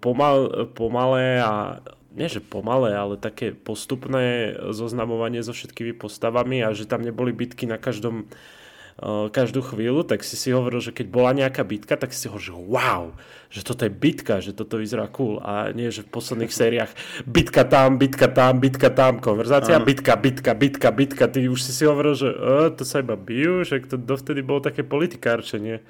pomal, 0.00 0.70
pomalé 0.72 1.40
a 1.40 1.84
nie 2.10 2.26
že 2.26 2.42
pomalé, 2.42 2.96
ale 2.96 3.20
také 3.20 3.54
postupné 3.54 4.56
zoznamovanie 4.74 5.44
so 5.46 5.54
všetkými 5.54 5.94
postavami 5.94 6.64
a 6.64 6.74
že 6.74 6.88
tam 6.88 7.06
neboli 7.06 7.30
bitky 7.30 7.70
na 7.70 7.78
každom 7.78 8.26
každú 9.32 9.64
chvíľu, 9.64 10.04
tak 10.04 10.20
si 10.20 10.36
si 10.36 10.52
hovoril, 10.52 10.84
že 10.84 10.92
keď 10.92 11.06
bola 11.08 11.32
nejaká 11.32 11.64
bitka, 11.64 11.96
tak 11.96 12.12
si 12.12 12.28
hovoril, 12.28 12.52
že 12.52 12.56
wow, 12.56 13.04
že 13.48 13.60
toto 13.64 13.88
je 13.88 13.92
bitka, 13.92 14.44
že 14.44 14.52
toto 14.52 14.76
vyzerá 14.76 15.08
cool 15.08 15.40
a 15.40 15.72
nie, 15.72 15.88
že 15.88 16.04
v 16.04 16.12
posledných 16.12 16.52
sériách 16.52 16.92
bitka 17.24 17.64
tam, 17.64 17.96
bitka 17.96 18.28
tam, 18.28 18.60
bitka 18.60 18.92
tam, 18.92 19.16
konverzácia, 19.16 19.80
Aha. 19.80 19.84
bitka, 19.88 20.20
bitka, 20.20 20.52
bitka, 20.52 20.88
bitka, 20.92 21.24
ty 21.32 21.48
už 21.48 21.64
si 21.64 21.72
si 21.72 21.88
hovoril, 21.88 22.12
že 22.12 22.28
uh, 22.28 22.68
to 22.68 22.84
sa 22.84 23.00
iba 23.00 23.16
bijú, 23.16 23.64
že 23.64 23.80
to 23.88 23.96
dovtedy 23.96 24.44
bolo 24.44 24.60
také 24.60 24.84
politikárčenie. 24.84 25.80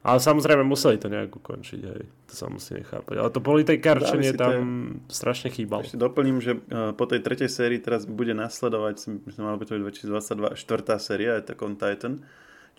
Ale 0.00 0.16
samozrejme 0.16 0.64
museli 0.64 0.96
to 0.96 1.12
nejak 1.12 1.28
ukončiť, 1.28 1.80
hej. 1.84 2.02
To 2.32 2.32
sa 2.32 2.48
musí 2.48 2.72
nechápať. 2.72 3.20
Ale 3.20 3.28
to 3.28 3.44
politikarčenie 3.44 4.32
tam 4.32 4.56
je... 4.56 5.12
strašne 5.12 5.52
chýbalo. 5.52 5.84
Ešte 5.84 6.00
doplním, 6.00 6.40
že 6.40 6.56
uh, 6.56 6.96
po 6.96 7.04
tej 7.04 7.20
tretej 7.20 7.52
sérii 7.52 7.76
teraz 7.76 8.08
bude 8.08 8.32
nasledovať, 8.32 8.96
myslím, 9.28 9.44
malo 9.44 9.60
by 9.60 9.68
to 9.68 9.76
byť 9.76 10.00
2022, 10.08 10.56
štvrtá 10.56 10.96
séria, 10.96 11.36
je 11.36 11.52
on 11.60 11.76
Titan. 11.76 12.24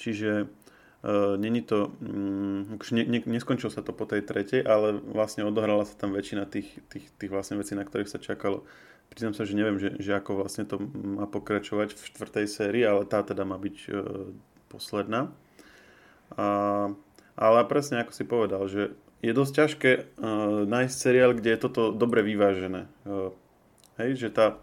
Čiže 0.01 0.49
uh, 0.49 1.37
není 1.37 1.61
to, 1.61 1.93
um, 2.01 2.81
ne, 2.89 3.03
ne, 3.05 3.21
neskončil 3.21 3.69
sa 3.69 3.85
to 3.85 3.93
po 3.93 4.09
tej 4.09 4.25
tretej, 4.25 4.65
ale 4.65 4.97
vlastne 4.97 5.45
odohrala 5.45 5.85
sa 5.85 5.93
tam 5.93 6.17
väčšina 6.17 6.49
tých, 6.49 6.73
tých, 6.89 7.05
tých 7.21 7.29
vlastne 7.29 7.61
vecí, 7.61 7.77
na 7.77 7.85
ktorých 7.85 8.09
sa 8.09 8.17
čakalo. 8.17 8.65
Priznám 9.13 9.37
sa, 9.37 9.45
že 9.45 9.53
neviem, 9.53 9.77
že, 9.77 9.93
že 10.01 10.17
ako 10.17 10.41
vlastne 10.41 10.65
to 10.65 10.81
má 10.89 11.29
pokračovať 11.29 11.93
v 11.93 12.01
štvrtej 12.01 12.45
sérii, 12.49 12.81
ale 12.81 13.05
tá 13.05 13.21
teda 13.21 13.45
má 13.45 13.61
byť 13.61 13.77
uh, 13.93 14.33
posledná. 14.73 15.29
A 16.33 16.47
ale 17.41 17.65
presne 17.65 18.05
ako 18.05 18.13
si 18.13 18.21
povedal, 18.21 18.69
že 18.69 18.93
je 19.25 19.33
dosť 19.33 19.53
ťažké 19.57 19.91
uh, 19.97 20.63
nájsť 20.69 20.93
seriál, 20.93 21.33
kde 21.33 21.57
je 21.57 21.59
toto 21.59 21.89
dobre 21.89 22.21
vyvážené. 22.21 22.85
Uh, 23.01 23.33
hej, 23.97 24.21
že 24.21 24.29
tá, 24.29 24.61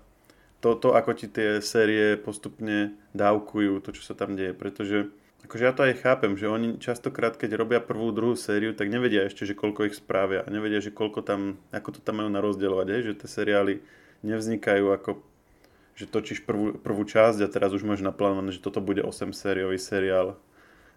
to, 0.62 0.78
to, 0.78 0.94
ako 0.94 1.18
ti 1.18 1.26
tie 1.26 1.58
série 1.58 2.14
postupne 2.14 2.94
dávkujú, 3.18 3.82
to, 3.82 3.90
čo 3.90 4.02
sa 4.06 4.14
tam 4.14 4.38
deje, 4.38 4.54
pretože 4.54 5.10
akože 5.42 5.66
ja 5.66 5.74
to 5.74 5.86
aj 5.86 6.02
chápem, 6.02 6.38
že 6.38 6.46
oni 6.46 6.78
častokrát, 6.78 7.34
keď 7.34 7.58
robia 7.58 7.80
prvú, 7.82 8.14
druhú 8.14 8.38
sériu, 8.38 8.74
tak 8.74 8.90
nevedia 8.90 9.26
ešte, 9.26 9.42
že 9.42 9.58
koľko 9.58 9.90
ich 9.90 9.98
spravia 9.98 10.46
a 10.46 10.48
nevedia, 10.50 10.78
že 10.78 10.94
koľko 10.94 11.26
tam, 11.26 11.58
ako 11.74 11.98
to 11.98 12.00
tam 12.02 12.22
majú 12.22 12.30
narozdeľovať, 12.30 12.86
hej, 12.94 13.02
že 13.10 13.18
tie 13.18 13.28
seriály 13.30 13.74
nevznikajú 14.22 14.86
ako 14.94 15.10
že 15.98 16.06
točíš 16.06 16.46
prvú, 16.46 16.78
prvú 16.78 17.02
časť 17.02 17.42
a 17.42 17.50
teraz 17.50 17.74
už 17.74 17.82
môžeš 17.82 18.06
naplánovať, 18.06 18.54
že 18.54 18.62
toto 18.62 18.78
bude 18.78 19.02
8 19.02 19.34
sériový 19.34 19.82
seriál. 19.82 20.38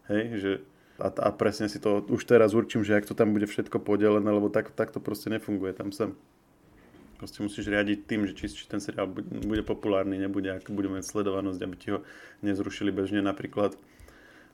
Hej, 0.06 0.24
že 0.38 0.52
a, 1.02 1.10
a 1.10 1.30
presne 1.34 1.66
si 1.66 1.82
to 1.82 2.06
už 2.06 2.24
teraz 2.30 2.54
určím, 2.54 2.86
že 2.86 3.02
ak 3.02 3.10
to 3.10 3.18
tam 3.18 3.34
bude 3.34 3.50
všetko 3.50 3.82
podelené, 3.82 4.30
lebo 4.30 4.54
tak, 4.54 4.70
tak 4.72 4.94
to 4.94 5.02
proste 5.02 5.34
nefunguje. 5.34 5.74
Tam 5.74 5.90
sa 5.90 6.14
proste 7.18 7.42
musíš 7.46 7.70
riadiť 7.70 8.00
tým, 8.06 8.26
že 8.30 8.34
či, 8.34 8.50
či 8.50 8.66
ten 8.66 8.82
seriál 8.82 9.06
bude, 9.10 9.62
populárny, 9.62 10.18
nebude, 10.18 10.50
ak 10.50 10.70
bude 10.74 10.90
mať 10.90 11.06
sledovanosť, 11.06 11.60
aby 11.62 11.76
ti 11.78 11.88
ho 11.94 12.00
nezrušili 12.42 12.90
bežne 12.90 13.22
napríklad 13.22 13.78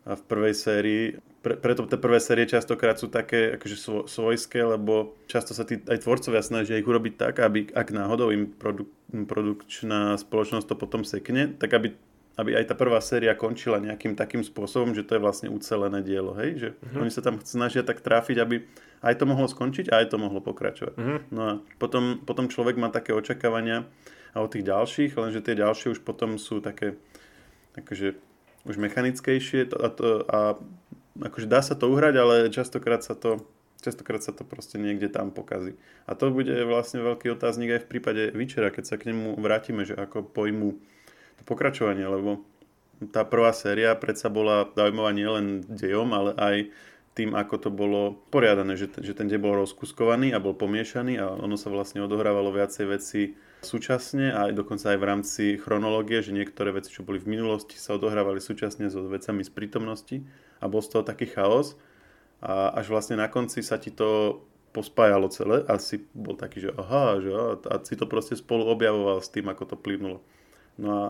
v 0.07 0.21
prvej 0.27 0.53
sérii. 0.55 1.03
Pre, 1.43 1.59
preto 1.59 1.83
tie 1.83 1.99
prvé 1.99 2.19
série 2.23 2.47
častokrát 2.47 2.95
sú 2.95 3.11
také 3.11 3.59
akože 3.59 3.75
svo, 3.75 3.99
svojské, 4.07 4.63
lebo 4.63 5.19
často 5.27 5.51
sa 5.51 5.67
tí 5.67 5.83
aj 5.83 6.03
tvorcovia 6.03 6.39
snažia 6.39 6.79
ich 6.79 6.87
urobiť 6.87 7.19
tak, 7.19 7.43
aby 7.43 7.67
ak 7.75 7.91
náhodou 7.91 8.31
im 8.31 8.51
produk, 8.51 8.87
produkčná 9.11 10.15
spoločnosť 10.15 10.67
to 10.67 10.75
potom 10.79 11.03
sekne, 11.03 11.55
tak 11.59 11.75
aby 11.75 11.95
aby 12.37 12.53
aj 12.53 12.69
tá 12.69 12.75
prvá 12.77 13.01
séria 13.01 13.33
končila 13.33 13.81
nejakým 13.81 14.13
takým 14.13 14.45
spôsobom, 14.45 14.93
že 14.93 15.01
to 15.01 15.17
je 15.17 15.21
vlastne 15.25 15.49
ucelené 15.49 16.05
dielo, 16.05 16.37
hej? 16.37 16.61
Že 16.61 16.69
uh-huh. 16.77 17.01
oni 17.01 17.11
sa 17.11 17.25
tam 17.25 17.41
snažia 17.41 17.81
tak 17.81 18.05
tráfiť, 18.05 18.37
aby 18.37 18.61
aj 19.01 19.17
to 19.17 19.25
mohlo 19.25 19.49
skončiť 19.49 19.89
a 19.89 20.05
aj 20.05 20.13
to 20.13 20.17
mohlo 20.21 20.37
pokračovať. 20.37 20.93
Uh-huh. 20.93 21.19
No 21.33 21.41
a 21.41 21.51
potom, 21.81 22.21
potom 22.21 22.45
človek 22.45 22.77
má 22.77 22.93
také 22.93 23.09
očakávania 23.17 23.89
a 24.37 24.45
od 24.45 24.53
tých 24.53 24.69
ďalších, 24.69 25.17
lenže 25.17 25.41
tie 25.41 25.57
ďalšie 25.57 25.97
už 25.97 26.05
potom 26.05 26.37
sú 26.37 26.61
také 26.61 26.93
akože 27.73 28.17
už 28.69 28.75
mechanickejšie 28.77 29.73
a, 29.73 29.89
to, 29.89 30.07
a 30.29 30.39
akože 31.25 31.49
dá 31.49 31.65
sa 31.65 31.73
to 31.73 31.89
uhrať, 31.89 32.13
ale 32.21 32.35
častokrát 32.53 33.01
sa 33.01 33.17
to 33.17 33.41
častokrát 33.81 34.21
sa 34.25 34.33
to 34.33 34.41
proste 34.41 34.81
niekde 34.81 35.09
tam 35.09 35.29
pokazí. 35.29 35.77
A 36.09 36.17
to 36.17 36.33
bude 36.33 36.49
vlastne 36.65 37.01
veľký 37.01 37.33
otáznik 37.37 37.77
aj 37.77 37.81
v 37.85 37.89
prípade 37.89 38.23
Vyčera, 38.33 38.73
keď 38.73 38.83
sa 38.89 38.95
k 38.97 39.13
nemu 39.13 39.37
vrátime, 39.37 39.85
že 39.85 39.93
ako 39.93 40.25
pojmu 40.25 40.81
to 41.37 41.43
pokračovanie, 41.45 42.05
lebo 42.05 42.43
tá 43.13 43.21
prvá 43.21 43.53
séria 43.53 43.93
predsa 43.93 44.27
bola 44.27 44.69
zaujímavá 44.73 45.13
nielen 45.13 45.65
dejom, 45.69 46.09
ale 46.13 46.31
aj 46.33 46.55
tým, 47.17 47.33
ako 47.33 47.55
to 47.57 47.69
bolo 47.73 48.21
poriadané, 48.29 48.77
že, 48.77 48.93
že 49.01 49.17
ten 49.17 49.25
dej 49.25 49.41
bol 49.41 49.57
rozkuskovaný 49.57 50.37
a 50.37 50.41
bol 50.41 50.53
pomiešaný 50.53 51.17
a 51.17 51.33
ono 51.33 51.57
sa 51.57 51.73
vlastne 51.73 52.05
odohrávalo 52.05 52.53
viacej 52.53 52.85
veci 52.85 53.21
súčasne 53.65 54.29
a 54.29 54.49
aj 54.49 54.53
dokonca 54.53 54.93
aj 54.93 54.99
v 55.01 55.07
rámci 55.09 55.43
chronológie, 55.57 56.21
že 56.21 56.29
niektoré 56.29 56.69
veci, 56.69 56.93
čo 56.93 57.01
boli 57.01 57.17
v 57.17 57.33
minulosti, 57.33 57.73
sa 57.81 57.97
odohrávali 57.97 58.37
súčasne 58.37 58.93
so 58.93 59.01
vecami 59.09 59.41
z 59.41 59.49
prítomnosti 59.49 60.21
a 60.61 60.69
bol 60.69 60.85
z 60.85 60.93
toho 60.93 61.01
taký 61.01 61.25
chaos 61.25 61.73
a 62.37 62.69
až 62.77 62.93
vlastne 62.93 63.17
na 63.17 63.25
konci 63.25 63.65
sa 63.65 63.81
ti 63.81 63.89
to 63.89 64.41
pospájalo 64.77 65.25
celé 65.33 65.65
a 65.65 65.81
si 65.81 66.05
bol 66.13 66.37
taký, 66.37 66.69
že 66.69 66.71
aha, 66.77 67.17
že 67.17 67.33
a 67.65 67.81
si 67.81 67.97
to 67.97 68.05
proste 68.05 68.37
spolu 68.37 68.69
objavoval 68.69 69.25
s 69.25 69.33
tým, 69.33 69.49
ako 69.49 69.73
to 69.73 69.75
plynulo. 69.77 70.21
No 70.77 70.89
a 70.93 71.05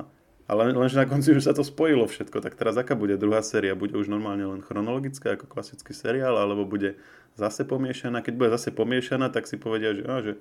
ale 0.47 0.71
lenže 0.71 0.95
na 0.95 1.03
konci 1.03 1.35
už 1.35 1.43
sa 1.43 1.51
to 1.51 1.61
spojilo 1.61 2.07
všetko, 2.07 2.39
tak 2.39 2.55
teraz 2.55 2.79
aká 2.79 2.95
bude 2.95 3.19
druhá 3.19 3.43
séria? 3.43 3.75
Bude 3.75 3.99
už 3.99 4.07
normálne 4.07 4.47
len 4.47 4.63
chronologická 4.63 5.35
ako 5.35 5.51
klasický 5.51 5.91
seriál, 5.91 6.39
alebo 6.39 6.63
bude 6.63 6.95
zase 7.35 7.67
pomiešaná? 7.67 8.23
Keď 8.23 8.33
bude 8.39 8.49
zase 8.55 8.71
pomiešaná, 8.71 9.27
tak 9.27 9.43
si 9.43 9.59
povedia, 9.59 9.91
že, 9.91 10.03
á, 10.07 10.15
že 10.23 10.39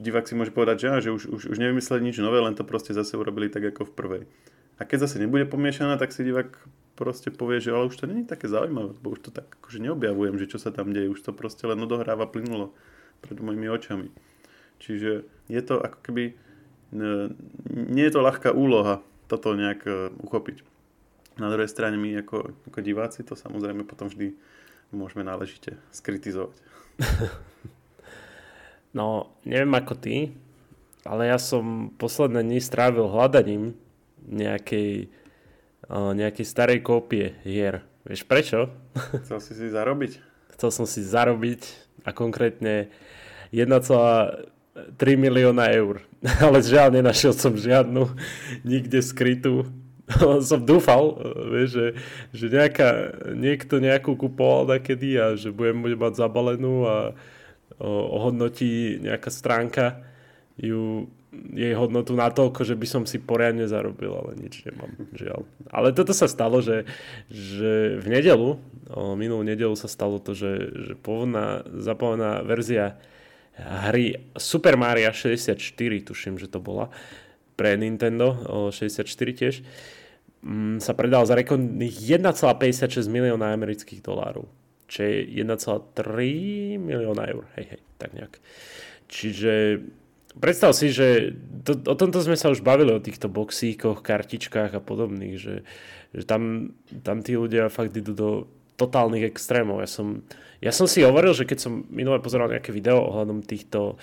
divák 0.00 0.24
si 0.24 0.32
môže 0.32 0.48
povedať, 0.48 0.76
že, 0.80 0.86
á, 0.88 0.96
že 1.04 1.10
už, 1.12 1.28
už, 1.28 1.42
už 1.52 1.56
nevymysleli 1.60 2.08
nič 2.08 2.16
nové, 2.24 2.40
len 2.40 2.56
to 2.56 2.64
proste 2.64 2.96
zase 2.96 3.20
urobili 3.20 3.52
tak 3.52 3.68
ako 3.68 3.84
v 3.84 3.92
prvej. 3.92 4.22
A 4.80 4.88
keď 4.88 5.08
zase 5.08 5.20
nebude 5.20 5.44
pomiešaná, 5.44 6.00
tak 6.00 6.16
si 6.16 6.24
divák 6.24 6.56
proste 6.96 7.28
povie, 7.28 7.60
že 7.60 7.76
ale 7.76 7.92
už 7.92 8.00
to 8.00 8.08
není 8.08 8.24
také 8.24 8.48
zaujímavé, 8.48 8.96
bo 9.04 9.12
už 9.12 9.28
to 9.28 9.30
tak 9.32 9.44
akože 9.60 9.84
neobjavujem, 9.84 10.40
že 10.40 10.48
čo 10.48 10.56
sa 10.56 10.72
tam 10.72 10.96
deje, 10.96 11.12
už 11.12 11.20
to 11.20 11.36
proste 11.36 11.68
len 11.68 11.76
odohráva 11.76 12.24
plynulo 12.24 12.72
pred 13.20 13.36
mojimi 13.36 13.68
očami. 13.68 14.08
Čiže 14.80 15.28
je 15.52 15.60
to 15.60 15.80
ako 15.80 16.00
keby 16.00 16.24
nie 16.92 18.04
je 18.06 18.14
to 18.14 18.20
ľahká 18.22 18.54
úloha 18.54 19.02
toto 19.26 19.54
nejak 19.58 19.80
e, 19.86 19.92
uchopiť. 20.22 20.62
Na 21.36 21.50
druhej 21.52 21.68
strane 21.68 21.98
my 21.98 22.22
ako, 22.22 22.54
ako 22.70 22.78
diváci 22.80 23.26
to 23.26 23.34
samozrejme 23.34 23.84
potom 23.84 24.08
vždy 24.08 24.32
môžeme 24.94 25.26
náležite 25.26 25.76
skritizovať. 25.90 26.56
No, 28.96 29.28
neviem 29.44 29.76
ako 29.76 29.92
ty, 29.92 30.32
ale 31.04 31.28
ja 31.28 31.36
som 31.36 31.92
posledné 32.00 32.40
dni 32.40 32.64
strávil 32.64 33.04
hľadaním 33.04 33.76
nejakej, 34.24 35.12
e, 35.84 35.92
nejakej 35.92 36.46
starej 36.48 36.80
kópie 36.80 37.36
hier. 37.44 37.84
Vieš 38.08 38.24
prečo? 38.24 38.72
Chcel 39.28 39.38
si 39.44 39.52
si 39.52 39.68
zarobiť? 39.68 40.12
Chcel 40.56 40.70
som 40.72 40.88
si 40.88 41.04
zarobiť 41.04 41.60
a 42.08 42.16
konkrétne 42.16 42.88
3 44.96 45.16
milióna 45.16 45.72
eur. 45.72 46.04
Ale 46.44 46.60
žiaľ, 46.60 46.92
nenašiel 46.92 47.32
som 47.32 47.56
žiadnu 47.56 48.12
nikde 48.62 49.00
skrytú. 49.00 49.70
som 50.48 50.62
dúfal, 50.62 51.18
vieš, 51.50 51.68
že, 51.74 51.86
že 52.30 52.46
nejaká, 52.52 52.90
niekto 53.34 53.82
nejakú 53.82 54.14
kupoval 54.14 54.70
nakedy 54.70 55.18
a 55.18 55.34
že 55.34 55.50
budem 55.50 55.82
mať 55.82 56.14
zabalenú 56.14 56.86
a 56.86 56.96
ohodnotí 57.82 59.02
nejaká 59.02 59.28
stránka 59.28 60.00
ju, 60.56 61.10
jej 61.52 61.74
hodnotu 61.76 62.16
na 62.16 62.32
toľko, 62.32 62.64
že 62.64 62.78
by 62.78 62.86
som 62.88 63.02
si 63.04 63.20
poriadne 63.20 63.68
zarobil, 63.68 64.14
ale 64.16 64.40
nič 64.40 64.64
nemám, 64.64 64.94
žiaľ. 65.12 65.44
Ale 65.68 65.92
toto 65.92 66.16
sa 66.16 66.30
stalo, 66.30 66.64
že, 66.64 66.88
že 67.28 68.00
v 68.00 68.06
nedelu, 68.08 68.56
minulú 69.18 69.44
nedelu 69.44 69.76
sa 69.76 69.90
stalo 69.90 70.16
to, 70.16 70.32
že, 70.32 70.72
že 70.72 70.92
pôvodná 70.96 71.66
zapálená 71.76 72.40
verzia 72.40 72.96
hry 73.56 74.16
Super 74.36 74.76
Mario 74.76 75.12
64, 75.12 75.56
tuším, 76.04 76.36
že 76.36 76.48
to 76.48 76.60
bola, 76.60 76.92
pre 77.56 77.72
Nintendo 77.80 78.36
64 78.68 79.08
tiež, 79.32 79.64
mm, 80.44 80.84
sa 80.84 80.92
predal 80.92 81.24
za 81.24 81.32
rekordných 81.32 81.96
1,56 81.96 83.08
milióna 83.08 83.56
amerických 83.56 84.04
dolárov. 84.04 84.44
Čo 84.86 85.02
je 85.02 85.24
1,3 85.42 86.78
milióna 86.78 87.24
eur. 87.32 87.48
Hej, 87.58 87.64
hej, 87.74 87.80
tak 87.98 88.14
nejak. 88.14 88.38
Čiže 89.10 89.82
predstav 90.38 90.76
si, 90.76 90.92
že 90.92 91.34
to, 91.64 91.74
o 91.74 91.96
tomto 91.96 92.20
sme 92.22 92.36
sa 92.36 92.52
už 92.52 92.62
bavili, 92.62 92.92
o 92.92 93.02
týchto 93.02 93.26
boxíkoch, 93.26 94.04
kartičkách 94.04 94.76
a 94.76 94.84
podobných, 94.84 95.36
že, 95.40 95.66
že 96.12 96.22
tam, 96.28 96.70
tam 97.02 97.24
tí 97.24 97.34
ľudia 97.34 97.72
fakt 97.72 97.96
idú 97.96 98.12
do 98.12 98.30
totálnych 98.76 99.26
extrémov. 99.26 99.80
Ja 99.82 99.88
som, 99.88 100.22
ja 100.60 100.72
som 100.72 100.88
si 100.88 101.04
hovoril, 101.04 101.36
že 101.36 101.44
keď 101.44 101.58
som 101.60 101.84
minulé 101.92 102.20
pozeral 102.20 102.48
nejaké 102.48 102.72
video 102.72 103.00
ohľadom 103.00 103.44
týchto, 103.44 104.00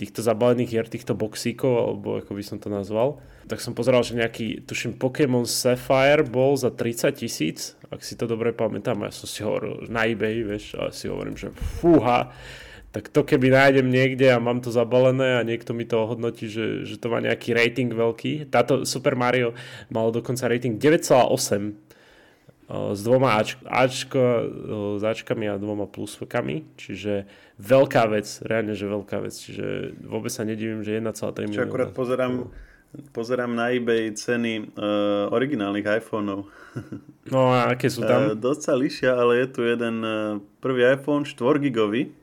týchto 0.00 0.24
zabalených 0.24 0.70
hier, 0.72 0.86
týchto 0.88 1.12
boxíkov, 1.12 1.72
alebo 1.76 2.08
ako 2.24 2.32
by 2.32 2.42
som 2.44 2.56
to 2.56 2.72
nazval, 2.72 3.20
tak 3.44 3.60
som 3.60 3.76
pozeral, 3.76 4.00
že 4.00 4.16
nejaký, 4.16 4.64
tuším, 4.64 4.96
Pokémon 4.96 5.44
Sapphire 5.44 6.24
bol 6.24 6.56
za 6.56 6.72
30 6.72 7.12
tisíc, 7.12 7.76
ak 7.92 8.00
si 8.00 8.16
to 8.16 8.24
dobre 8.24 8.56
pamätám, 8.56 9.04
ja 9.04 9.12
som 9.12 9.28
si 9.28 9.44
hovoril 9.44 9.84
na 9.92 10.08
eBay, 10.08 10.40
vieš, 10.40 10.78
a 10.80 10.88
si 10.88 11.10
hovorím, 11.10 11.36
že 11.36 11.52
fúha, 11.52 12.32
tak 12.90 13.06
to 13.12 13.22
keby 13.22 13.54
nájdem 13.54 13.86
niekde 13.86 14.26
a 14.34 14.42
mám 14.42 14.58
to 14.58 14.74
zabalené 14.74 15.38
a 15.38 15.46
niekto 15.46 15.70
mi 15.70 15.86
to 15.86 16.02
ohodnotí, 16.02 16.50
že, 16.50 16.82
že 16.82 16.98
to 16.98 17.06
má 17.06 17.22
nejaký 17.22 17.54
rating 17.54 17.94
veľký. 17.94 18.50
Táto 18.50 18.82
Super 18.82 19.14
Mario 19.14 19.54
malo 19.94 20.10
dokonca 20.10 20.50
rating 20.50 20.74
9,8 20.74 21.89
s 22.70 23.00
dvoma 23.02 23.34
Ač, 23.34 23.58
Ačko, 23.66 24.22
s 24.98 25.02
Ačkami 25.02 25.50
a 25.50 25.58
dvoma 25.58 25.90
pluskami, 25.90 26.62
čiže 26.78 27.26
veľká 27.58 28.06
vec, 28.06 28.30
reálne, 28.46 28.78
že 28.78 28.86
veľká 28.86 29.18
vec, 29.18 29.34
čiže 29.34 29.98
vôbec 30.06 30.30
sa 30.30 30.46
nedivím, 30.46 30.86
že 30.86 31.02
1,3 31.02 31.50
milióna. 31.50 31.58
Čo 31.58 31.66
akurát 31.66 31.90
pozerám, 31.90 32.46
pozerám 33.10 33.50
na 33.58 33.74
eBay 33.74 34.14
ceny 34.14 34.70
uh, 34.78 35.34
originálnych 35.34 35.82
iPhoneov. 35.82 36.46
No 37.26 37.50
a 37.50 37.74
aké 37.74 37.90
sú 37.90 38.06
tam? 38.06 38.30
Uh, 38.30 38.38
dosť 38.38 38.60
sa 38.62 38.74
lišia, 38.78 39.12
ale 39.18 39.42
je 39.42 39.46
tu 39.50 39.60
jeden 39.66 39.96
uh, 40.06 40.38
prvý 40.62 40.86
iPhone 40.94 41.26
4 41.26 41.34
gigový, 41.58 42.14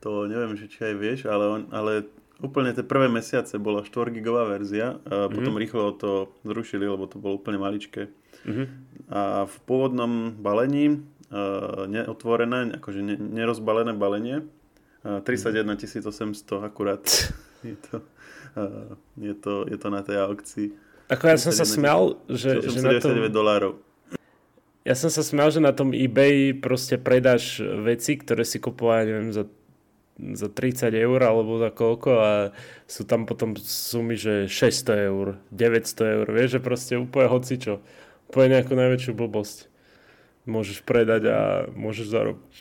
to 0.00 0.24
neviem, 0.24 0.56
že 0.56 0.72
či 0.72 0.88
aj 0.88 0.94
vieš, 0.96 1.18
ale, 1.28 1.44
on, 1.44 1.62
ale 1.68 2.08
úplne 2.40 2.72
tie 2.72 2.80
prvé 2.80 3.12
mesiace 3.12 3.60
bola 3.60 3.84
4 3.84 4.08
gigová 4.16 4.48
verzia, 4.48 4.96
a 5.04 5.28
mm-hmm. 5.28 5.34
potom 5.36 5.54
rýchlo 5.60 5.84
to 6.00 6.12
zrušili, 6.48 6.88
lebo 6.88 7.04
to 7.04 7.20
bolo 7.20 7.36
úplne 7.36 7.60
maličké. 7.60 8.08
Mm-hmm. 8.46 8.66
A 9.10 9.44
v 9.44 9.56
pôvodnom 9.66 10.34
balení 10.38 11.02
uh, 11.30 11.84
neotvorené, 11.90 12.78
akože 12.78 13.00
ne, 13.02 13.16
nerozbalené 13.18 13.92
balenie, 13.94 14.46
uh, 15.02 15.20
31 15.22 15.76
800 15.76 16.62
akurát. 16.62 17.02
je, 17.66 17.76
to, 17.90 18.02
uh, 18.56 18.94
je, 19.18 19.34
to, 19.34 19.66
je 19.66 19.76
to 19.76 19.88
na 19.90 20.00
tej 20.06 20.16
aukcii. 20.22 20.68
Ako 21.10 21.26
ja 21.26 21.36
som 21.42 21.50
sa 21.50 21.66
smial, 21.66 22.22
že, 22.30 22.62
že 22.62 22.78
na 22.78 23.02
tom... 23.02 23.18
dolárov. 23.34 23.82
Ja 24.86 24.94
som 24.94 25.10
sa 25.10 25.26
smial, 25.26 25.50
že 25.50 25.60
na 25.60 25.74
tom 25.74 25.90
eBay 25.90 26.54
proste 26.56 26.96
predáš 26.96 27.60
veci, 27.82 28.16
ktoré 28.16 28.46
si 28.46 28.62
kupoval, 28.62 29.04
neviem, 29.04 29.34
za 29.34 29.44
za 30.20 30.48
30 30.52 30.92
eur 30.92 31.20
alebo 31.24 31.56
za 31.56 31.72
koľko 31.72 32.10
a 32.20 32.32
sú 32.84 33.08
tam 33.08 33.24
potom 33.24 33.56
sumy, 33.56 34.20
že 34.20 34.46
600 34.46 35.08
eur, 35.08 35.40
900 35.48 36.14
eur, 36.20 36.26
vieš, 36.28 36.50
že 36.58 36.60
proste 36.60 36.94
úplne 37.00 37.28
hocičo 37.32 37.80
úplne 38.30 38.54
nejakú 38.54 38.78
najväčšiu 38.78 39.12
blbosť 39.18 39.66
môžeš 40.46 40.86
predať 40.86 41.22
a 41.28 41.38
môžeš 41.74 42.06
zarobiť. 42.10 42.54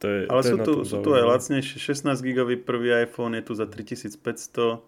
To 0.00 0.06
je, 0.08 0.20
Ale 0.32 0.40
to 0.40 0.48
sú, 0.48 0.56
je 0.56 0.64
tu, 0.64 0.72
sú 0.84 0.96
tu 1.04 1.10
aj 1.12 1.24
lacnejšie. 1.28 1.76
16 1.76 2.24
gigový 2.24 2.56
prvý 2.56 3.04
iPhone 3.04 3.36
je 3.36 3.44
tu 3.44 3.52
za 3.52 3.68
3500. 3.68 4.80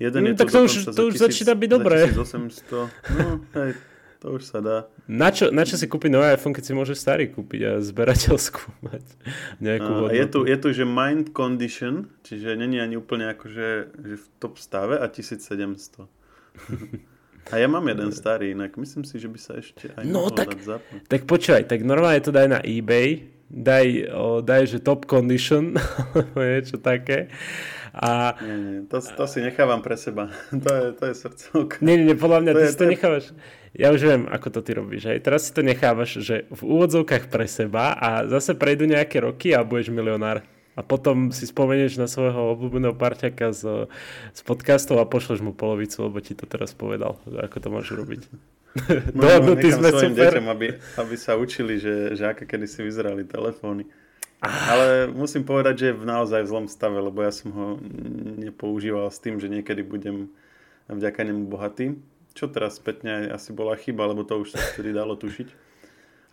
Jeden 0.00 0.20
no, 0.24 0.28
je 0.32 0.34
tak 0.36 0.48
to 0.48 0.64
už, 0.64 0.72
to 0.96 1.02
už 1.12 1.14
začína 1.20 1.52
byť 1.52 1.68
dobré. 1.68 2.08
1800. 2.08 2.88
No, 3.16 3.40
hej. 3.60 3.72
To 4.24 4.32
už 4.32 4.48
sa 4.48 4.64
dá. 4.64 4.88
Na 5.04 5.28
čo, 5.28 5.52
na 5.52 5.68
čo 5.68 5.76
si 5.76 5.84
kúpiť 5.84 6.08
nový 6.08 6.32
iPhone, 6.32 6.56
keď 6.56 6.64
si 6.64 6.72
môžeš 6.72 6.96
starý 6.96 7.28
kúpiť 7.28 7.60
a 7.68 7.72
zberateľskú 7.84 8.64
mať 8.88 9.04
nejakú 9.60 10.08
a, 10.08 10.16
je, 10.16 10.24
tu, 10.24 10.40
je 10.48 10.56
tu, 10.56 10.68
že 10.72 10.88
mind 10.88 11.36
condition, 11.36 12.08
čiže 12.24 12.56
není 12.56 12.80
ani 12.80 12.96
úplne 12.96 13.28
akože 13.36 13.68
že 13.92 14.14
v 14.16 14.26
top 14.40 14.56
stave 14.56 14.96
a 14.96 15.04
1700. 15.04 16.08
a 17.50 17.54
ja 17.62 17.68
mám 17.70 17.86
jeden 17.86 18.10
starý, 18.10 18.52
inak 18.52 18.74
myslím 18.74 19.06
si, 19.06 19.22
že 19.22 19.28
by 19.30 19.38
sa 19.38 19.52
ešte 19.58 19.94
aj 19.94 20.04
no, 20.06 20.30
tak, 20.34 20.58
tak 21.06 21.20
počúvaj, 21.30 21.70
tak 21.70 21.86
normálne 21.86 22.18
to 22.18 22.34
daj 22.34 22.48
na 22.50 22.60
eBay, 22.62 23.30
daj, 23.46 23.86
o, 24.10 24.42
daj 24.42 24.66
že 24.66 24.78
top 24.82 25.06
condition, 25.06 25.78
niečo 26.34 26.82
také. 26.82 27.30
A... 27.96 28.36
Nie, 28.44 28.56
nie, 28.60 28.78
to, 28.92 29.00
to 29.00 29.24
si 29.24 29.40
nechávam 29.40 29.80
pre 29.80 29.96
seba. 29.96 30.28
to 30.64 30.68
je, 30.68 30.86
to 30.92 31.04
je 31.08 31.14
srdcovka. 31.16 31.80
Nie, 31.80 31.96
nie, 31.96 32.12
podľa 32.12 32.44
mňa 32.44 32.52
to 32.52 32.58
ty 32.60 32.64
je, 32.64 32.68
si 32.68 32.76
to 32.76 32.84
je... 32.84 32.90
nechávaš. 32.92 33.24
Ja 33.76 33.88
už 33.92 34.00
viem, 34.04 34.22
ako 34.28 34.48
to 34.52 34.60
ty 34.60 34.70
robíš. 34.76 35.02
Hej. 35.08 35.18
Teraz 35.24 35.48
si 35.48 35.52
to 35.52 35.64
nechávaš, 35.64 36.20
že 36.20 36.44
v 36.48 36.60
úvodzovkách 36.60 37.32
pre 37.32 37.48
seba 37.48 37.96
a 37.96 38.24
zase 38.28 38.52
prejdú 38.56 38.84
nejaké 38.84 39.24
roky 39.24 39.56
a 39.56 39.64
budeš 39.64 39.92
milionár. 39.92 40.44
A 40.76 40.84
potom 40.84 41.32
si 41.32 41.48
spomenieš 41.48 41.96
na 41.96 42.04
svojho 42.04 42.52
obľúbeného 42.52 42.92
parťaka 42.92 43.48
z, 43.56 43.88
z 44.36 44.40
podcastov 44.44 45.00
a 45.00 45.08
pošleš 45.08 45.40
mu 45.40 45.56
polovicu, 45.56 46.04
lebo 46.04 46.20
ti 46.20 46.36
to 46.36 46.44
teraz 46.44 46.76
povedal, 46.76 47.16
ako 47.24 47.56
to 47.56 47.68
môžeš 47.72 47.92
robiť. 47.96 48.22
Dohodnutí 49.16 49.72
sme 49.72 49.88
super. 49.88 50.36
deťom, 50.36 50.46
aby, 50.52 50.76
aby 50.76 51.14
sa 51.16 51.40
učili, 51.40 51.80
že, 51.80 52.12
že 52.12 52.28
aké 52.28 52.44
kedy 52.44 52.68
si 52.68 52.84
vyzerali 52.84 53.24
telefóny. 53.24 53.88
Ah. 54.44 54.76
Ale 54.76 54.86
musím 55.08 55.48
povedať, 55.48 55.74
že 55.80 55.86
je 55.90 55.98
v 55.98 56.04
naozaj 56.04 56.44
v 56.44 56.50
zlom 56.52 56.66
stave, 56.68 57.00
lebo 57.00 57.24
ja 57.24 57.32
som 57.32 57.48
ho 57.56 57.66
nepoužíval 58.36 59.08
s 59.08 59.16
tým, 59.16 59.40
že 59.40 59.48
niekedy 59.48 59.80
budem 59.80 60.28
vďaka 60.92 61.24
nemu 61.24 61.48
bohatý. 61.48 61.96
Čo 62.36 62.52
teraz 62.52 62.76
spätne 62.76 63.32
asi 63.32 63.56
bola 63.56 63.80
chyba, 63.80 64.12
lebo 64.12 64.28
to 64.28 64.44
už 64.44 64.52
sa 64.52 64.60
vtedy 64.60 64.92
dalo 64.92 65.16
tušiť. 65.16 65.48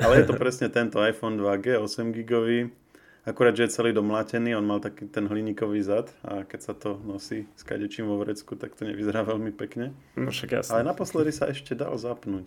Ale 0.04 0.20
je 0.20 0.26
to 0.28 0.36
presne 0.36 0.68
tento 0.68 1.00
iPhone 1.00 1.40
2G, 1.40 1.80
8 1.80 2.12
gigový, 2.12 2.76
Akurát, 3.24 3.56
že 3.56 3.64
je 3.64 3.76
celý 3.80 3.96
domlátený, 3.96 4.52
on 4.52 4.68
mal 4.68 4.84
taký 4.84 5.08
ten 5.08 5.32
hliníkový 5.32 5.80
zad 5.80 6.12
a 6.28 6.44
keď 6.44 6.60
sa 6.60 6.74
to 6.76 7.00
nosí 7.08 7.48
s 7.56 7.64
kadečím 7.64 8.12
vo 8.12 8.20
vrecku, 8.20 8.60
tak 8.60 8.76
to 8.76 8.84
nevyzerá 8.84 9.24
veľmi 9.32 9.56
pekne. 9.56 9.96
No 10.20 10.28
však 10.28 10.60
jasne. 10.60 10.72
Ale 10.76 10.92
naposledy 10.92 11.32
sa 11.32 11.48
ešte 11.48 11.72
dal 11.72 11.96
zapnúť. 11.96 12.44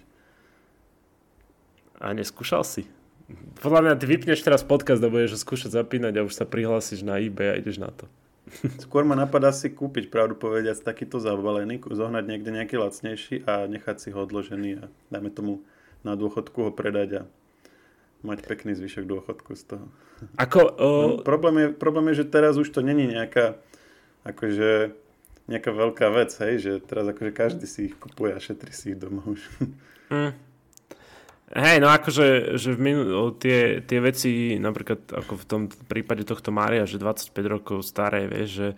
A 1.96 2.12
neskúšal 2.12 2.60
si? 2.60 2.84
Podľa 3.58 3.80
mňa 3.82 3.94
ty 3.96 4.04
vypneš 4.04 4.44
teraz 4.44 4.60
podcast 4.60 5.00
a 5.00 5.08
budeš 5.08 5.40
skúšať 5.40 5.72
zapínať 5.74 6.20
a 6.20 6.26
už 6.28 6.36
sa 6.36 6.44
prihlásiš 6.44 7.02
na 7.02 7.18
eBay 7.18 7.56
a 7.56 7.58
ideš 7.58 7.80
na 7.80 7.88
to. 7.88 8.04
Skôr 8.84 9.02
ma 9.02 9.18
napadá 9.18 9.50
si 9.50 9.72
kúpiť, 9.72 10.12
pravdu 10.12 10.38
povediac, 10.38 10.78
takýto 10.78 11.18
zabalený, 11.18 11.82
zohnať 11.82 12.24
niekde 12.28 12.52
nejaký 12.54 12.76
lacnejší 12.78 13.48
a 13.48 13.64
nechať 13.66 13.96
si 13.96 14.08
ho 14.14 14.22
odložený 14.22 14.70
a 14.78 14.84
dajme 15.10 15.32
tomu 15.32 15.66
na 16.06 16.14
dôchodku 16.14 16.68
ho 16.68 16.70
predať 16.70 17.08
a 17.10 17.22
mať 18.24 18.46
pekný 18.46 18.72
zvyšok 18.78 19.04
dôchodku 19.04 19.52
z 19.58 19.76
toho. 19.76 19.86
Ako, 20.40 20.60
o... 20.78 20.88
no, 21.02 21.08
problém, 21.20 21.56
je, 21.58 21.68
problém 21.76 22.06
je, 22.12 22.24
že 22.24 22.32
teraz 22.32 22.56
už 22.56 22.70
to 22.72 22.80
není 22.80 23.10
nejaká 23.10 23.60
akože 24.26 24.96
nejaká 25.46 25.70
veľká 25.70 26.06
vec, 26.10 26.34
hej, 26.42 26.54
že 26.58 26.72
teraz 26.82 27.06
akože 27.06 27.30
každý 27.30 27.66
si 27.70 27.90
ich 27.90 27.94
kupuje 27.94 28.34
a 28.34 28.42
šetrí 28.42 28.74
si 28.74 28.94
ich 28.94 28.98
doma 28.98 29.22
už. 29.26 29.40
Mm. 30.10 30.34
Hej, 31.46 31.78
no 31.78 31.86
akože 31.86 32.58
že 32.58 32.74
v 32.74 32.78
minu- 32.82 33.30
tie, 33.38 33.78
tie 33.78 34.02
veci, 34.02 34.58
napríklad 34.58 35.14
ako 35.14 35.32
v 35.38 35.44
tom 35.46 35.62
prípade 35.70 36.26
tohto 36.26 36.50
Mária, 36.50 36.90
že 36.90 36.98
25 36.98 37.30
rokov 37.46 37.86
staré, 37.86 38.26
vieš, 38.26 38.50
že, 38.50 38.68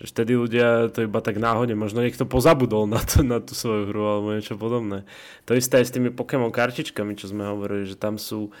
že 0.00 0.06
vtedy 0.08 0.32
ľudia 0.32 0.88
to 0.88 1.04
iba 1.04 1.20
tak 1.20 1.36
náhodne, 1.36 1.76
možno 1.76 2.00
niekto 2.00 2.24
pozabudol 2.24 2.88
na, 2.88 3.04
to, 3.04 3.20
na 3.20 3.44
tú 3.44 3.52
svoju 3.52 3.92
hru 3.92 4.02
alebo 4.08 4.32
niečo 4.32 4.56
podobné. 4.56 5.04
To 5.44 5.52
isté 5.52 5.84
aj 5.84 5.92
s 5.92 5.92
tými 5.92 6.08
Pokémon 6.16 6.48
kartičkami, 6.48 7.12
čo 7.12 7.28
sme 7.28 7.44
hovorili, 7.44 7.84
že 7.84 8.00
tam 8.00 8.16
sú 8.16 8.56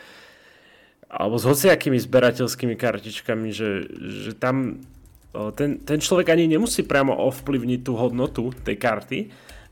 alebo 1.14 1.38
s 1.38 1.46
hociakými 1.46 1.94
zberateľskými 2.02 2.74
kartičkami, 2.74 3.54
že, 3.54 3.86
že 4.26 4.34
tam 4.34 4.82
ten, 5.54 5.82
ten 5.82 5.98
človek 5.98 6.30
ani 6.30 6.46
nemusí 6.46 6.86
priamo 6.86 7.14
ovplyvniť 7.14 7.80
tú 7.82 7.98
hodnotu 7.98 8.54
tej 8.62 8.76
karty, 8.78 9.18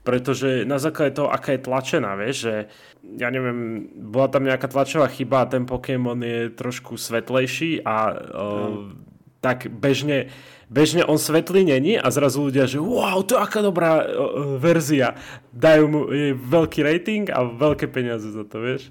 pretože 0.02 0.66
na 0.66 0.82
základe 0.82 1.14
toho, 1.14 1.30
aká 1.30 1.54
je 1.54 1.62
tlačená, 1.62 2.18
vieš, 2.18 2.50
že 2.50 2.54
ja 3.22 3.30
neviem, 3.30 3.86
bola 3.94 4.26
tam 4.26 4.42
nejaká 4.42 4.66
tlačová 4.66 5.06
chyba 5.06 5.46
a 5.46 5.50
ten 5.50 5.62
Pokémon 5.62 6.18
je 6.18 6.50
trošku 6.50 6.98
svetlejší 6.98 7.86
a 7.86 8.10
mm. 8.10 8.78
tak 9.38 9.70
bežne, 9.70 10.34
bežne 10.66 11.06
on 11.06 11.22
svetlý 11.22 11.62
není 11.62 11.94
a 11.94 12.10
zrazu 12.10 12.50
ľudia, 12.50 12.66
že 12.66 12.82
wow, 12.82 13.22
to 13.22 13.38
je 13.38 13.42
aká 13.46 13.62
dobrá 13.62 14.02
uh, 14.02 14.58
verzia. 14.58 15.14
Dajú 15.54 15.84
mu 15.86 16.00
jej 16.10 16.34
veľký 16.34 16.80
rating 16.82 17.24
a 17.30 17.46
veľké 17.46 17.86
peniaze 17.86 18.26
za 18.26 18.42
to, 18.42 18.58
vieš. 18.58 18.90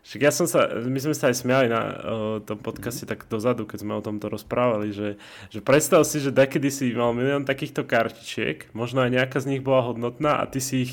Však 0.00 0.20
ja 0.24 0.32
som 0.32 0.48
sa, 0.48 0.66
my 0.80 0.96
sme 0.96 1.12
sa 1.12 1.28
aj 1.28 1.36
smiali 1.44 1.68
na 1.68 1.80
uh, 1.82 1.92
tom 2.40 2.56
podcaste 2.56 3.04
tak 3.04 3.28
dozadu, 3.28 3.68
keď 3.68 3.78
sme 3.84 3.92
o 4.00 4.02
tomto 4.02 4.32
rozprávali, 4.32 4.96
že, 4.96 5.20
že 5.52 5.60
predstav 5.60 6.08
si, 6.08 6.24
že 6.24 6.32
dakedy 6.32 6.72
si 6.72 6.88
mal 6.96 7.12
milión 7.12 7.44
takýchto 7.44 7.84
kartičiek, 7.84 8.72
možno 8.72 9.04
aj 9.04 9.12
nejaká 9.12 9.38
z 9.44 9.56
nich 9.56 9.62
bola 9.62 9.92
hodnotná 9.92 10.40
a 10.40 10.48
ty 10.48 10.58
si 10.58 10.88
ich 10.88 10.92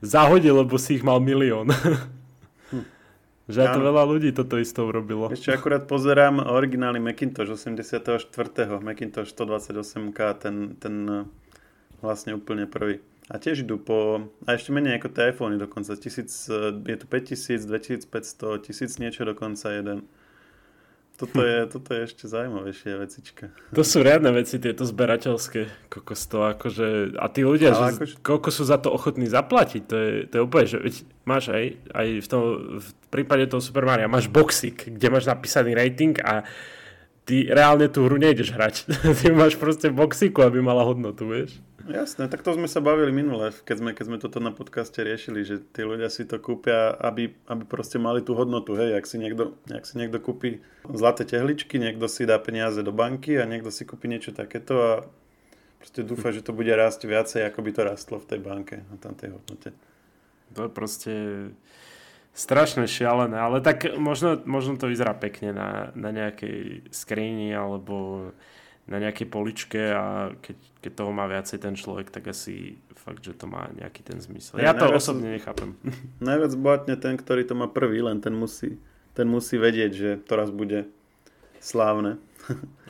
zahodil, 0.00 0.56
lebo 0.56 0.80
si 0.80 0.96
ich 0.96 1.04
mal 1.04 1.20
milión. 1.20 1.68
Hm. 2.72 2.84
že 3.52 3.66
aj 3.66 3.76
to 3.76 3.80
veľa 3.82 4.02
ľudí 4.06 4.30
toto 4.32 4.56
isto 4.56 4.86
urobilo. 4.86 5.28
Ešte 5.28 5.52
akurát 5.52 5.84
pozerám 5.84 6.40
originálny 6.40 7.02
Macintosh 7.02 7.50
84. 7.50 8.24
Macintosh 8.80 9.34
128K, 9.34 10.18
ten, 10.38 10.56
ten 10.78 10.94
eh, 11.10 11.28
vlastne 12.00 12.38
úplne 12.38 12.64
prvý. 12.70 13.02
A 13.30 13.38
tiež 13.38 13.62
idú 13.62 13.78
po, 13.78 14.26
a 14.42 14.58
ešte 14.58 14.74
menej 14.74 14.98
ako 14.98 15.14
iPhony 15.14 15.54
dokonca, 15.54 15.94
tisíc, 15.94 16.50
je 16.50 16.96
tu 16.98 17.06
5000, 17.06 17.62
2500, 17.62 18.66
tisíc 18.66 18.98
niečo 18.98 19.22
dokonca 19.22 19.70
jeden. 19.70 20.10
Toto 21.14 21.44
je, 21.44 21.68
toto 21.68 21.92
je 21.92 22.00
ešte 22.08 22.24
zaujímavejšia 22.26 22.96
vecička. 22.96 23.52
To 23.76 23.84
sú 23.84 24.00
riadne 24.00 24.32
veci, 24.32 24.56
tieto 24.56 24.88
zberateľské 24.88 25.92
kokos 25.92 26.26
to 26.26 26.48
akože, 26.48 27.20
a 27.20 27.28
tí 27.28 27.44
ľudia, 27.44 27.76
že 27.76 27.84
akože... 27.92 28.14
koľko 28.24 28.48
sú 28.48 28.64
za 28.64 28.80
to 28.80 28.88
ochotní 28.88 29.28
zaplatiť, 29.28 29.82
to 29.84 29.94
je, 29.94 30.10
to 30.26 30.34
je 30.40 30.42
úplne, 30.42 30.66
že 30.66 30.78
máš 31.28 31.52
aj, 31.52 31.64
aj 31.92 32.06
v, 32.24 32.26
tom, 32.26 32.42
v 32.80 32.88
prípade 33.12 33.44
toho 33.52 33.60
Super 33.60 33.84
Mario, 33.84 34.08
máš 34.08 34.32
boxik, 34.32 34.96
kde 34.96 35.06
máš 35.12 35.28
napísaný 35.28 35.76
rating 35.76 36.16
a 36.24 36.42
ty 37.28 37.46
reálne 37.46 37.86
tú 37.92 38.08
hru 38.08 38.18
nejdeš 38.18 38.56
hrať. 38.56 38.74
ty 39.22 39.30
máš 39.30 39.54
proste 39.54 39.92
boxiku, 39.92 40.42
aby 40.42 40.58
mala 40.58 40.82
hodnotu, 40.82 41.28
vieš. 41.28 41.60
Jasné, 41.90 42.30
tak 42.30 42.46
to 42.46 42.54
sme 42.54 42.70
sa 42.70 42.78
bavili 42.78 43.10
minule, 43.10 43.50
keď 43.66 43.76
sme, 43.82 43.90
keď 43.90 44.04
sme 44.06 44.18
toto 44.22 44.38
na 44.38 44.54
podcaste 44.54 45.02
riešili, 45.02 45.42
že 45.42 45.58
tí 45.58 45.82
ľudia 45.82 46.06
si 46.06 46.22
to 46.22 46.38
kúpia, 46.38 46.94
aby, 46.94 47.34
aby 47.50 47.62
proste 47.66 47.98
mali 47.98 48.22
tú 48.22 48.38
hodnotu, 48.38 48.78
hej, 48.78 48.94
ak 48.94 49.10
si, 49.10 49.18
niekto, 49.18 49.58
ak 49.66 49.82
si 49.82 49.98
niekto 49.98 50.22
kúpi 50.22 50.62
zlaté 50.86 51.26
tehličky, 51.26 51.82
niekto 51.82 52.06
si 52.06 52.30
dá 52.30 52.38
peniaze 52.38 52.78
do 52.86 52.94
banky 52.94 53.34
a 53.42 53.44
niekto 53.44 53.74
si 53.74 53.82
kúpi 53.82 54.06
niečo 54.06 54.30
takéto 54.30 54.74
a 54.78 54.92
proste 55.82 56.06
dúfa, 56.06 56.30
že 56.30 56.46
to 56.46 56.54
bude 56.54 56.70
rásť 56.70 57.10
viacej, 57.10 57.42
ako 57.50 57.58
by 57.58 57.70
to 57.74 57.82
rastlo 57.82 58.16
v 58.22 58.28
tej 58.30 58.40
banke 58.40 58.86
na 58.86 58.96
tam 59.02 59.18
tej 59.18 59.34
hodnote. 59.34 59.74
To 60.54 60.60
je 60.66 60.70
proste 60.70 61.12
strašne 62.30 62.86
šialené, 62.86 63.34
ale 63.34 63.58
tak 63.58 63.98
možno, 63.98 64.38
možno 64.46 64.78
to 64.78 64.86
vyzerá 64.86 65.18
pekne 65.18 65.50
na, 65.50 65.90
na 65.98 66.14
nejakej 66.14 66.86
skrini 66.94 67.50
alebo 67.50 68.30
na 68.90 68.98
nejakej 68.98 69.30
poličke 69.30 69.80
a 69.94 70.34
keď, 70.42 70.56
keď 70.82 70.92
toho 70.98 71.12
má 71.14 71.30
viacej 71.30 71.62
ten 71.62 71.78
človek, 71.78 72.10
tak 72.10 72.26
asi 72.34 72.74
fakt, 72.98 73.22
že 73.22 73.38
to 73.38 73.46
má 73.46 73.70
nejaký 73.78 74.02
ten 74.02 74.18
zmysel. 74.18 74.58
Ja, 74.58 74.70
ja 74.70 74.72
to 74.74 74.90
najviac, 74.90 75.00
osobne 75.00 75.28
nechápem. 75.38 75.78
Najviac 76.28 76.52
bohatne 76.58 76.94
ten, 76.98 77.14
ktorý 77.14 77.46
to 77.46 77.54
má 77.54 77.70
prvý, 77.70 78.02
len 78.02 78.18
ten 78.18 78.34
musí, 78.34 78.76
ten 79.14 79.30
musí 79.30 79.56
vedieť, 79.56 79.90
že 79.94 80.10
to 80.26 80.32
raz 80.34 80.50
bude 80.50 80.90
slávne. 81.62 82.18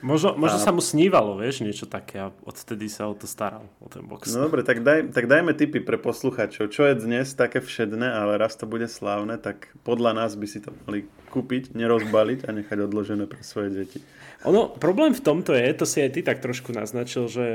Možno, 0.00 0.32
možno 0.32 0.56
a... 0.56 0.64
sa 0.64 0.72
mu 0.72 0.80
snívalo, 0.80 1.36
vieš, 1.36 1.60
niečo 1.60 1.84
také 1.84 2.24
a 2.24 2.32
odtedy 2.48 2.88
sa 2.88 3.04
o 3.04 3.12
to 3.12 3.28
staral, 3.28 3.68
o 3.84 3.88
ten 3.92 4.00
box. 4.00 4.32
No 4.32 4.48
dobre, 4.48 4.64
tak, 4.64 4.80
daj, 4.80 5.12
tak 5.12 5.28
dajme 5.28 5.52
tipy 5.52 5.84
pre 5.84 6.00
posluchačov. 6.00 6.72
Čo 6.72 6.88
je 6.88 6.96
dnes 6.96 7.28
také 7.36 7.60
všedné, 7.60 8.08
ale 8.08 8.40
raz 8.40 8.56
to 8.56 8.64
bude 8.64 8.88
slávne, 8.88 9.36
tak 9.36 9.68
podľa 9.84 10.16
nás 10.16 10.40
by 10.40 10.46
si 10.48 10.64
to 10.64 10.72
mali 10.88 11.04
kúpiť, 11.28 11.76
nerozbaliť 11.76 12.48
a 12.48 12.50
nechať 12.56 12.78
odložené 12.80 13.28
pre 13.28 13.44
svoje 13.44 13.76
deti. 13.76 14.00
Ono, 14.48 14.72
problém 14.72 15.12
v 15.12 15.20
tomto 15.20 15.52
je, 15.52 15.68
to 15.76 15.84
si 15.84 16.00
aj 16.00 16.16
ty 16.16 16.20
tak 16.24 16.40
trošku 16.40 16.72
naznačil, 16.72 17.28
že, 17.28 17.48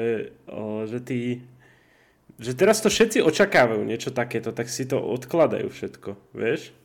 o, 0.46 0.86
že 0.86 1.02
ty 1.02 1.42
že 2.36 2.52
teraz 2.52 2.84
to 2.84 2.92
všetci 2.92 3.24
očakávajú 3.24 3.80
niečo 3.88 4.12
takéto, 4.12 4.52
tak 4.52 4.68
si 4.68 4.84
to 4.84 5.00
odkladajú 5.00 5.72
všetko, 5.72 6.20
vieš? 6.36 6.76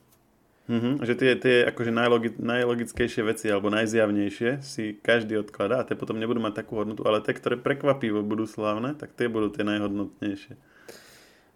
Mm-hmm, 0.71 1.03
že 1.03 1.15
tie, 1.19 1.31
tie 1.35 1.57
akože 1.67 1.91
najlogi- 1.91 2.39
najlogickejšie 2.39 3.27
veci 3.27 3.51
alebo 3.51 3.75
najzjavnejšie 3.75 4.63
si 4.63 4.95
každý 5.03 5.35
odkladá 5.43 5.83
a 5.83 5.87
tie 5.87 5.99
potom 5.99 6.15
nebudú 6.15 6.39
mať 6.39 6.63
takú 6.63 6.79
hodnotu, 6.79 7.03
ale 7.03 7.19
tie, 7.27 7.35
ktoré 7.35 7.59
prekvapivo 7.59 8.23
budú 8.23 8.47
slávne, 8.47 8.95
tak 8.95 9.11
tie 9.19 9.27
budú 9.27 9.51
tie 9.51 9.67
najhodnotnejšie. 9.67 10.55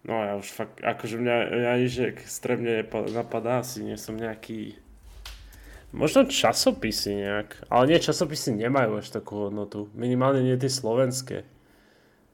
No 0.04 0.18
ja 0.18 0.34
už 0.34 0.50
fakt, 0.50 0.82
akože 0.82 1.22
mňa, 1.22 1.36
ja 1.46 1.72
nič 1.78 1.94
extrémne 2.02 2.82
napadá, 3.14 3.62
asi 3.62 3.86
nie 3.86 3.94
som 3.94 4.18
nejaký 4.18 4.82
Možno 5.94 6.26
časopisy 6.26 7.22
nejak, 7.22 7.70
ale 7.70 7.94
nie, 7.94 8.02
časopisy 8.02 8.50
nemajú 8.50 8.98
až 8.98 9.14
takú 9.14 9.46
hodnotu. 9.46 9.86
Minimálne 9.94 10.42
nie 10.42 10.58
tie 10.58 10.66
slovenské. 10.66 11.46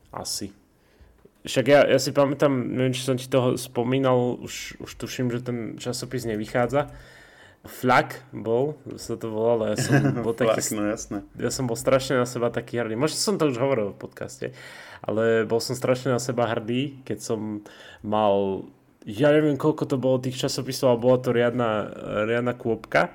Asi. 0.09 0.57
Však 1.40 1.64
ja, 1.68 1.81
ja 1.88 1.96
si 1.96 2.12
pamätám, 2.12 2.53
neviem, 2.53 2.92
či 2.92 3.05
som 3.05 3.16
ti 3.16 3.24
toho 3.24 3.57
spomínal, 3.57 4.37
už, 4.40 4.76
už 4.81 4.90
tuším, 5.00 5.33
že 5.33 5.40
ten 5.40 5.59
časopis 5.81 6.29
nevychádza. 6.29 6.92
Flak 7.61 8.24
bol, 8.33 8.81
sa 8.96 9.20
to 9.20 9.29
volalo, 9.29 9.68
ja 9.68 9.76
som 9.76 10.00
bol 10.26 10.37
taký... 10.37 10.61
Flak, 10.61 10.76
no 10.76 10.83
jasné. 10.88 11.18
Ja 11.37 11.53
som 11.53 11.64
bol 11.64 11.76
strašne 11.76 12.20
na 12.20 12.29
seba 12.29 12.53
taký 12.53 12.81
hrdý. 12.81 12.96
Možno 12.96 13.16
som 13.16 13.37
to 13.40 13.48
už 13.48 13.57
hovoril 13.57 13.96
v 13.96 14.00
podcaste, 14.00 14.53
ale 15.00 15.48
bol 15.48 15.61
som 15.61 15.76
strašne 15.76 16.12
na 16.12 16.20
seba 16.20 16.48
hrdý, 16.48 17.00
keď 17.09 17.18
som 17.20 17.64
mal, 18.05 18.64
ja 19.09 19.33
neviem, 19.33 19.57
koľko 19.57 19.85
to 19.88 19.96
bolo 19.96 20.20
tých 20.20 20.40
časopisov, 20.40 20.92
ale 20.92 21.05
bola 21.05 21.18
to 21.20 21.33
riadna, 21.33 21.88
riadna 22.29 22.53
kôpka 22.53 23.12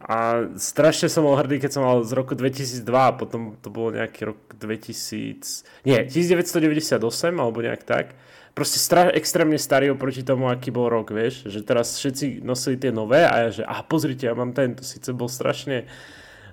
a 0.00 0.48
strašne 0.56 1.12
som 1.12 1.28
bol 1.28 1.36
hrdý, 1.36 1.60
keď 1.60 1.76
som 1.76 1.84
mal 1.84 2.00
z 2.00 2.16
roku 2.16 2.32
2002 2.32 2.88
a 2.88 3.12
potom 3.12 3.52
to 3.60 3.68
bolo 3.68 3.92
nejaký 3.92 4.32
rok 4.32 4.40
2000... 4.56 5.84
Nie, 5.84 6.08
1998 6.08 6.96
alebo 7.36 7.60
nejak 7.60 7.84
tak. 7.84 8.16
Proste 8.56 8.80
stra- 8.80 9.12
extrémne 9.12 9.60
starý 9.60 9.92
oproti 9.92 10.24
tomu, 10.24 10.48
aký 10.48 10.72
bol 10.72 10.88
rok, 10.88 11.12
vieš. 11.12 11.44
Že 11.52 11.60
teraz 11.68 12.00
všetci 12.00 12.40
nosili 12.40 12.80
tie 12.80 12.88
nové 12.88 13.28
a 13.28 13.44
ja 13.44 13.48
že, 13.52 13.62
a 13.68 13.84
pozrite, 13.84 14.24
ja 14.24 14.32
mám 14.32 14.56
tento. 14.56 14.80
Sice 14.88 15.12
bol 15.12 15.28
strašne 15.28 15.84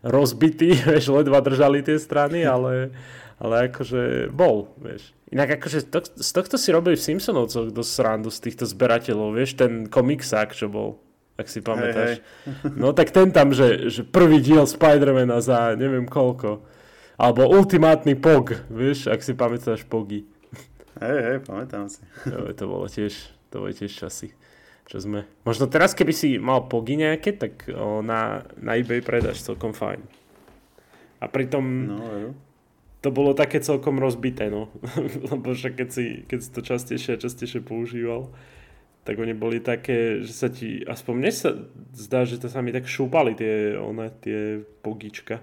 rozbitý, 0.03 0.75
vieš, 0.91 1.07
ledva 1.07 1.39
držali 1.39 1.87
tie 1.87 1.95
strany, 1.95 2.43
ale, 2.43 2.91
ale 3.39 3.71
akože 3.71 4.27
bol, 4.27 4.75
vieš. 4.75 5.15
Inak 5.31 5.55
akože 5.55 5.87
to, 5.87 6.03
z 6.03 6.29
tohto 6.35 6.59
si 6.59 6.71
robili 6.75 6.99
v 6.99 7.03
Simpsonovcoch 7.15 7.71
dosť 7.71 7.91
srandu 7.95 8.27
z 8.27 8.43
týchto 8.43 8.67
zberateľov, 8.67 9.39
vieš, 9.39 9.55
ten 9.55 9.87
komiksák, 9.87 10.51
čo 10.51 10.67
bol 10.67 10.99
ak 11.37 11.47
si 11.47 11.61
pamätáš. 11.61 12.17
Hej, 12.17 12.53
hej. 12.65 12.73
No 12.73 12.91
tak 12.97 13.13
ten 13.13 13.29
tam, 13.29 13.53
že, 13.53 13.93
že 13.93 14.01
prvý 14.01 14.41
diel 14.41 14.65
Spidermana 14.65 15.37
za 15.37 15.77
neviem 15.77 16.09
koľko. 16.09 16.65
Alebo 17.17 17.49
ultimátny 17.49 18.13
POG, 18.13 18.69
vieš, 18.69 19.09
ak 19.09 19.25
si 19.25 19.33
pamätáš 19.33 19.85
POGy. 19.89 20.25
Hej, 21.01 21.19
hej, 21.21 21.37
pamätám 21.45 21.89
si. 21.89 22.01
Jo, 22.25 22.49
to 22.53 22.65
bolo 22.69 22.85
tiež, 22.85 23.13
to 23.49 23.61
boli 23.61 23.73
tiež 23.73 23.89
časy. 23.89 24.33
Čo 24.87 25.03
sme. 25.03 25.25
Možno 25.43 25.67
teraz, 25.67 25.97
keby 25.97 26.13
si 26.13 26.37
mal 26.37 26.69
POGy 26.69 27.05
nejaké, 27.05 27.35
tak 27.37 27.65
o, 27.69 27.99
na, 28.05 28.45
na 28.61 28.77
eBay 28.77 29.01
predáš 29.01 29.45
celkom 29.45 29.73
fajn. 29.73 29.99
A 31.17 31.25
pritom 31.25 31.63
no, 31.89 31.97
jo. 32.17 32.29
to 33.01 33.09
bolo 33.09 33.33
také 33.33 33.59
celkom 33.65 33.97
rozbité, 33.97 34.53
no. 34.53 34.69
Lebo 35.33 35.57
však 35.57 35.73
keď 35.73 35.89
si, 35.89 36.05
keď 36.29 36.39
si 36.39 36.49
to 36.53 36.61
častejšie 36.61 37.11
a 37.17 37.21
častejšie 37.21 37.65
používal, 37.65 38.29
tak 39.07 39.15
oni 39.15 39.31
boli 39.31 39.63
také, 39.63 40.19
že 40.19 40.35
sa 40.35 40.51
ti, 40.51 40.83
aspoň 40.83 41.13
mne 41.15 41.31
sa 41.31 41.55
zdá, 41.95 42.27
že 42.27 42.43
to 42.43 42.51
sa 42.51 42.59
mi 42.59 42.75
tak 42.75 42.91
šúpali 42.91 43.39
tie, 43.39 43.79
one, 43.79 44.11
tie 44.19 44.59
pogička. 44.83 45.39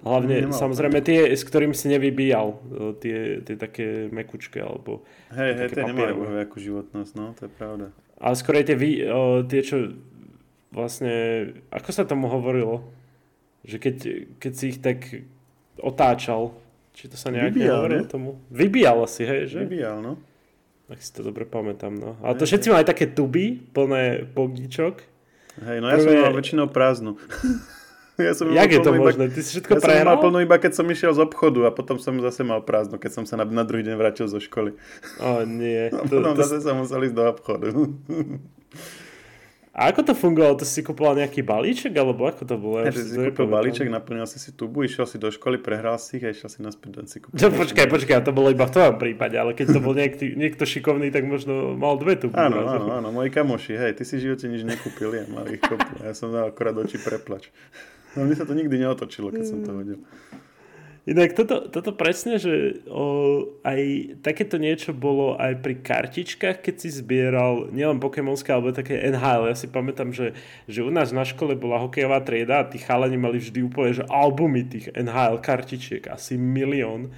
Hlavne, 0.00 0.48
Nemal 0.48 0.56
samozrejme, 0.56 1.04
tie, 1.04 1.36
s 1.36 1.44
ktorým 1.44 1.76
si 1.76 1.92
nevybíjal, 1.92 2.56
tie, 3.04 3.44
tie 3.44 3.56
také 3.60 4.08
mekučké, 4.08 4.64
alebo... 4.64 5.04
Hej, 5.36 5.52
hej, 5.52 5.68
tie 5.68 5.84
nemajú 5.84 6.16
nejakú 6.32 6.56
životnosť, 6.56 7.12
no, 7.12 7.36
to 7.36 7.44
je 7.44 7.52
pravda. 7.52 7.86
Ale 8.16 8.34
skôr 8.40 8.64
tie, 8.64 8.72
vy, 8.72 9.04
o, 9.04 9.44
tie, 9.44 9.60
čo 9.60 9.92
vlastne, 10.72 11.12
ako 11.68 11.88
sa 11.92 12.08
tomu 12.08 12.32
hovorilo? 12.32 12.88
Že 13.68 13.76
keď, 13.76 13.96
keď 14.40 14.52
si 14.56 14.64
ich 14.72 14.80
tak 14.80 15.28
otáčal, 15.76 16.56
či 16.96 17.12
to 17.12 17.20
sa 17.20 17.28
nejak 17.28 17.52
hovorí 17.52 18.00
tomu? 18.08 18.40
Vybíjal 18.48 19.04
asi, 19.04 19.28
hej, 19.28 19.52
že? 19.52 19.60
Vybíjal, 19.68 20.00
no. 20.00 20.16
Ak 20.86 21.02
si 21.02 21.10
to 21.10 21.26
dobre 21.26 21.42
pamätám, 21.42 21.98
no. 21.98 22.14
Ale 22.22 22.38
to 22.38 22.46
všetci 22.46 22.70
mali 22.70 22.86
také 22.86 23.10
tuby, 23.10 23.58
plné 23.74 24.22
pogíčok. 24.30 25.02
Hej, 25.66 25.82
no 25.82 25.90
ja 25.90 25.98
Prvé... 25.98 26.04
som 26.06 26.30
mal 26.30 26.34
väčšinou 26.38 26.66
prázdnu. 26.70 27.18
ja 28.28 28.32
som 28.38 28.54
Jak 28.54 28.70
je 28.70 28.80
to 28.84 28.92
možné? 28.94 29.26
Ty 29.34 29.40
si 29.42 29.50
všetko 29.58 29.72
ja 29.72 29.80
prehral? 29.82 29.98
som 29.98 30.10
mal 30.14 30.18
plnú 30.22 30.38
iba 30.46 30.56
keď 30.62 30.72
som 30.78 30.86
išiel 30.86 31.10
z 31.10 31.26
obchodu 31.26 31.66
a 31.66 31.70
potom 31.74 31.98
som 31.98 32.14
zase 32.22 32.46
mal 32.46 32.62
prázdnu, 32.62 33.02
keď 33.02 33.10
som 33.18 33.24
sa 33.26 33.34
na, 33.34 33.44
na 33.48 33.66
druhý 33.66 33.82
deň 33.82 33.98
vrátil 33.98 34.30
zo 34.30 34.38
školy. 34.38 34.78
O 35.18 35.42
nie. 35.42 35.90
A 35.94 36.06
to, 36.06 36.22
potom 36.22 36.38
to... 36.38 36.40
zase 36.46 36.62
som 36.62 36.78
musel 36.78 37.02
ísť 37.02 37.16
do 37.18 37.24
obchodu. 37.24 37.68
A 39.76 39.92
ako 39.92 40.08
to 40.08 40.12
fungovalo? 40.16 40.56
To 40.56 40.64
si 40.64 40.80
kupoval 40.80 41.20
nejaký 41.20 41.44
balíček, 41.44 41.92
alebo 42.00 42.24
ako 42.24 42.48
to 42.48 42.56
bolo? 42.56 42.80
Ja, 42.80 42.88
si 42.96 43.12
kúpil 43.12 43.44
balíček, 43.44 43.92
naplnil 43.92 44.24
si 44.24 44.40
si 44.40 44.56
tubu, 44.56 44.88
išiel 44.88 45.04
si 45.04 45.20
do 45.20 45.28
školy, 45.28 45.60
prehral 45.60 46.00
si 46.00 46.16
ich 46.16 46.24
a 46.24 46.32
išiel 46.32 46.48
si 46.48 46.64
naspäť 46.64 47.04
si 47.04 47.20
kúpiť. 47.20 47.36
No, 47.36 47.52
počkaj, 47.52 47.84
počkaj, 47.92 48.24
to 48.24 48.32
bolo 48.32 48.48
iba 48.48 48.64
v 48.64 48.72
tvojom 48.72 48.96
prípade, 48.96 49.36
ale 49.36 49.52
keď 49.52 49.76
to 49.76 49.80
bol 49.84 49.92
niekto, 49.92 50.32
niekto 50.32 50.64
šikovný, 50.64 51.12
tak 51.12 51.28
možno 51.28 51.76
mal 51.76 52.00
dve 52.00 52.16
tuby. 52.16 52.40
Áno, 52.40 52.64
áno, 52.64 52.88
áno, 52.88 53.08
moji 53.12 53.28
kamoši, 53.28 53.76
hej, 53.76 53.92
ty 54.00 54.08
si 54.08 54.16
v 54.16 54.32
živote 54.32 54.48
nič 54.48 54.64
nekúpili 54.64 55.20
a 55.20 55.24
mali 55.28 55.60
ich 55.60 55.62
kopu. 55.62 56.00
Ja 56.00 56.16
som 56.16 56.32
dal 56.32 56.48
akorát 56.48 56.72
oči 56.80 56.96
preplač. 56.96 57.52
No 58.16 58.24
mne 58.24 58.32
sa 58.32 58.48
to 58.48 58.56
nikdy 58.56 58.80
neotočilo, 58.80 59.28
keď 59.28 59.44
som 59.44 59.60
to 59.60 59.76
hodil. 59.76 60.00
Inak 61.06 61.38
toto, 61.38 61.70
toto 61.70 61.94
presne, 61.94 62.34
že 62.34 62.82
o, 62.90 63.46
aj 63.62 63.78
takéto 64.26 64.58
niečo 64.58 64.90
bolo 64.90 65.38
aj 65.38 65.62
pri 65.62 65.78
kartičkách, 65.78 66.66
keď 66.66 66.74
si 66.82 66.90
zbieral 66.90 67.70
nielen 67.70 68.02
Pokémonské, 68.02 68.50
alebo 68.50 68.74
také 68.74 68.98
NHL. 69.14 69.46
Ja 69.46 69.54
si 69.54 69.70
pamätám, 69.70 70.10
že, 70.10 70.34
že 70.66 70.82
u 70.82 70.90
nás 70.90 71.14
na 71.14 71.22
škole 71.22 71.54
bola 71.54 71.78
hokejová 71.78 72.26
trieda 72.26 72.58
a 72.58 72.66
tí 72.66 72.82
chalani 72.82 73.14
mali 73.14 73.38
vždy 73.38 73.62
úplne 73.62 73.94
že 73.94 74.04
albumy 74.10 74.66
tých 74.66 74.90
NHL 74.98 75.38
kartičiek. 75.38 76.10
Asi 76.10 76.34
milión 76.34 77.14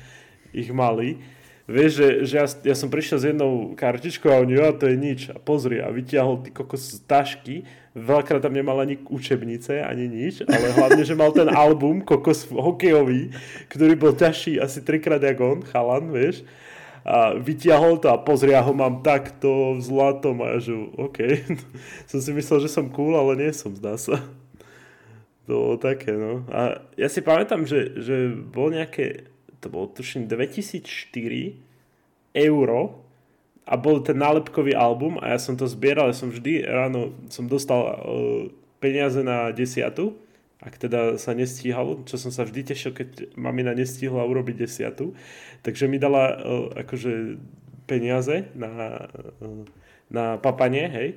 ich 0.52 0.68
mali. 0.68 1.24
Vieš, 1.68 2.00
že, 2.00 2.08
že 2.24 2.34
ja, 2.40 2.46
ja 2.72 2.76
som 2.80 2.88
prišiel 2.88 3.18
s 3.20 3.28
jednou 3.28 3.76
kartičkou 3.76 4.32
a 4.32 4.40
oni, 4.40 4.56
ja, 4.56 4.72
to 4.72 4.88
je 4.88 4.96
nič. 4.96 5.20
A 5.28 5.36
pozri, 5.36 5.84
a 5.84 5.92
vytiahol 5.92 6.40
ty 6.40 6.48
kokos 6.48 6.96
z 6.96 7.04
tašky. 7.04 7.68
Veľakrát 7.92 8.40
tam 8.40 8.56
nemal 8.56 8.80
ani 8.80 8.96
učebnice, 9.04 9.84
ani 9.84 10.08
nič, 10.08 10.48
ale 10.48 10.72
hlavne, 10.72 11.04
že 11.04 11.12
mal 11.12 11.28
ten 11.36 11.52
album 11.52 12.00
kokos 12.00 12.48
hokejový, 12.48 13.36
ktorý 13.68 14.00
bol 14.00 14.16
ťažší 14.16 14.56
asi 14.56 14.80
trikrát 14.80 15.20
jak 15.20 15.36
on, 15.44 15.60
chalan, 15.60 16.08
vieš. 16.08 16.40
A 17.04 17.36
vytiahol 17.36 18.00
to 18.00 18.08
a 18.08 18.16
pozri, 18.16 18.56
ja 18.56 18.64
ho 18.64 18.72
mám 18.72 19.04
takto 19.04 19.76
v 19.76 19.80
zlatom 19.84 20.40
a 20.40 20.56
ja 20.56 20.72
že, 20.72 20.72
OK. 20.96 21.20
som 22.10 22.24
si 22.24 22.32
myslel, 22.32 22.64
že 22.64 22.72
som 22.72 22.88
cool, 22.88 23.12
ale 23.12 23.36
nie 23.36 23.52
som, 23.52 23.76
zdá 23.76 24.00
sa. 24.00 24.24
To 25.44 25.52
bolo 25.52 25.76
také, 25.76 26.16
no. 26.16 26.48
A 26.48 26.80
ja 26.96 27.12
si 27.12 27.20
pamätám, 27.20 27.68
že, 27.68 27.92
že 28.00 28.32
bol 28.32 28.72
nejaké 28.72 29.28
to 29.60 29.66
bolo 29.68 29.90
tuším 29.90 30.30
2004 30.30 30.86
euro 32.34 33.02
a 33.68 33.76
bol 33.76 34.00
ten 34.00 34.16
nálepkový 34.16 34.72
album 34.72 35.20
a 35.20 35.36
ja 35.36 35.38
som 35.38 35.52
to 35.58 35.68
zbieral, 35.68 36.08
ja 36.08 36.16
som 36.16 36.32
vždy 36.32 36.64
ráno 36.64 37.12
som 37.28 37.44
dostal 37.44 37.80
uh, 37.84 37.94
peniaze 38.80 39.20
na 39.20 39.52
desiatu, 39.52 40.16
ak 40.58 40.74
teda 40.80 41.20
sa 41.20 41.36
nestíhalo, 41.36 42.02
čo 42.08 42.16
som 42.16 42.32
sa 42.32 42.48
vždy 42.48 42.72
tešil, 42.72 42.96
keď 42.96 43.36
mamina 43.36 43.76
nestihla 43.76 44.24
urobiť 44.24 44.56
desiatu, 44.56 45.12
takže 45.60 45.84
mi 45.84 46.00
dala 46.00 46.32
uh, 46.32 46.36
akože 46.80 47.36
peniaze 47.84 48.48
na, 48.56 49.04
uh, 49.44 49.62
na 50.08 50.40
papanie, 50.40 50.88
hej. 50.88 51.08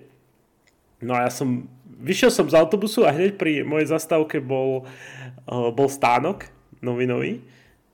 No 0.99 1.17
a 1.17 1.25
ja 1.25 1.31
som, 1.33 1.65
vyšiel 2.03 2.29
som 2.29 2.45
z 2.51 2.59
autobusu 2.59 3.07
a 3.07 3.15
hneď 3.15 3.39
pri 3.39 3.65
mojej 3.65 3.89
zastávke 3.89 4.37
bol, 4.37 4.85
bol 5.49 5.89
stánok 5.89 6.45
novinový 6.77 7.41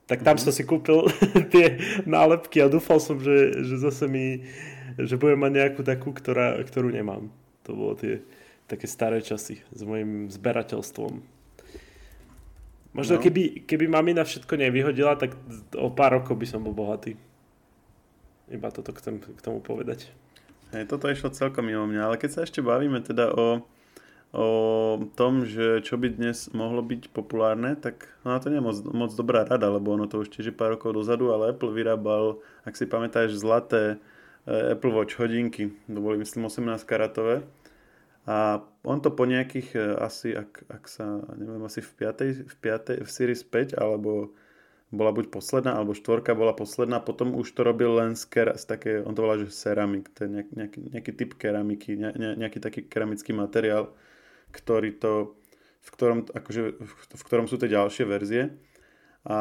tak 0.08 0.24
tam 0.24 0.40
mm-hmm. 0.40 0.48
som 0.48 0.56
si 0.56 0.64
kúpil 0.64 1.04
tie 1.54 1.76
nálepky 2.08 2.64
a 2.64 2.72
dúfal 2.72 2.96
som, 2.98 3.20
že, 3.20 3.60
že 3.60 3.76
zase 3.76 4.08
mi, 4.08 4.48
že 4.96 5.20
budem 5.20 5.36
mať 5.36 5.52
nejakú 5.52 5.80
takú, 5.84 6.16
ktorá, 6.16 6.56
ktorú 6.64 6.88
nemám. 6.88 7.28
To 7.68 7.76
bolo 7.76 7.92
tie 7.92 8.24
také 8.64 8.88
staré 8.88 9.20
časy 9.20 9.60
s 9.68 9.80
mojim 9.84 10.32
zberateľstvom. 10.32 11.20
Možno 12.96 13.14
no. 13.16 13.22
keby, 13.22 13.68
keby 13.68 13.84
mamina 13.84 14.24
všetko 14.24 14.56
nevyhodila, 14.56 15.20
tak 15.20 15.36
o 15.76 15.92
pár 15.92 16.18
rokov 16.20 16.40
by 16.40 16.46
som 16.48 16.64
bol 16.64 16.72
bohatý. 16.72 17.20
Iba 18.48 18.72
toto 18.72 18.96
chcem 18.96 19.20
k 19.20 19.40
tomu 19.44 19.60
povedať. 19.60 20.08
Hej, 20.72 20.88
toto 20.88 21.08
išlo 21.08 21.32
celkom 21.32 21.68
mimo 21.68 21.84
mňa, 21.84 22.12
ale 22.12 22.16
keď 22.16 22.30
sa 22.32 22.40
ešte 22.48 22.64
bavíme 22.64 23.00
teda 23.04 23.28
o 23.32 23.60
o 24.32 25.00
tom, 25.16 25.48
že 25.48 25.80
čo 25.80 25.96
by 25.96 26.12
dnes 26.12 26.52
mohlo 26.52 26.84
byť 26.84 27.08
populárne, 27.16 27.72
tak 27.80 28.12
no 28.28 28.36
to 28.36 28.52
nie 28.52 28.60
je 28.60 28.66
moc, 28.68 28.76
moc 28.92 29.10
dobrá 29.16 29.48
rada, 29.48 29.72
lebo 29.72 29.96
ono 29.96 30.04
to 30.04 30.20
už 30.20 30.28
tiež 30.28 30.52
pár 30.52 30.76
rokov 30.76 30.92
dozadu, 30.92 31.32
ale 31.32 31.56
Apple 31.56 31.72
vyrábal, 31.72 32.36
ak 32.68 32.76
si 32.76 32.84
pamätáš, 32.84 33.40
zlaté 33.40 33.96
e, 34.44 34.76
Apple 34.76 34.92
Watch 34.92 35.16
hodinky, 35.16 35.72
to 35.88 35.98
boli 36.04 36.20
myslím 36.20 36.44
18 36.44 36.84
karatové 36.84 37.48
a 38.28 38.60
on 38.84 39.00
to 39.00 39.08
po 39.08 39.24
nejakých 39.24 39.68
e, 39.72 39.80
asi, 39.96 40.36
ak, 40.36 40.68
ak 40.68 40.84
sa, 40.92 41.24
neviem, 41.32 41.64
asi 41.64 41.80
v 41.80 41.90
5. 41.96 42.52
v, 42.52 42.54
5. 42.60 43.00
v 43.00 43.08
Series 43.08 43.40
5 43.40 43.80
alebo 43.80 44.36
bola 44.88 45.12
buď 45.12 45.28
posledná, 45.32 45.76
alebo 45.76 45.92
štvorka 45.92 46.32
bola 46.32 46.56
posledná, 46.56 47.00
potom 47.00 47.36
už 47.36 47.52
to 47.52 47.60
robil 47.60 47.96
len 48.00 48.16
z, 48.16 48.24
kera, 48.24 48.56
z 48.56 48.64
také, 48.64 48.92
on 49.04 49.12
to 49.12 49.20
volá, 49.20 49.36
že 49.36 49.52
ceramik, 49.52 50.08
to 50.16 50.24
je 50.24 50.28
nejak, 50.32 50.48
nejaký, 50.52 50.80
nejaký 50.96 51.12
typ 51.12 51.30
keramiky, 51.36 51.92
ne, 51.96 52.10
ne, 52.16 52.30
nejaký 52.40 52.56
taký 52.56 52.80
keramický 52.88 53.36
materiál, 53.36 53.92
ktorý 54.52 54.96
to, 54.96 55.38
v 55.84 55.88
ktorom, 55.92 56.18
akože, 56.28 56.62
v 57.14 57.22
ktorom 57.24 57.46
sú 57.48 57.56
tie 57.56 57.72
ďalšie 57.72 58.04
verzie. 58.04 58.42
A 59.28 59.38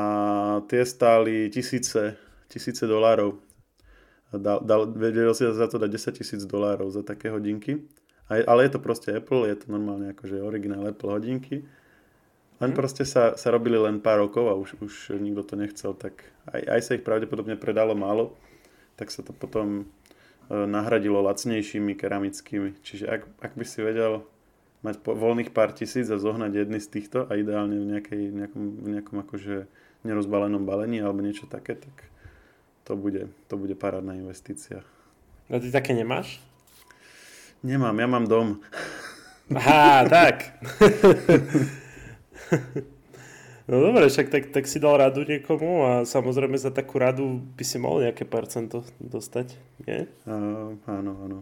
tie 0.68 0.84
stáli 0.84 1.48
tisíce, 1.48 2.20
tisíce 2.52 2.84
dolárov. 2.88 3.40
Dal, 4.36 4.60
dal, 4.60 4.92
vedel 4.92 5.32
si 5.32 5.48
za 5.48 5.68
to 5.72 5.80
dať 5.80 5.88
10 5.88 6.20
tisíc 6.20 6.42
dolárov 6.44 6.92
za 6.92 7.00
také 7.00 7.32
hodinky. 7.32 7.88
A, 8.28 8.44
ale 8.44 8.68
je 8.68 8.76
to 8.76 8.84
proste 8.84 9.08
Apple, 9.08 9.48
je 9.48 9.64
to 9.64 9.72
normálne 9.72 10.12
akože 10.12 10.44
originál 10.44 10.84
Apple 10.84 11.16
hodinky. 11.16 11.64
Len 12.58 12.72
hmm. 12.74 12.80
proste 12.80 13.08
sa, 13.08 13.40
sa 13.40 13.48
robili 13.54 13.80
len 13.80 14.04
pár 14.04 14.20
rokov 14.20 14.52
a 14.52 14.58
už, 14.58 14.82
už 14.84 15.16
nikto 15.16 15.48
to 15.48 15.56
nechcel, 15.56 15.96
tak 15.96 16.28
aj, 16.52 16.62
aj 16.68 16.82
sa 16.84 16.92
ich 17.00 17.06
pravdepodobne 17.08 17.56
predalo 17.56 17.96
málo. 17.96 18.36
tak 18.98 19.14
sa 19.14 19.22
to 19.22 19.32
potom 19.32 19.86
e, 20.50 20.56
nahradilo 20.66 21.22
lacnejšími 21.22 21.94
keramickými. 21.94 22.82
Čiže 22.82 23.06
ak, 23.08 23.22
ak 23.40 23.52
by 23.54 23.64
si 23.64 23.80
vedel 23.86 24.26
mať 24.88 25.04
po, 25.04 25.12
voľných 25.12 25.52
pár 25.52 25.76
tisíc 25.76 26.08
a 26.08 26.16
zohnať 26.16 26.64
jedny 26.64 26.80
z 26.80 26.88
týchto 26.88 27.28
a 27.28 27.36
ideálne 27.36 27.76
v, 27.76 27.86
nejakej, 27.92 28.24
nejakom, 28.32 28.64
v 28.80 28.88
nejakom 28.96 29.18
akože 29.28 29.68
nerozbalenom 30.08 30.64
balení 30.64 31.04
alebo 31.04 31.20
niečo 31.20 31.44
také, 31.52 31.76
tak 31.76 32.08
to 32.88 32.96
bude, 32.96 33.28
to 33.52 33.60
bude 33.60 33.76
parádna 33.76 34.16
investícia. 34.16 34.88
A 35.52 35.60
ty 35.60 35.68
také 35.68 35.92
nemáš? 35.92 36.40
Nemám, 37.60 38.00
ja 38.00 38.08
mám 38.08 38.26
dom. 38.32 38.64
Aha, 39.52 40.08
tak. 40.08 40.56
No 43.68 43.84
dobre, 43.84 44.08
však 44.08 44.32
tak, 44.32 44.44
tak 44.56 44.64
si 44.64 44.80
dal 44.80 44.96
radu 44.96 45.28
niekomu 45.28 45.84
a 45.84 45.92
samozrejme 46.08 46.56
za 46.56 46.72
takú 46.72 47.04
radu 47.04 47.44
by 47.60 47.64
si 47.68 47.76
mohol 47.76 48.08
nejaké 48.08 48.24
percento 48.24 48.88
dostať, 48.96 49.60
nie? 49.84 50.08
Uh, 50.24 50.80
áno, 50.88 51.12
áno. 51.28 51.38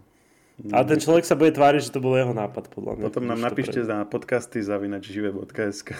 A 0.71 0.87
ten 0.87 0.99
človek 1.03 1.27
sa 1.27 1.35
bude 1.35 1.51
tváriť, 1.51 1.91
že 1.91 1.91
to 1.91 1.99
bol 1.99 2.15
jeho 2.15 2.31
nápad, 2.31 2.71
podľa 2.71 2.95
mňa. 2.95 3.03
Potom 3.11 3.27
nám 3.27 3.43
napíšte 3.43 3.83
pre... 3.83 3.91
na 3.91 4.07
podcasty 4.07 4.63
zavinač 4.63 5.11
žive.sk 5.11 5.91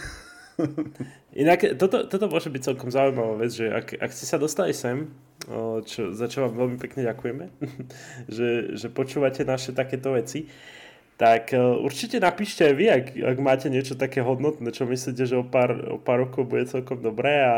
Inak 1.44 1.76
toto, 1.76 2.08
toto 2.08 2.32
môže 2.32 2.48
byť 2.48 2.62
celkom 2.64 2.88
zaujímavá 2.88 3.44
vec, 3.44 3.52
že 3.52 3.68
ak, 3.68 4.00
ak 4.00 4.12
ste 4.16 4.24
sa 4.24 4.40
dostali 4.40 4.72
sem, 4.72 5.12
čo, 5.84 6.16
za 6.16 6.26
čo 6.32 6.48
vám 6.48 6.56
veľmi 6.56 6.78
pekne 6.80 7.04
ďakujeme, 7.04 7.46
že, 8.36 8.80
že 8.80 8.88
počúvate 8.88 9.44
naše 9.44 9.76
takéto 9.76 10.16
veci, 10.16 10.48
tak 11.16 11.52
e, 11.52 11.60
určite 11.60 12.20
napíšte 12.20 12.72
aj 12.72 12.74
vy, 12.76 12.86
ak, 12.92 13.06
ak 13.36 13.38
máte 13.40 13.68
niečo 13.72 13.96
také 13.96 14.20
hodnotné, 14.24 14.72
čo 14.72 14.88
myslíte, 14.88 15.24
že 15.28 15.36
o 15.36 15.44
pár, 15.48 15.76
o 15.96 15.98
pár 16.00 16.28
rokov 16.28 16.48
bude 16.48 16.68
celkom 16.68 17.00
dobré 17.00 17.44
a 17.44 17.56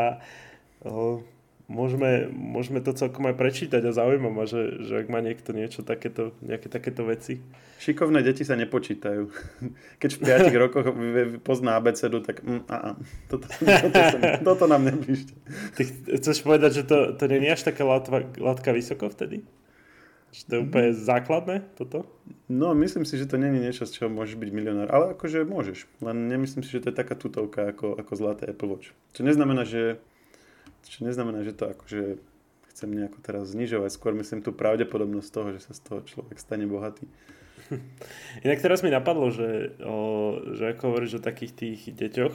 o, 0.86 1.22
môžeme, 1.68 2.32
môžeme 2.32 2.80
to 2.80 2.96
celkom 2.96 3.28
aj 3.28 3.36
prečítať 3.36 3.84
a 3.84 3.92
zaujíma 3.92 4.32
ma, 4.32 4.48
že, 4.48 4.82
že 4.88 5.04
ak 5.04 5.12
má 5.12 5.20
niekto 5.20 5.52
niečo 5.52 5.84
takéto, 5.84 6.32
nejaké 6.40 6.72
takéto 6.72 7.04
veci. 7.04 7.44
Šikovné 7.78 8.24
deti 8.24 8.42
sa 8.42 8.56
nepočítajú. 8.56 9.28
Keď 10.02 10.10
v 10.16 10.20
5 10.24 10.48
rokoch 10.64 10.86
pozná 11.44 11.76
abecedu, 11.76 12.24
tak 12.24 12.40
mm, 12.40 12.64
a, 12.72 12.76
a, 12.76 12.88
toto, 13.28 13.46
toto, 13.84 13.92
toto, 13.92 14.28
toto 14.42 14.64
nám 14.64 14.88
nepíšte. 14.88 15.36
Ty 15.76 15.82
chceš 16.18 16.40
povedať, 16.40 16.82
že 16.82 16.82
to, 16.88 16.96
to 17.14 17.24
nie 17.28 17.44
je 17.44 17.54
až 17.54 17.62
taká 17.68 17.84
látka, 17.84 18.24
látka 18.40 18.72
vysoko 18.72 19.12
vtedy? 19.12 19.44
Čiže 20.28 20.44
to 20.44 20.52
je 20.52 20.60
úplne 20.60 20.90
základné 20.92 21.56
toto? 21.76 22.04
No, 22.52 22.76
myslím 22.76 23.08
si, 23.08 23.16
že 23.16 23.24
to 23.24 23.40
není 23.40 23.64
niečo, 23.64 23.88
z 23.88 23.96
čoho 23.96 24.12
môžeš 24.12 24.36
byť 24.36 24.50
milionár. 24.52 24.88
Ale 24.92 25.16
akože 25.16 25.48
môžeš. 25.48 25.88
Len 26.04 26.28
nemyslím 26.28 26.60
si, 26.64 26.76
že 26.76 26.84
to 26.84 26.88
je 26.92 27.00
taká 27.00 27.16
tutovka 27.16 27.72
ako, 27.72 27.96
ako 27.96 28.12
zlaté 28.12 28.52
Apple 28.52 28.68
Watch. 28.68 28.92
Čo 29.16 29.24
neznamená, 29.24 29.64
že, 29.64 29.96
čo 30.86 31.02
neznamená, 31.02 31.42
že 31.42 31.56
to 31.56 31.70
akože 31.70 32.22
chcem 32.70 32.94
nejako 32.94 33.18
teraz 33.24 33.50
znižovať. 33.50 33.90
Skôr 33.90 34.14
myslím 34.14 34.38
tú 34.38 34.54
pravdepodobnosť 34.54 35.28
toho, 35.34 35.48
že 35.58 35.66
sa 35.66 35.72
z 35.74 35.80
toho 35.82 36.00
človek 36.06 36.38
stane 36.38 36.62
bohatý. 36.70 37.10
Inak 38.46 38.62
teraz 38.62 38.86
mi 38.86 38.94
napadlo, 38.94 39.34
že, 39.34 39.74
o, 39.82 40.38
že 40.54 40.78
ako 40.78 40.94
hovoríš 40.94 41.18
o 41.18 41.24
takých 41.26 41.52
tých 41.58 41.80
deťoch, 41.90 42.34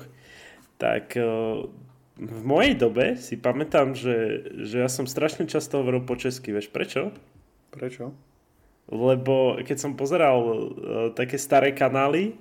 tak 0.76 1.16
o, 1.16 1.72
v 2.20 2.41
mojej 2.46 2.78
dobe 2.78 3.18
si 3.18 3.39
pamätám, 3.39 3.98
že, 3.98 4.52
že 4.68 4.86
ja 4.86 4.89
som 4.91 5.10
strašne 5.10 5.50
často 5.50 5.82
hovoril 5.82 6.06
po 6.06 6.14
česky. 6.14 6.54
Vieš 6.54 6.70
prečo? 6.70 7.10
Prečo? 7.74 8.14
Lebo 8.91 9.58
keď 9.64 9.78
som 9.80 9.98
pozeral 9.98 10.38
uh, 10.44 10.58
také 11.16 11.39
staré 11.39 11.72
kanály, 11.72 12.36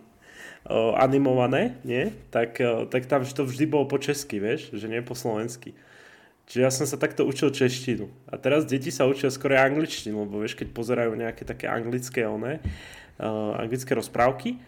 uh, 0.67 0.99
animované, 0.99 1.81
nie? 1.87 2.11
Tak, 2.35 2.59
uh, 2.61 2.85
tak 2.91 3.09
tam 3.09 3.25
to 3.25 3.47
vždy 3.47 3.65
bolo 3.65 3.89
po 3.89 3.97
česky, 3.97 4.43
vieš? 4.43 4.75
Že 4.75 4.93
nie 4.93 5.01
po 5.01 5.17
slovensky. 5.17 5.73
Čiže 6.47 6.61
ja 6.63 6.71
som 6.75 6.85
sa 6.85 6.99
takto 6.99 7.23
učil 7.25 7.55
češtinu. 7.55 8.11
A 8.29 8.37
teraz 8.37 8.67
deti 8.67 8.91
sa 8.91 9.07
učia 9.07 9.31
skôr 9.31 9.55
angličtinu, 9.57 10.27
lebo 10.27 10.43
vieš, 10.43 10.59
keď 10.59 10.69
pozerajú 10.75 11.13
nejaké 11.15 11.47
také 11.47 11.71
anglické 11.71 12.27
one, 12.27 12.59
uh, 12.59 13.57
anglické 13.57 13.95
rozprávky, 13.95 14.59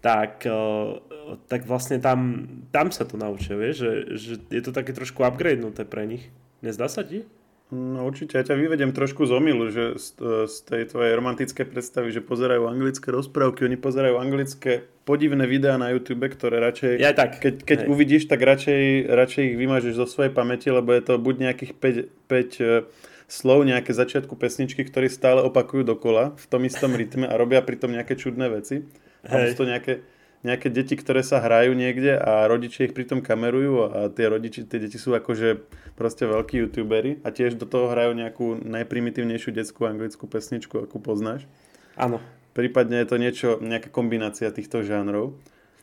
tak, 0.00 0.46
uh, 0.46 1.02
tak 1.50 1.66
vlastne 1.66 1.98
tam, 1.98 2.46
tam 2.70 2.94
sa 2.94 3.02
to 3.02 3.18
naučia, 3.18 3.58
vieš, 3.58 3.82
že, 3.82 3.92
že 4.14 4.32
je 4.54 4.62
to 4.62 4.70
také 4.70 4.94
trošku 4.94 5.26
upgradenuté 5.26 5.82
pre 5.82 6.06
nich. 6.06 6.30
Nezdá 6.62 6.86
sa 6.86 7.02
ti? 7.02 7.26
No 7.66 8.06
určite, 8.06 8.38
ja 8.38 8.46
ťa 8.46 8.54
vyvedem 8.54 8.94
trošku 8.94 9.26
z 9.26 9.32
omilu, 9.34 9.74
že 9.74 9.98
z, 9.98 10.14
z 10.46 10.56
tej 10.70 10.82
tvojej 10.86 11.18
romantické 11.18 11.66
predstavy, 11.66 12.14
že 12.14 12.22
pozerajú 12.22 12.70
anglické 12.70 13.10
rozprávky, 13.10 13.66
oni 13.66 13.74
pozerajú 13.74 14.22
anglické 14.22 14.86
podivné 15.02 15.50
videá 15.50 15.74
na 15.74 15.90
YouTube, 15.90 16.30
ktoré 16.30 16.62
radšej, 16.62 17.02
ja 17.02 17.10
tak. 17.10 17.42
keď, 17.42 17.66
keď 17.66 17.78
uvidíš, 17.90 18.30
tak 18.30 18.38
radšej, 18.38 19.10
radšej 19.10 19.42
ich 19.50 19.56
vymažeš 19.58 19.98
zo 19.98 20.06
svojej 20.06 20.30
pamäti, 20.30 20.70
lebo 20.70 20.94
je 20.94 21.02
to 21.02 21.18
buď 21.18 21.34
nejakých 21.50 21.72
5, 21.74 22.30
5 22.30 22.62
e, 22.62 22.66
slov, 23.26 23.66
nejaké 23.66 23.90
začiatku 23.90 24.38
pesničky, 24.38 24.86
ktoré 24.86 25.10
stále 25.10 25.42
opakujú 25.42 25.82
dokola 25.82 26.38
v 26.38 26.46
tom 26.46 26.62
istom 26.62 26.94
rytme 26.94 27.26
a 27.26 27.34
robia 27.34 27.66
pritom 27.66 27.90
nejaké 27.90 28.14
čudné 28.14 28.46
veci. 28.46 28.86
Hej. 29.26 29.58
to 29.58 29.66
nejaké 29.66 30.06
nejaké 30.46 30.70
deti, 30.70 30.94
ktoré 30.94 31.26
sa 31.26 31.42
hrajú 31.42 31.74
niekde 31.74 32.14
a 32.14 32.46
rodičia 32.46 32.86
ich 32.86 32.94
pritom 32.94 33.18
kamerujú 33.18 33.90
a 33.90 33.98
tie 34.14 34.30
rodiči, 34.30 34.62
tie 34.62 34.78
deti 34.78 34.94
sú 34.94 35.10
akože 35.18 35.66
proste 35.98 36.30
veľkí 36.30 36.62
youtuberi 36.62 37.18
a 37.26 37.34
tiež 37.34 37.58
do 37.58 37.66
toho 37.66 37.90
hrajú 37.90 38.14
nejakú 38.14 38.62
najprimitívnejšiu 38.62 39.50
detskú 39.50 39.90
anglickú 39.90 40.30
pesničku, 40.30 40.86
akú 40.86 41.02
poznáš. 41.02 41.50
Áno. 41.98 42.22
Prípadne 42.54 43.02
je 43.02 43.08
to 43.10 43.16
niečo, 43.18 43.48
nejaká 43.58 43.90
kombinácia 43.90 44.54
týchto 44.54 44.86
žánrov. 44.86 45.34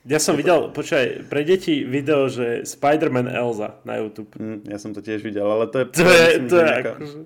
Ja 0.04 0.20
som 0.20 0.36
videl, 0.36 0.72
počkaj, 0.72 1.32
pre 1.32 1.48
deti 1.48 1.84
video, 1.84 2.28
že 2.28 2.68
Spider-Man 2.68 3.32
Elza 3.32 3.80
na 3.88 4.00
YouTube. 4.00 4.36
Mm, 4.36 4.68
ja 4.68 4.76
som 4.76 4.92
to 4.92 5.00
tiež 5.00 5.24
videl, 5.24 5.48
ale 5.48 5.72
to 5.72 5.84
je... 5.84 5.86
To 5.96 6.04
je, 6.08 6.24
myslím, 6.28 6.48
to 6.48 6.56
je 6.56 6.64
nejaká... 6.64 6.92
akože... 6.96 7.18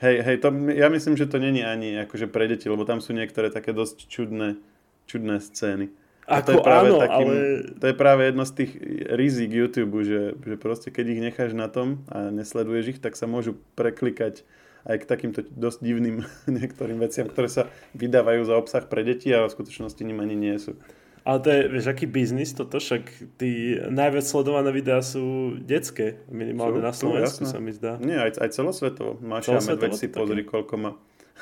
Hej, 0.00 0.16
hej, 0.24 0.36
to, 0.40 0.48
ja 0.72 0.88
myslím, 0.88 1.14
že 1.20 1.28
to 1.28 1.36
není 1.36 1.60
ani 1.60 1.92
akože 2.08 2.30
pre 2.32 2.48
deti, 2.48 2.72
lebo 2.72 2.88
tam 2.88 3.04
sú 3.04 3.12
niektoré 3.12 3.52
také 3.52 3.76
dosť 3.76 4.08
čudné, 4.08 4.56
čudné 5.04 5.44
scény. 5.44 5.92
Ako 6.30 6.46
to 6.46 6.52
je 6.54 6.58
práve 6.62 6.88
áno, 6.94 6.98
takým, 7.02 7.26
ale... 7.26 7.34
To 7.82 7.84
je 7.90 7.96
práve 7.98 8.22
jedno 8.30 8.44
z 8.46 8.52
tých 8.54 8.72
rizik 9.10 9.50
YouTube, 9.50 10.06
že, 10.06 10.38
že 10.38 10.54
proste 10.54 10.88
keď 10.94 11.04
ich 11.10 11.20
necháš 11.20 11.52
na 11.58 11.66
tom 11.66 12.06
a 12.06 12.30
nesleduješ 12.30 12.96
ich, 12.96 12.98
tak 13.02 13.18
sa 13.18 13.26
môžu 13.26 13.58
preklikať 13.74 14.46
aj 14.86 14.96
k 15.02 15.04
takýmto 15.04 15.40
dosť 15.44 15.78
divným 15.82 16.24
niektorým 16.58 17.02
veciam, 17.02 17.26
ktoré 17.26 17.50
sa 17.50 17.66
vydávajú 17.98 18.46
za 18.46 18.54
obsah 18.54 18.84
pre 18.86 19.02
deti 19.02 19.34
a 19.34 19.44
v 19.44 19.52
skutočnosti 19.52 20.00
ním 20.06 20.22
ani 20.22 20.38
nie 20.38 20.56
sú. 20.56 20.78
Ale 21.20 21.38
to 21.44 21.48
je, 21.52 21.60
vieš, 21.68 21.86
aký 21.92 22.08
biznis 22.08 22.56
toto, 22.56 22.80
však 22.80 23.36
tí 23.36 23.76
najviac 23.76 24.24
sledované 24.24 24.72
videá 24.72 25.04
sú 25.04 25.52
detské, 25.60 26.24
minimálne 26.32 26.80
sú, 26.80 26.86
na 26.88 26.92
Slovensku 26.96 27.44
sa 27.44 27.60
mi 27.60 27.76
zdá. 27.76 28.00
Nie, 28.00 28.24
aj, 28.24 28.40
aj 28.40 28.50
celosvetovo. 28.56 29.20
Máša 29.20 29.60
Medveď 29.60 30.00
si 30.00 30.08
pozri, 30.08 30.48
koľko 30.48 30.74
má 30.80 30.90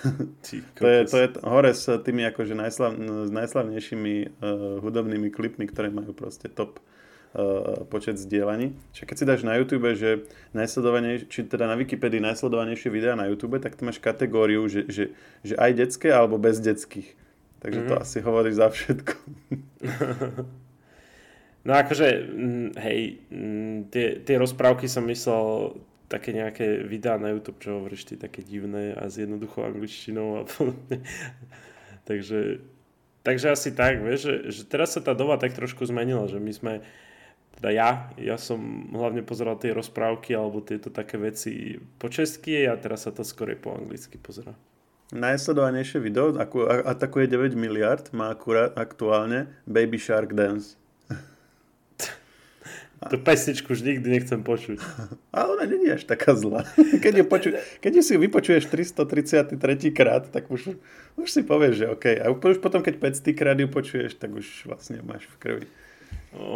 to, 0.79 0.87
je, 0.87 0.99
to 1.05 1.17
je 1.19 1.27
hore 1.43 1.73
s 1.75 1.91
tými 2.07 2.23
akože 2.31 2.55
najslav, 2.55 2.91
s 3.27 3.31
najslavnejšími 3.35 4.15
uh, 4.27 4.79
hudobnými 4.83 5.29
klipmi, 5.35 5.67
ktoré 5.67 5.91
majú 5.91 6.15
proste 6.15 6.47
top 6.47 6.79
uh, 6.79 7.83
počet 7.91 8.19
zdieľaní. 8.19 8.79
Čiže 8.95 9.07
keď 9.07 9.17
si 9.19 9.29
dáš 9.29 9.43
na 9.43 9.59
YouTube, 9.59 9.91
že 9.99 10.27
či 11.27 11.41
teda 11.47 11.67
na 11.67 11.75
Wikipedii 11.75 12.23
najsledovanejšie 12.23 12.89
videá 12.95 13.19
na 13.19 13.27
YouTube, 13.27 13.59
tak 13.59 13.75
tu 13.75 13.83
máš 13.83 13.99
kategóriu, 13.99 14.67
že, 14.71 14.87
že, 14.87 15.05
že 15.43 15.55
aj 15.59 15.71
detské 15.75 16.15
alebo 16.15 16.39
bez 16.39 16.63
detských. 16.63 17.19
Takže 17.59 17.79
mm-hmm. 17.83 17.91
to 17.91 17.95
mhm. 17.99 18.03
asi 18.07 18.19
hovorí 18.23 18.51
za 18.55 18.71
všetko. 18.71 19.13
no 21.67 21.73
akože, 21.75 22.09
mm, 22.23 22.71
hej, 22.79 22.99
mm, 23.35 23.79
tie, 23.91 24.07
tie 24.23 24.37
rozprávky 24.39 24.87
som 24.87 25.03
myslel 25.11 25.75
také 26.09 26.33
nejaké 26.33 26.83
videá 26.89 27.21
na 27.21 27.31
YouTube, 27.31 27.61
čo 27.61 27.79
hovoríš 27.79 28.09
ty, 28.09 28.15
také 28.17 28.41
divné 28.41 28.97
a 28.97 29.13
s 29.13 29.21
jednoduchou 29.21 29.69
angličtinou 29.69 30.41
a 30.41 30.43
podobne. 30.49 31.05
takže, 32.09 32.65
takže 33.23 33.47
asi 33.53 33.71
tak, 33.77 34.01
vieš, 34.01 34.21
že, 34.25 34.35
že 34.49 34.63
teraz 34.65 34.97
sa 34.97 35.05
tá 35.05 35.13
doba 35.13 35.37
tak 35.37 35.53
trošku 35.53 35.85
zmenila, 35.85 36.25
že 36.25 36.41
my 36.41 36.53
sme, 36.53 36.73
teda 37.61 37.69
ja, 37.71 37.91
ja 38.17 38.41
som 38.41 38.89
hlavne 38.97 39.21
pozeral 39.21 39.61
tie 39.61 39.77
rozprávky 39.77 40.33
alebo 40.33 40.65
tieto 40.65 40.89
také 40.89 41.21
veci 41.21 41.77
po 42.01 42.09
česky 42.09 42.65
a 42.65 42.81
teraz 42.81 43.05
sa 43.05 43.13
to 43.13 43.21
skôr 43.21 43.53
po 43.61 43.77
anglicky 43.77 44.17
pozera. 44.17 44.57
Najsledovanejšie 45.09 46.05
video, 46.05 46.37
ako 46.37 46.69
atakuje 46.85 47.33
9 47.33 47.57
miliard, 47.57 48.05
má 48.13 48.29
akurát 48.29 48.77
aktuálne 48.77 49.49
Baby 49.65 49.97
Shark 49.97 50.37
Dance. 50.37 50.77
Tú 52.99 53.15
pesničku 53.23 53.71
už 53.71 53.87
nikdy 53.87 54.11
nechcem 54.11 54.43
počuť. 54.43 54.83
A 55.35 55.47
ona 55.47 55.63
není 55.71 55.87
až 55.95 56.03
taká 56.03 56.35
zlá. 56.35 56.67
Keď, 57.03 57.15
ju 57.15 57.25
poču, 57.31 57.49
keď 57.79 57.93
ju 57.95 58.03
si 58.03 58.15
vypočuješ 58.19 58.67
333 58.67 59.55
krát, 59.95 60.27
tak 60.27 60.51
už, 60.51 60.75
už 61.15 61.29
si 61.31 61.47
povieš, 61.47 61.75
že 61.79 61.87
OK. 61.95 62.07
A 62.19 62.27
už 62.35 62.59
potom, 62.59 62.83
keď 62.83 62.99
500 63.23 63.39
krát 63.39 63.55
ju 63.55 63.71
počuješ, 63.71 64.19
tak 64.19 64.35
už 64.35 64.67
vlastne 64.67 64.99
máš 65.07 65.31
v 65.31 65.37
krvi. 65.39 65.67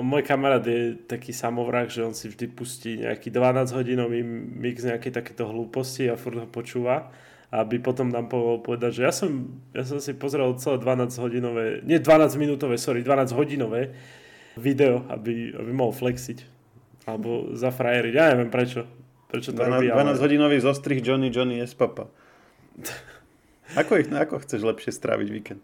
Môj 0.02 0.26
kamarát 0.26 0.66
je 0.66 0.98
taký 1.06 1.30
samovrah, 1.30 1.86
že 1.86 2.02
on 2.02 2.12
si 2.12 2.26
vždy 2.26 2.46
pustí 2.50 3.00
nejaký 3.06 3.30
12 3.30 3.72
hodinový 3.72 4.20
mix 4.26 4.82
nejakej 4.82 5.14
takéto 5.14 5.46
hlúposti 5.46 6.10
a 6.10 6.18
furt 6.18 6.42
ho 6.42 6.48
počúva 6.50 7.14
aby 7.52 7.84
potom 7.84 8.08
nám 8.08 8.32
povedal 8.32 8.64
povedať, 8.64 8.90
že 8.96 9.02
ja 9.04 9.12
som, 9.12 9.60
ja 9.76 9.84
som 9.84 10.00
si 10.00 10.16
pozrel 10.16 10.56
celé 10.56 10.80
12 10.80 11.20
hodinové, 11.20 11.64
nie 11.84 12.00
12 12.00 12.40
minútové, 12.40 12.80
sorry, 12.80 13.04
12 13.04 13.36
hodinové 13.36 13.92
video, 14.56 15.06
aby, 15.08 15.52
aby 15.56 15.70
mohol 15.72 15.94
flexiť. 15.94 16.44
Alebo 17.08 17.52
zafrajeriť. 17.56 18.12
Ja 18.14 18.32
neviem 18.34 18.52
prečo. 18.52 18.86
Prečo 19.32 19.56
to 19.56 19.64
12, 19.64 19.80
robí, 19.80 19.88
12 19.88 19.96
ale... 19.96 20.20
hodinový 20.20 20.56
zostrih 20.60 21.00
Johnny 21.00 21.32
Johnny 21.32 21.64
je 21.64 21.66
papa. 21.72 22.12
Ako, 23.72 23.96
ich, 23.96 24.12
ako 24.12 24.44
chceš 24.44 24.60
lepšie 24.60 24.92
stráviť 24.92 25.28
víkend? 25.32 25.62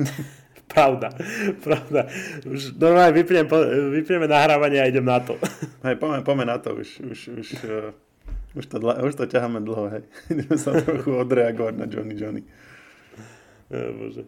pravda, 0.72 1.12
pravda. 1.60 2.08
Už 2.48 2.72
normálne 2.80 3.12
vypnem, 3.12 3.44
vypneme 3.92 4.24
nahrávanie 4.24 4.80
a 4.80 4.88
idem 4.88 5.04
na 5.04 5.20
to. 5.20 5.36
Hej, 5.86 6.00
poďme, 6.00 6.24
poďme 6.24 6.44
na 6.48 6.56
to. 6.56 6.72
Už, 6.74 7.04
už, 7.04 7.18
už, 7.36 7.48
uh, 7.68 7.92
už, 8.56 8.64
to, 8.72 8.76
už 8.80 9.14
to 9.14 9.24
ťaháme 9.28 9.60
dlho, 9.60 9.92
hej. 9.92 10.02
Ideme 10.32 10.56
sa 10.56 10.72
trochu 10.72 11.12
odreagovať 11.12 11.74
na 11.76 11.86
Johnny 11.86 12.14
Johnny. 12.16 12.42
Ja, 13.68 13.92
bože. 13.92 14.24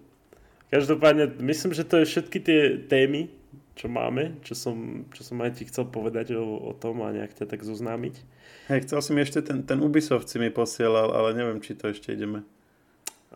Každopádne, 0.67 1.39
myslím, 1.47 1.73
že 1.73 1.87
to 1.87 2.03
je 2.03 2.11
všetky 2.11 2.39
tie 2.43 2.61
témy, 2.91 3.31
čo 3.77 3.93
máme, 3.93 4.41
čo 4.41 4.57
som, 4.57 5.05
čo 5.13 5.21
som 5.21 5.37
aj 5.45 5.61
ti 5.61 5.69
chcel 5.69 5.85
povedať 5.87 6.33
o, 6.33 6.43
o 6.43 6.73
tom 6.73 7.05
a 7.05 7.13
nejak 7.13 7.37
ťa 7.37 7.45
tak 7.45 7.61
zoznámiť. 7.61 8.15
Hej, 8.73 8.89
chcel 8.89 9.01
som 9.05 9.15
ešte 9.21 9.45
ten, 9.45 9.63
ten 9.69 9.79
Ubisoft 9.85 10.33
si 10.33 10.41
mi 10.41 10.49
posielal, 10.49 11.13
ale 11.13 11.37
neviem, 11.37 11.61
či 11.61 11.77
to 11.77 11.93
ešte 11.93 12.17
ideme. 12.17 12.43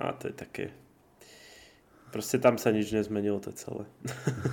A 0.01 0.17
to 0.17 0.33
je 0.33 0.35
také... 0.35 0.65
Proste 2.11 2.43
tam 2.43 2.59
sa 2.59 2.75
nič 2.75 2.91
nezmenilo, 2.91 3.39
to 3.39 3.55
celé. 3.55 3.87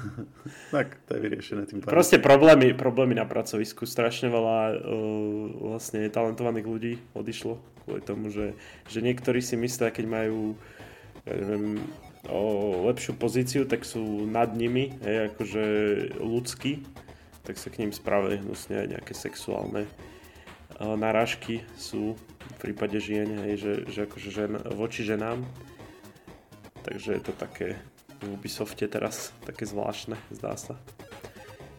tak, 0.76 1.02
to 1.10 1.18
je 1.18 1.20
vyriešené 1.26 1.66
tým 1.66 1.82
pádom. 1.82 1.90
Proste 1.90 2.22
problémy, 2.22 2.78
problémy 2.78 3.18
na 3.18 3.26
pracovisku. 3.26 3.90
Strašne 3.90 4.30
veľa 4.30 4.78
uh, 4.78 5.46
vlastne 5.74 6.06
talentovaných 6.06 6.68
ľudí 6.70 6.94
odišlo 7.18 7.58
kvôli 7.82 8.06
tomu, 8.06 8.30
že, 8.30 8.54
že 8.86 9.02
niektorí 9.02 9.42
si 9.42 9.58
myslia, 9.58 9.90
keď 9.90 10.06
majú 10.06 10.54
ja 11.28 11.36
neviem, 11.44 11.84
o 12.28 12.86
lepšiu 12.92 13.16
pozíciu, 13.16 13.64
tak 13.64 13.88
sú 13.88 14.28
nad 14.28 14.52
nimi, 14.54 14.94
hej, 15.04 15.34
akože 15.34 15.64
ľudskí, 16.20 16.84
tak 17.48 17.56
sa 17.56 17.72
k 17.72 17.84
ním 17.84 17.92
správajú 17.96 18.44
hnusne 18.44 18.84
aj 18.84 18.88
nejaké 19.00 19.14
sexuálne 19.16 19.88
narážky 20.80 21.66
sú 21.74 22.14
v 22.18 22.56
prípade 22.62 23.02
žien, 23.02 23.28
hej, 23.48 23.56
že, 23.58 23.74
že 23.90 24.00
akože 24.06 24.30
žen, 24.30 24.54
voči 24.78 25.02
ženám. 25.02 25.42
Takže 26.86 27.20
je 27.20 27.24
to 27.24 27.34
také 27.34 27.76
v 28.24 28.34
Ubisofte 28.34 28.88
teraz 28.88 29.34
také 29.44 29.66
zvláštne, 29.68 30.16
zdá 30.34 30.56
sa. 30.58 30.78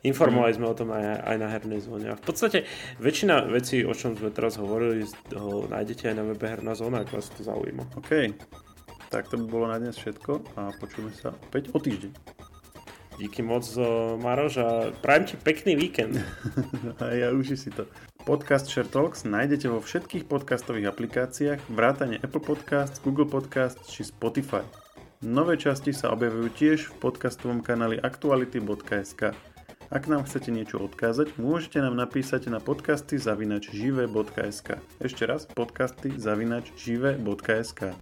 Informovali 0.06 0.54
sme 0.54 0.70
o 0.70 0.78
tom 0.78 0.94
aj, 0.94 1.26
aj 1.26 1.36
na 1.42 1.48
hernej 1.50 1.82
zóne. 1.82 2.14
A 2.14 2.20
v 2.20 2.22
podstate 2.22 2.70
väčšina 3.02 3.50
vecí, 3.50 3.82
o 3.82 3.90
čom 3.90 4.14
sme 4.14 4.30
teraz 4.30 4.54
hovorili, 4.54 5.02
ho 5.34 5.66
nájdete 5.66 6.14
aj 6.14 6.14
na 6.14 6.22
webe 6.22 6.46
Herná 6.46 6.78
zóna, 6.78 7.02
ak 7.02 7.10
vás 7.10 7.26
to 7.34 7.42
zaujíma. 7.42 7.98
OK. 7.98 8.30
Tak 9.08 9.32
to 9.32 9.40
by 9.40 9.46
bolo 9.48 9.66
na 9.72 9.80
dnes 9.80 9.96
všetko 9.96 10.56
a 10.60 10.68
počujeme 10.76 11.12
sa 11.16 11.32
opäť 11.32 11.72
o 11.72 11.80
týždeň. 11.80 12.12
Díky 13.18 13.42
moc, 13.42 13.66
Maroš, 14.22 14.54
a 14.62 14.68
prajem 15.02 15.24
ti 15.26 15.34
pekný 15.34 15.74
víkend. 15.74 16.22
a 17.02 17.04
ja 17.16 17.34
už 17.34 17.58
si 17.58 17.72
to. 17.74 17.88
Podcast 18.22 18.68
Share 18.68 18.86
Talks 18.86 19.24
nájdete 19.24 19.72
vo 19.72 19.80
všetkých 19.80 20.28
podcastových 20.28 20.92
aplikáciách, 20.92 21.72
vrátane 21.72 22.20
Apple 22.20 22.44
Podcasts, 22.44 23.00
Google 23.00 23.26
Podcasts 23.26 23.88
či 23.88 24.04
Spotify. 24.04 24.62
Nové 25.24 25.58
časti 25.58 25.90
sa 25.90 26.14
objavujú 26.14 26.52
tiež 26.52 26.78
v 26.92 26.94
podcastovom 27.02 27.64
kanáli 27.64 27.98
aktuality.sk. 27.98 29.34
Ak 29.88 30.04
nám 30.04 30.28
chcete 30.28 30.52
niečo 30.52 30.78
odkázať, 30.84 31.40
môžete 31.40 31.80
nám 31.80 31.96
napísať 31.96 32.52
na 32.52 32.60
podcasty 32.60 33.16
zavinač 33.16 33.72
žive.sk. 33.72 34.76
Ešte 35.00 35.24
raz, 35.24 35.48
podcasty 35.48 36.12
zavinač 36.20 36.70
žive.sk. 36.76 37.96